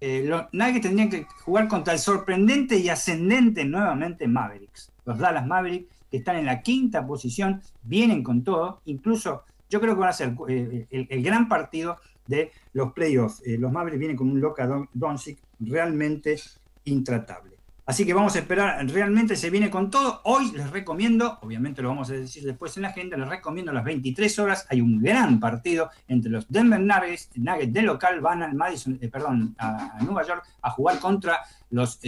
[0.00, 4.90] Eh, los Nuggets tendrían que jugar contra el sorprendente y ascendente nuevamente Mavericks.
[5.04, 9.94] Los Dallas Mavericks, que están en la quinta posición, vienen con todo, incluso yo creo
[9.94, 13.40] que van a ser eh, el, gran partido de los playoffs.
[13.46, 16.36] Eh, los Mavericks vienen con un Loca Doncic realmente
[16.84, 17.50] intratable.
[17.86, 20.20] Así que vamos a esperar, realmente se viene con todo.
[20.24, 23.84] Hoy les recomiendo, obviamente lo vamos a decir después en la agenda, les recomiendo las
[23.84, 28.54] 23 horas, hay un gran partido entre los Denver Nuggets, Nuggets de local, van al
[28.54, 31.40] Madison, eh, perdón, a, Nueva York a jugar contra
[31.70, 32.00] los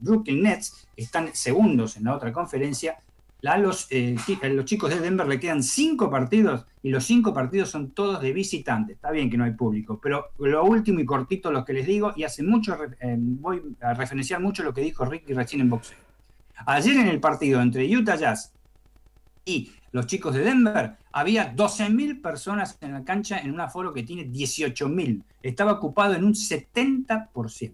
[0.00, 2.96] Brooklyn Nets, que están segundos en la otra conferencia,
[3.44, 4.16] a los, eh,
[4.50, 8.32] los chicos de Denver le quedan cinco partidos y los cinco partidos son todos de
[8.32, 8.94] visitante.
[8.94, 12.12] Está bien que no hay público, pero lo último y cortito lo que les digo,
[12.16, 15.98] y hace mucho, eh, voy a referenciar mucho lo que dijo Ricky recién en boxeo.
[16.66, 18.52] Ayer en el partido entre Utah Jazz
[19.44, 24.02] y los chicos de Denver, había 12.000 personas en la cancha en un aforo que
[24.02, 25.22] tiene 18.000.
[25.42, 27.72] Estaba ocupado en un 70%.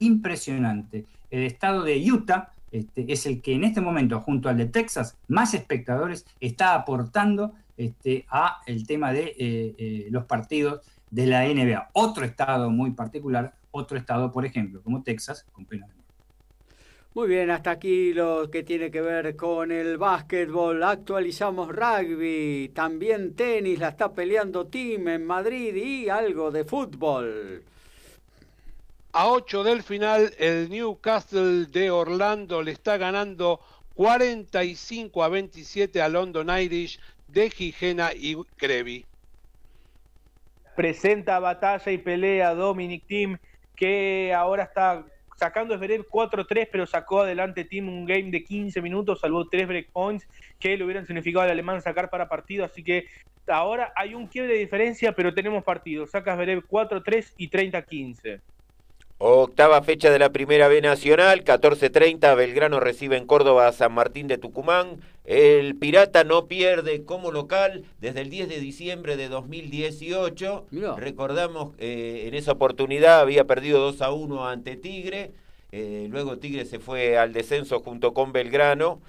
[0.00, 1.06] Impresionante.
[1.30, 5.18] El estado de Utah este, es el que en este momento, junto al de Texas,
[5.28, 10.80] más espectadores está aportando este, a el tema de eh, eh, los partidos
[11.10, 11.90] de la NBA.
[11.92, 15.92] Otro estado muy particular, otro estado, por ejemplo, como Texas, con pena de.
[17.14, 20.82] Muy bien, hasta aquí lo que tiene que ver con el básquetbol.
[20.82, 27.62] Actualizamos rugby, también tenis, la está peleando Team en Madrid y algo de fútbol.
[29.14, 33.60] A 8 del final, el Newcastle de Orlando le está ganando
[33.92, 36.98] 45 a 27 a London Irish
[37.28, 39.04] de Gijena y Crevi.
[40.74, 43.36] Presenta batalla y pelea Dominic Team,
[43.76, 45.04] que ahora está
[45.36, 50.26] sacando Esberet 4-3, pero sacó adelante Team un game de 15 minutos, salvó 3 breakpoints
[50.58, 53.08] que le hubieran significado al alemán sacar para partido, así que
[53.46, 56.12] ahora hay un quiebre de diferencia, pero tenemos partidos.
[56.12, 58.40] Sacas Verev 4-3 y 30-15.
[59.24, 64.26] Octava fecha de la Primera B Nacional, 14.30, Belgrano recibe en Córdoba a San Martín
[64.26, 64.96] de Tucumán.
[65.24, 70.66] El Pirata no pierde como local desde el 10 de diciembre de 2018.
[70.96, 75.30] Recordamos, eh, en esa oportunidad había perdido 2 a 1 ante Tigre.
[75.70, 79.00] Eh, luego Tigre se fue al descenso junto con Belgrano.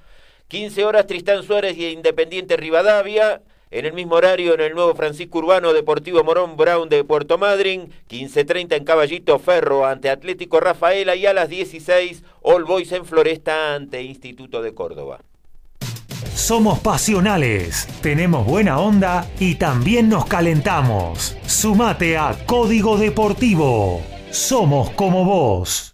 [0.47, 3.41] 15 horas Tristán Suárez y Independiente Rivadavia.
[3.73, 7.89] En el mismo horario, en el nuevo Francisco Urbano Deportivo Morón Brown de Puerto Madryn,
[8.07, 13.73] 15.30 en Caballito Ferro ante Atlético Rafaela y a las 16 All Boys en Floresta
[13.73, 15.21] ante Instituto de Córdoba.
[16.35, 21.35] Somos pasionales, tenemos buena onda y también nos calentamos.
[21.47, 24.03] Sumate a Código Deportivo.
[24.29, 25.93] Somos como vos.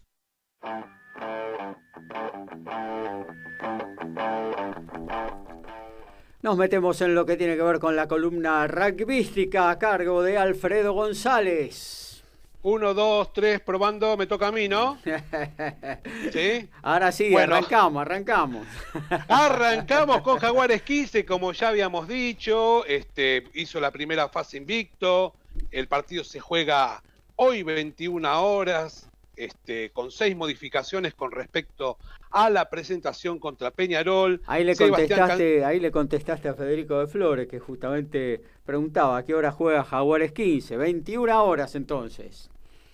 [6.41, 10.37] Nos metemos en lo que tiene que ver con la columna rugbyística a cargo de
[10.37, 12.23] Alfredo González.
[12.61, 14.97] Uno, dos, tres, probando, me toca a mí, ¿no?
[16.31, 16.69] ¿Sí?
[16.81, 18.65] Ahora sí, arrancamos, arrancamos.
[19.27, 25.33] arrancamos con Jaguares 15, como ya habíamos dicho, este, hizo la primera fase invicto,
[25.71, 27.03] el partido se juega
[27.35, 31.97] hoy 21 horas, este, con seis modificaciones con respecto
[32.31, 34.41] a la presentación contra Peñarol.
[34.45, 39.33] Ahí le, contestaste, ahí le contestaste a Federico de Flores, que justamente preguntaba a qué
[39.33, 42.49] hora juega Jaguares 15, 21 horas entonces.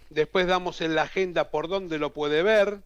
[0.09, 2.79] Después damos en la agenda por dónde lo puede ver.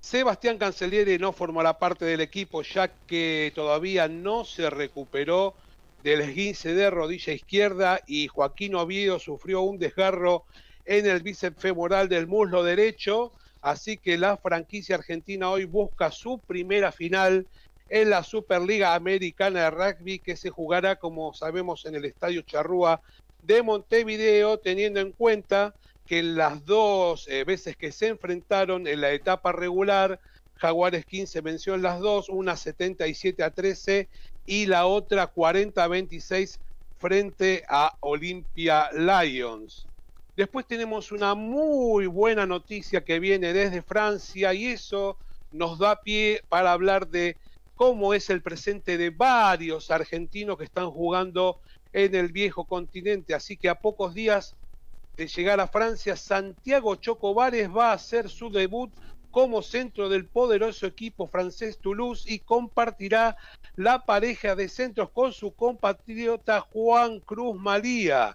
[0.00, 5.54] Sebastián Cancellieri no formará parte del equipo ya que todavía no se recuperó
[6.02, 10.44] del esguince de rodilla izquierda y Joaquín Oviedo sufrió un desgarro
[10.86, 13.32] en el bíceps femoral del muslo derecho.
[13.60, 17.46] Así que la franquicia argentina hoy busca su primera final
[17.88, 23.02] en la Superliga Americana de Rugby que se jugará, como sabemos, en el Estadio Charrúa
[23.42, 25.74] de Montevideo, teniendo en cuenta
[26.06, 30.20] que las dos eh, veces que se enfrentaron en la etapa regular,
[30.54, 34.08] Jaguares 15 venció en las dos, una 77 a 13
[34.44, 36.60] y la otra 40 a 26
[36.98, 39.89] frente a Olympia Lions.
[40.40, 45.18] Después tenemos una muy buena noticia que viene desde Francia y eso
[45.50, 47.36] nos da pie para hablar de
[47.74, 51.60] cómo es el presente de varios argentinos que están jugando
[51.92, 53.34] en el viejo continente.
[53.34, 54.56] Así que a pocos días
[55.14, 58.90] de llegar a Francia, Santiago Chocobares va a hacer su debut
[59.30, 63.36] como centro del poderoso equipo francés Toulouse y compartirá
[63.76, 68.34] la pareja de centros con su compatriota Juan Cruz Malía.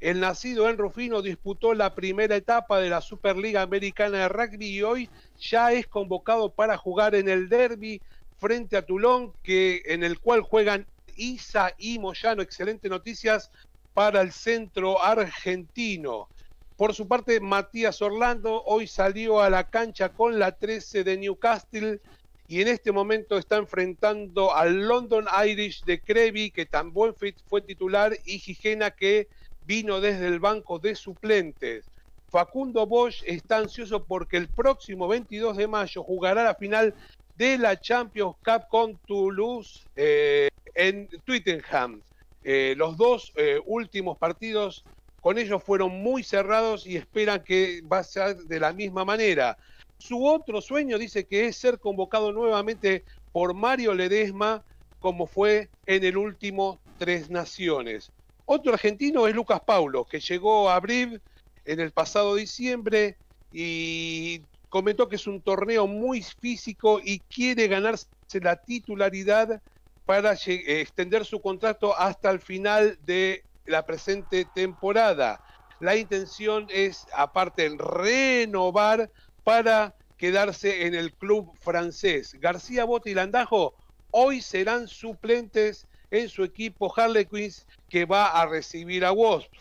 [0.00, 4.82] El nacido en Rufino disputó la primera etapa de la Superliga Americana de Rugby y
[4.82, 5.08] hoy
[5.38, 8.02] ya es convocado para jugar en el derby
[8.38, 10.86] frente a Toulon, que, en el cual juegan
[11.16, 12.42] Isa y Moyano.
[12.42, 13.50] Excelentes noticias
[13.94, 16.28] para el centro argentino.
[16.76, 22.00] Por su parte, Matías Orlando hoy salió a la cancha con la 13 de Newcastle
[22.46, 27.14] y en este momento está enfrentando al London Irish de Crevi, que también
[27.48, 29.26] fue titular, y Gigena, que
[29.66, 31.84] vino desde el banco de suplentes.
[32.28, 36.94] Facundo Bosch está ansioso porque el próximo 22 de mayo jugará la final
[37.36, 42.00] de la Champions Cup con Toulouse eh, en Twittenham.
[42.42, 44.84] Eh, los dos eh, últimos partidos
[45.20, 49.58] con ellos fueron muy cerrados y esperan que va a ser de la misma manera.
[49.98, 54.64] Su otro sueño dice que es ser convocado nuevamente por Mario Ledesma
[55.00, 58.12] como fue en el último Tres Naciones.
[58.48, 61.20] Otro argentino es Lucas Paulo, que llegó a Briv
[61.64, 63.18] en el pasado diciembre
[63.50, 69.60] y comentó que es un torneo muy físico y quiere ganarse la titularidad
[70.04, 75.40] para extender su contrato hasta el final de la presente temporada.
[75.80, 79.10] La intención es, aparte, renovar
[79.42, 82.36] para quedarse en el club francés.
[82.38, 83.74] García Bote y Landajo
[84.10, 85.88] hoy serán suplentes
[86.20, 89.52] en su equipo Harlequins que va a recibir a Wasp.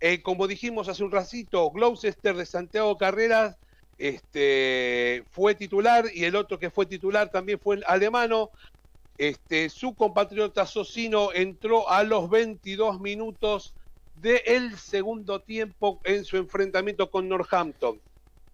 [0.00, 3.56] Eh, como dijimos hace un ratito, Gloucester de Santiago Carreras
[3.98, 8.50] este, fue titular y el otro que fue titular también fue el alemano.
[9.18, 13.74] Este, su compatriota Socino entró a los 22 minutos
[14.16, 18.00] del segundo tiempo en su enfrentamiento con Northampton.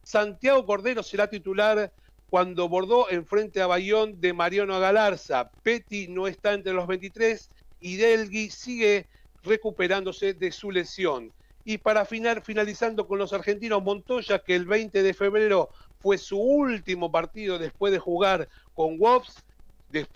[0.04, 1.92] Santiago Cordero será titular
[2.32, 5.50] cuando bordó enfrente a Bayón de Mariano Galarza.
[5.62, 9.06] Petty no está entre los 23 y Delgui sigue
[9.42, 11.30] recuperándose de su lesión.
[11.62, 15.68] Y para finalizando con los argentinos, Montoya, que el 20 de febrero
[15.98, 19.44] fue su último partido después de jugar con Wops,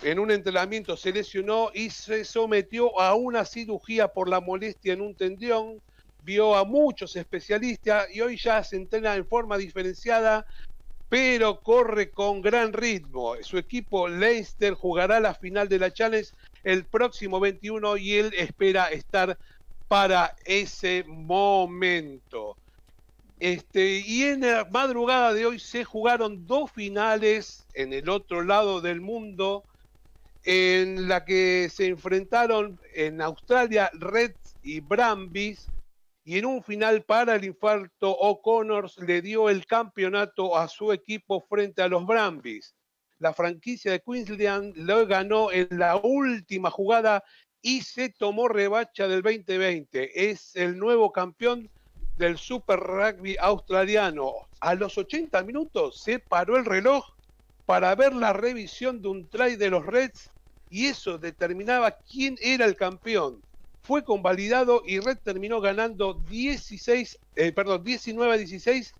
[0.03, 5.03] en un entrenamiento se lesionó y se sometió a una cirugía por la molestia en
[5.03, 5.83] un tendión.
[6.23, 10.47] Vio a muchos especialistas y hoy ya se entrena en forma diferenciada,
[11.09, 13.35] pero corre con gran ritmo.
[13.43, 16.31] Su equipo Leicester jugará la final de la Challenge
[16.65, 19.39] el próximo 21 y él espera estar
[19.89, 22.57] para ese momento.
[23.39, 28.81] Este, y en la madrugada de hoy se jugaron dos finales en el otro lado
[28.81, 29.63] del mundo,
[30.45, 35.69] en la que se enfrentaron en Australia Reds y Brambis,
[36.27, 41.47] y en un final para el infarto O'Connor le dio el campeonato a su equipo
[41.49, 42.75] frente a los Brambis.
[43.21, 47.23] La franquicia de Queensland lo ganó en la última jugada
[47.63, 50.31] y se tomó rebacha del 2020.
[50.31, 51.71] Es el nuevo campeón
[52.19, 54.33] del Super Rugby australiano.
[54.59, 57.07] A los 80 minutos se paró el reloj
[57.67, 60.29] para ver la revisión de un try de los Reds
[60.71, 63.41] y eso determinaba quién era el campeón.
[63.87, 68.93] Fue convalidado y Red terminó ganando 16, eh, perdón, 19 a 16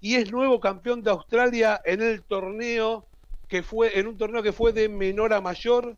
[0.00, 3.06] y es nuevo campeón de Australia en el torneo
[3.46, 5.96] que fue en un torneo que fue de menor a mayor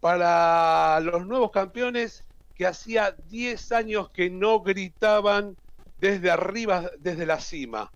[0.00, 5.56] para los nuevos campeones que hacía 10 años que no gritaban
[5.96, 7.90] desde arriba, desde la cima.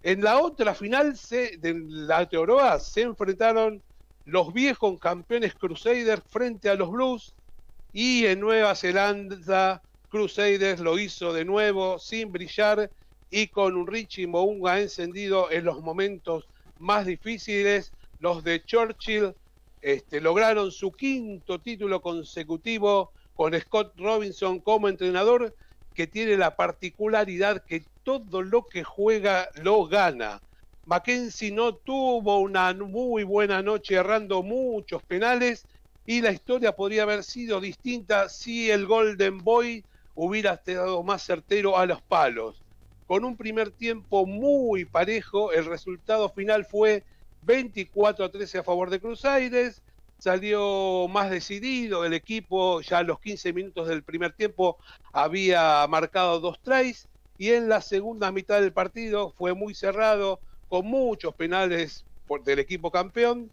[0.00, 3.82] En la otra final se, de la Teoroa se enfrentaron
[4.26, 7.34] los viejos campeones Crusaders frente a los Blues
[7.94, 12.90] y en Nueva Zelanda Crusaders lo hizo de nuevo sin brillar
[13.30, 16.48] y con un Richie Mounga encendido en los momentos
[16.78, 17.94] más difíciles.
[18.18, 19.32] Los de Churchill
[19.80, 25.54] este, lograron su quinto título consecutivo con Scott Robinson como entrenador
[25.94, 30.42] que tiene la particularidad que todo lo que juega lo gana.
[30.84, 35.68] Mackenzie no tuvo una muy buena noche errando muchos penales
[36.06, 41.78] y la historia podría haber sido distinta si el Golden Boy hubiera estado más certero
[41.78, 42.62] a los palos.
[43.06, 47.04] Con un primer tiempo muy parejo, el resultado final fue
[47.42, 49.82] 24 a 13 a favor de Crusaders,
[50.18, 54.78] salió más decidido, el equipo ya a los 15 minutos del primer tiempo
[55.12, 60.86] había marcado dos tries y en la segunda mitad del partido fue muy cerrado, con
[60.86, 62.04] muchos penales
[62.44, 63.50] del equipo campeón,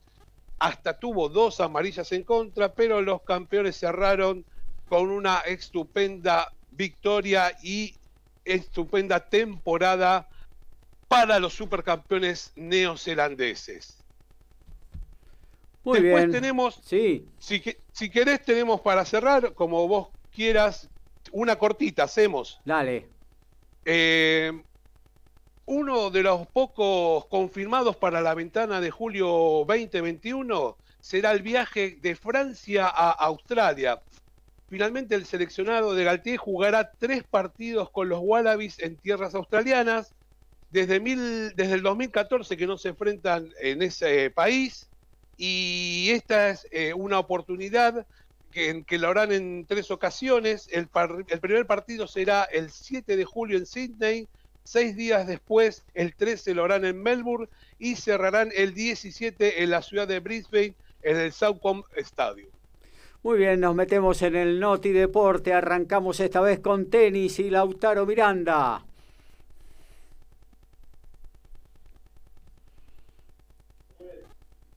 [0.62, 4.46] hasta tuvo dos amarillas en contra, pero los campeones cerraron
[4.88, 7.96] con una estupenda victoria y
[8.46, 10.30] estupenda temporada
[11.08, 14.04] para los supercampeones neozelandeses.
[15.84, 16.32] Muy Después bien.
[16.32, 17.26] tenemos, sí.
[17.40, 20.92] si, si querés, tenemos para cerrar, como vos quieras,
[21.32, 22.62] una cortita, hacemos.
[22.66, 23.10] Dale.
[23.84, 24.62] Eh,
[25.66, 29.28] uno de los pocos confirmados para la ventana de julio
[29.68, 34.02] 2021 será el viaje de Francia a Australia.
[34.70, 40.14] Finalmente el seleccionado de Galtier jugará tres partidos con los Wallabies en tierras australianas.
[40.72, 44.88] Desde, mil, desde el 2014 que no se enfrentan en ese país
[45.36, 48.06] y esta es eh, una oportunidad
[48.52, 50.70] que, que, lo harán en tres ocasiones.
[50.72, 50.88] El,
[51.28, 54.28] el, primer partido será el 7 de julio en Sydney,
[54.64, 57.48] seis días después, el 13 lo harán en Melbourne
[57.80, 62.50] y cerrarán el 17 en la ciudad de Brisbane en el Southcom Stadium.
[63.24, 68.06] Muy bien, nos metemos en el Noti Deporte, arrancamos esta vez con tenis y Lautaro
[68.06, 68.84] Miranda.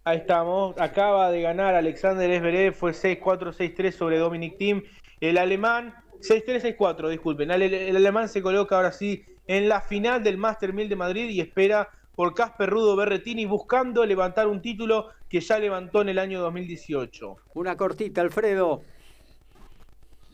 [0.07, 0.79] Ahí estamos.
[0.79, 4.83] Acaba de ganar Alexander Esberev, fue 6-4-6-3 sobre Dominic Thiem.
[5.21, 7.51] El alemán, 6-3-6-4, disculpen.
[7.51, 11.29] El, el, alemán se coloca ahora sí en la final del Master 1000 de Madrid
[11.31, 16.19] y espera por Casper Rudo Berretini buscando levantar un título que ya levantó en el
[16.19, 17.37] año 2018.
[17.55, 18.83] Una cortita, Alfredo.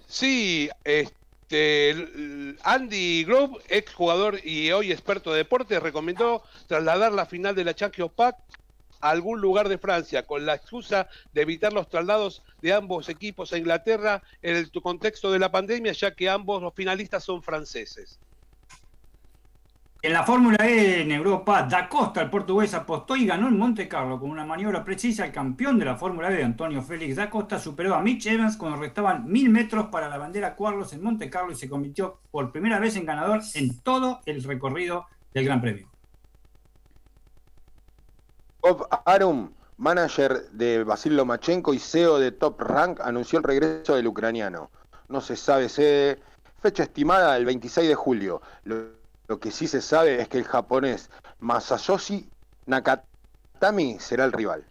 [0.06, 7.54] Sí, este, Andy Grove, ex jugador y hoy experto de deporte, recomendó trasladar la final
[7.54, 8.36] de la Champions Pack
[9.00, 13.52] a algún lugar de Francia, con la excusa de evitar los traslados de ambos equipos
[13.52, 18.18] a Inglaterra en el contexto de la pandemia, ya que ambos los finalistas son franceses.
[20.02, 23.86] En la Fórmula E en Europa, Da Costa, el portugués, apostó y ganó en Monte
[23.86, 25.26] Carlo con una maniobra precisa.
[25.26, 28.78] El campeón de la Fórmula E, Antonio Félix Da Costa, superó a Mitch Evans cuando
[28.78, 32.78] restaban mil metros para la bandera Carlos en Monte Carlo y se convirtió por primera
[32.78, 35.04] vez en ganador en todo el recorrido
[35.34, 35.86] del Gran Premio.
[38.62, 44.06] Bob Arum, manager de Basil Lomachenko y CEO de Top Rank, anunció el regreso del
[44.06, 44.70] ucraniano.
[45.08, 46.22] No se sabe sede,
[46.62, 48.40] fecha estimada el 26 de julio.
[49.30, 51.08] Lo que sí se sabe es que el japonés
[51.38, 52.28] Masayoshi
[52.66, 54.64] Nakatami será el rival.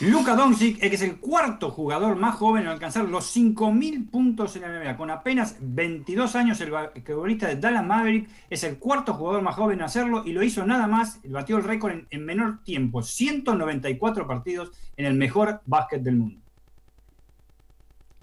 [0.00, 4.68] Luka Doncic es el cuarto jugador más joven en alcanzar los 5.000 puntos en la
[4.68, 4.96] NBA.
[4.96, 9.80] Con apenas 22 años, el basquetbolista de Dallas Maverick es el cuarto jugador más joven
[9.80, 14.26] en hacerlo y lo hizo nada más, batió el récord en, en menor tiempo, 194
[14.26, 16.45] partidos en el mejor básquet del mundo.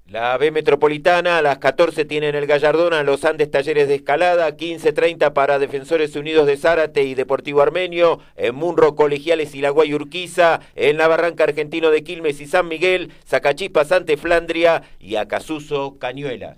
[0.06, 4.58] La B Metropolitana a las 14 tienen el Gallardón a los Andes Talleres de Escalada,
[4.58, 9.94] 15.30 para Defensores Unidos de Zárate y Deportivo Armenio, en Munro Colegiales y La Guay
[9.94, 15.98] Urquiza, en la Barranca Argentino de Quilmes y San Miguel, Zacachipa Sante Flandria y Acasuso
[15.98, 16.58] Cañuelas.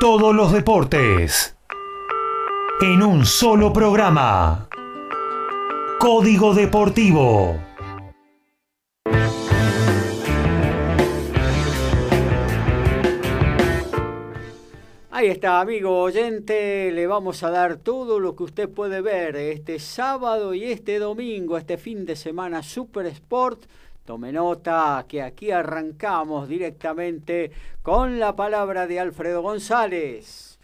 [0.00, 1.56] Todos los deportes
[2.80, 4.68] en un solo programa.
[5.98, 7.60] Código Deportivo.
[15.20, 19.78] Ahí está, amigo oyente, le vamos a dar todo lo que usted puede ver este
[19.78, 23.66] sábado y este domingo, este fin de semana Super Sport.
[24.06, 27.50] Tome nota que aquí arrancamos directamente
[27.82, 30.58] con la palabra de Alfredo González.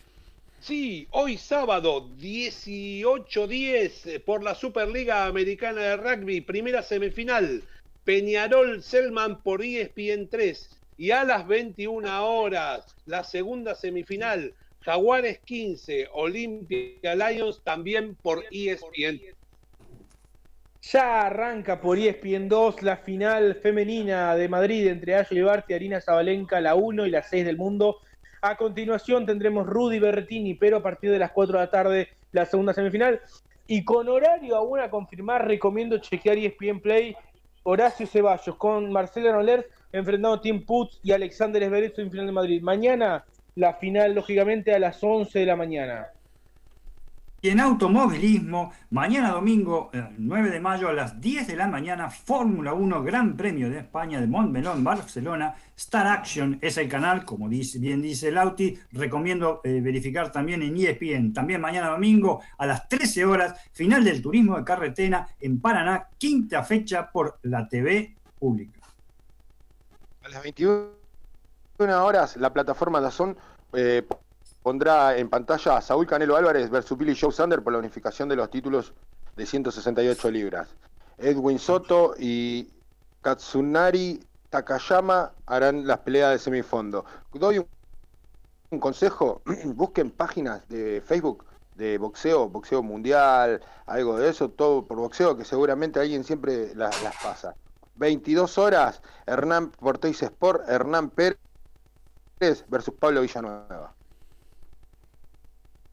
[0.59, 7.63] Sí, hoy sábado 18-10 por la Superliga Americana de Rugby, primera semifinal,
[8.05, 16.09] Peñarol Selman por ESPN 3 y a las 21 horas, la segunda semifinal, Jaguares 15,
[16.13, 19.21] Olympia Lions también por ESPN.
[20.83, 26.01] Ya arranca por ESPN 2 la final femenina de Madrid entre Ashley Barty y Arina
[26.01, 27.99] Zabalenka, la 1 y la 6 del mundo.
[28.41, 32.47] A continuación tendremos Rudy Berretini, pero a partir de las 4 de la tarde la
[32.47, 33.21] segunda semifinal.
[33.67, 37.17] Y con horario aún a confirmar, recomiendo chequear ESPN Play
[37.65, 42.63] Horacio Ceballos con Marcelo Noler enfrentando Tim Putz y Alexander Esberezo en final de Madrid.
[42.63, 43.25] Mañana
[43.55, 46.07] la final, lógicamente, a las 11 de la mañana.
[47.41, 52.73] Y en automovilismo, mañana domingo, 9 de mayo a las 10 de la mañana, Fórmula
[52.73, 55.55] 1, Gran Premio de España de Montmelón, Barcelona.
[55.77, 58.79] Star Action es el canal, como bien dice Lauti.
[58.93, 61.33] Recomiendo eh, verificar también en ESPN.
[61.33, 66.65] También mañana domingo a las 13 horas, final del turismo de carretera en Paraná, quinta
[66.65, 68.76] fecha por la TV pública.
[70.27, 70.91] A las 21
[71.79, 73.39] horas, la plataforma Dazón
[73.73, 74.05] eh,
[74.61, 78.35] pondrá en pantalla a Saúl Canelo Álvarez versus Billy Joe Sander por la unificación de
[78.35, 78.93] los títulos
[79.37, 80.69] de 168 libras.
[81.19, 82.69] Edwin Soto y
[83.23, 84.21] Katsunari
[84.51, 87.05] Takayama harán las peleas de semifondo.
[87.33, 87.65] Doy
[88.71, 91.45] un, consejo, busquen páginas de Facebook
[91.77, 96.97] de boxeo, boxeo mundial, algo de eso, todo por boxeo, que seguramente alguien siempre las
[97.23, 97.55] pasa.
[97.97, 101.39] 22 horas, Hernán Portéis Sport, Hernán Pérez
[102.69, 103.95] versus Pablo Villanueva.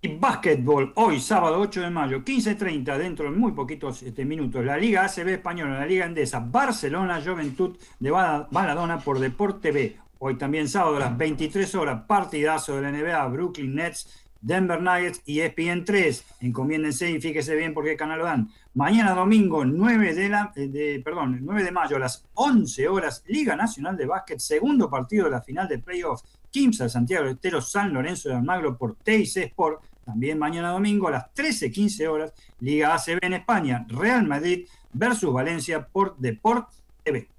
[0.05, 4.75] Y básquetbol, hoy sábado 8 de mayo, 15.30, dentro de muy poquitos este, minutos, la
[4.75, 9.97] Liga ACB Española, la Liga Endesa, Barcelona, Juventud de Baladona por Deporte B.
[10.19, 15.21] Hoy también sábado a las 23 horas, partidazo de la NBA, Brooklyn Nets, Denver Nuggets
[15.25, 16.25] y ESPN 3.
[16.41, 18.49] Encomiéndense y fíjese bien por qué canal dan.
[18.73, 23.55] Mañana domingo 9 de, la, de, perdón, 9 de mayo a las 11 horas, Liga
[23.55, 27.93] Nacional de Básquet, segundo partido de la final de playoffs, Kimsa Santiago de Estero, San
[27.93, 29.81] Lorenzo de Almagro por TIC Sport.
[30.05, 35.87] También mañana domingo a las 13.15 horas, Liga ACB en España, Real Madrid versus Valencia
[35.87, 36.67] por Deport
[37.03, 37.29] TV.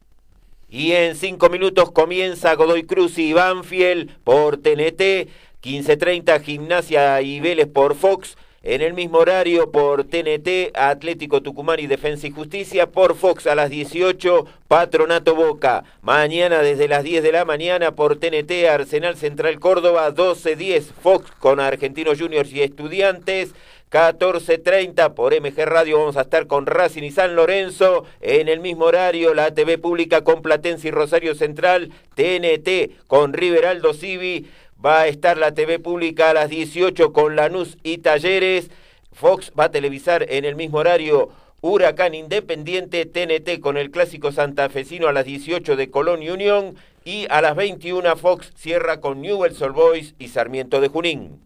[0.71, 5.29] Y en cinco minutos comienza Godoy Cruz y Banfield por TNT,
[5.65, 11.87] 15.30 Gimnasia y Vélez por Fox, en el mismo horario por TNT, Atlético Tucumán y
[11.87, 15.85] Defensa y Justicia, por Fox a las 18, Patronato Boca.
[16.03, 21.61] Mañana desde las 10 de la mañana por TNT, Arsenal Central Córdoba, 12.10, Fox con
[21.61, 23.55] Argentinos Juniors y Estudiantes.
[23.91, 28.05] 14.30 por MG Radio vamos a estar con Racing y San Lorenzo.
[28.21, 31.93] En el mismo horario, la TV pública con Platense y Rosario Central.
[32.17, 34.49] TNT con River Aldo Civi.
[34.85, 38.71] Va a estar la TV pública a las 18 con Lanús y Talleres.
[39.13, 41.31] Fox va a televisar en el mismo horario
[41.63, 46.75] Huracán Independiente, TNT con el clásico santafesino a las 18 de Colón y Unión.
[47.05, 51.41] Y a las 21 Fox cierra con Newell's Old Boys y Sarmiento de Junín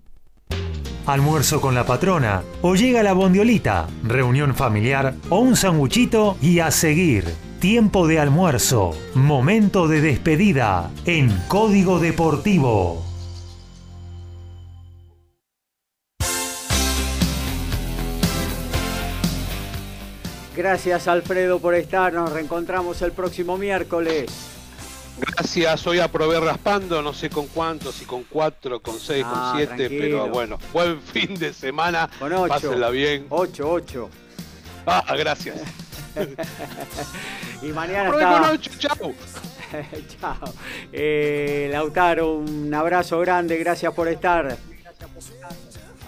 [1.08, 6.70] almuerzo con la patrona, o llega la bondiolita, reunión familiar o un sanguchito y a
[6.70, 7.24] seguir.
[7.60, 13.07] Tiempo de almuerzo, momento de despedida en Código Deportivo.
[20.62, 24.28] Gracias Alfredo por estar, nos reencontramos el próximo miércoles.
[25.16, 29.52] Gracias, hoy aprobé raspando, no sé con cuántos, si con cuatro, con seis, con Ah,
[29.54, 30.00] siete, tranquilo.
[30.24, 32.48] pero bueno, buen fin de semana, Con ocho.
[32.48, 33.26] pásenla bien.
[33.28, 34.10] Ocho, ocho.
[34.84, 35.58] Ah, gracias.
[37.62, 38.58] y mañana está...
[38.80, 39.12] chao.
[40.20, 40.54] chao.
[40.92, 44.56] Eh, Lautaro, un abrazo grande, gracias por estar.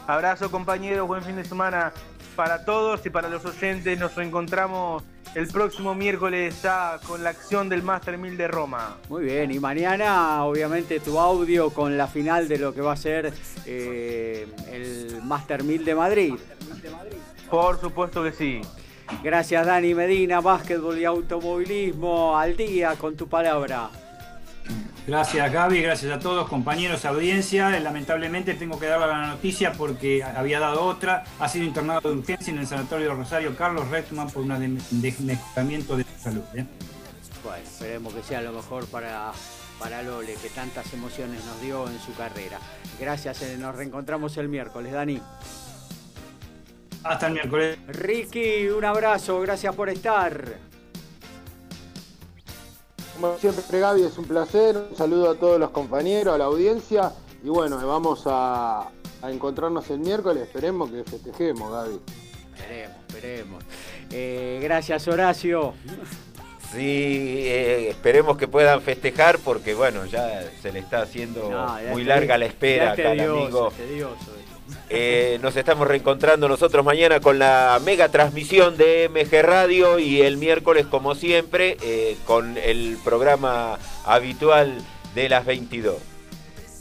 [0.08, 1.92] Abrazo compañeros, buen fin de semana
[2.40, 3.98] para todos y para los oyentes.
[3.98, 5.02] Nos encontramos
[5.34, 8.96] el próximo miércoles ya con la acción del Master 1000 de Roma.
[9.10, 12.96] Muy bien, y mañana obviamente tu audio con la final de lo que va a
[12.96, 13.34] ser
[13.66, 16.34] eh, el Master 1000 de Madrid.
[17.50, 18.62] Por supuesto que sí.
[19.22, 23.90] Gracias Dani Medina, básquetbol y automovilismo al día con tu palabra.
[25.06, 27.70] Gracias Gaby, gracias a todos, compañeros, audiencia.
[27.80, 31.24] Lamentablemente tengo que dar la noticia porque había dado otra.
[31.40, 35.96] Ha sido internado de urgencia en el Sanatorio de Rosario Carlos Redman por un desmejoramiento
[35.96, 36.44] de salud.
[36.54, 36.64] ¿eh?
[37.42, 39.32] Bueno, esperemos que sea lo mejor para,
[39.78, 42.58] para Lole, que tantas emociones nos dio en su carrera.
[43.00, 45.20] Gracias, eh, nos reencontramos el miércoles, Dani.
[47.02, 47.78] Hasta el miércoles.
[47.88, 50.69] Ricky, un abrazo, gracias por estar.
[53.20, 54.78] Como siempre, Gaby, es un placer.
[54.78, 57.12] Un saludo a todos los compañeros, a la audiencia.
[57.44, 58.88] Y bueno, vamos a,
[59.22, 60.44] encontrarnos el miércoles.
[60.44, 62.00] Esperemos que festejemos, Gaby.
[62.56, 63.64] Esperemos, esperemos.
[64.10, 65.74] Eh, gracias, Horacio.
[66.72, 71.50] Sí, eh, esperemos que puedan festejar porque bueno, ya se le está haciendo
[71.90, 73.70] muy larga la espera acá amigo.
[74.92, 80.36] Eh, nos estamos reencontrando nosotros mañana con la mega transmisión de MG Radio y el
[80.36, 84.82] miércoles, como siempre, eh, con el programa habitual
[85.14, 85.94] de las 22.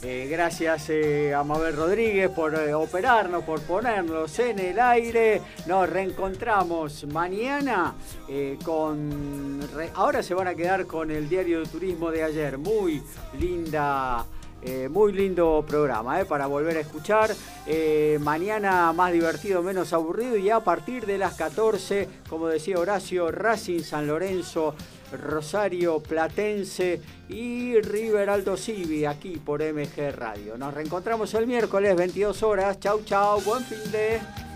[0.02, 0.90] Eh, gracias
[1.36, 5.40] a Mabel Rodríguez por operarnos, por ponernos en el aire.
[5.66, 7.94] Nos reencontramos mañana
[8.64, 9.60] con...
[9.94, 12.58] Ahora se van a quedar con el diario de turismo de ayer.
[12.58, 13.04] Muy
[13.38, 14.26] linda
[14.62, 17.34] eh, muy lindo programa eh, para volver a escuchar.
[17.66, 23.30] Eh, mañana más divertido, menos aburrido y a partir de las 14, como decía Horacio,
[23.30, 24.74] Racing San Lorenzo,
[25.12, 30.58] Rosario Platense y River Alto Civi aquí por MG Radio.
[30.58, 32.78] Nos reencontramos el miércoles 22 horas.
[32.80, 34.49] Chau, chau, buen fin de...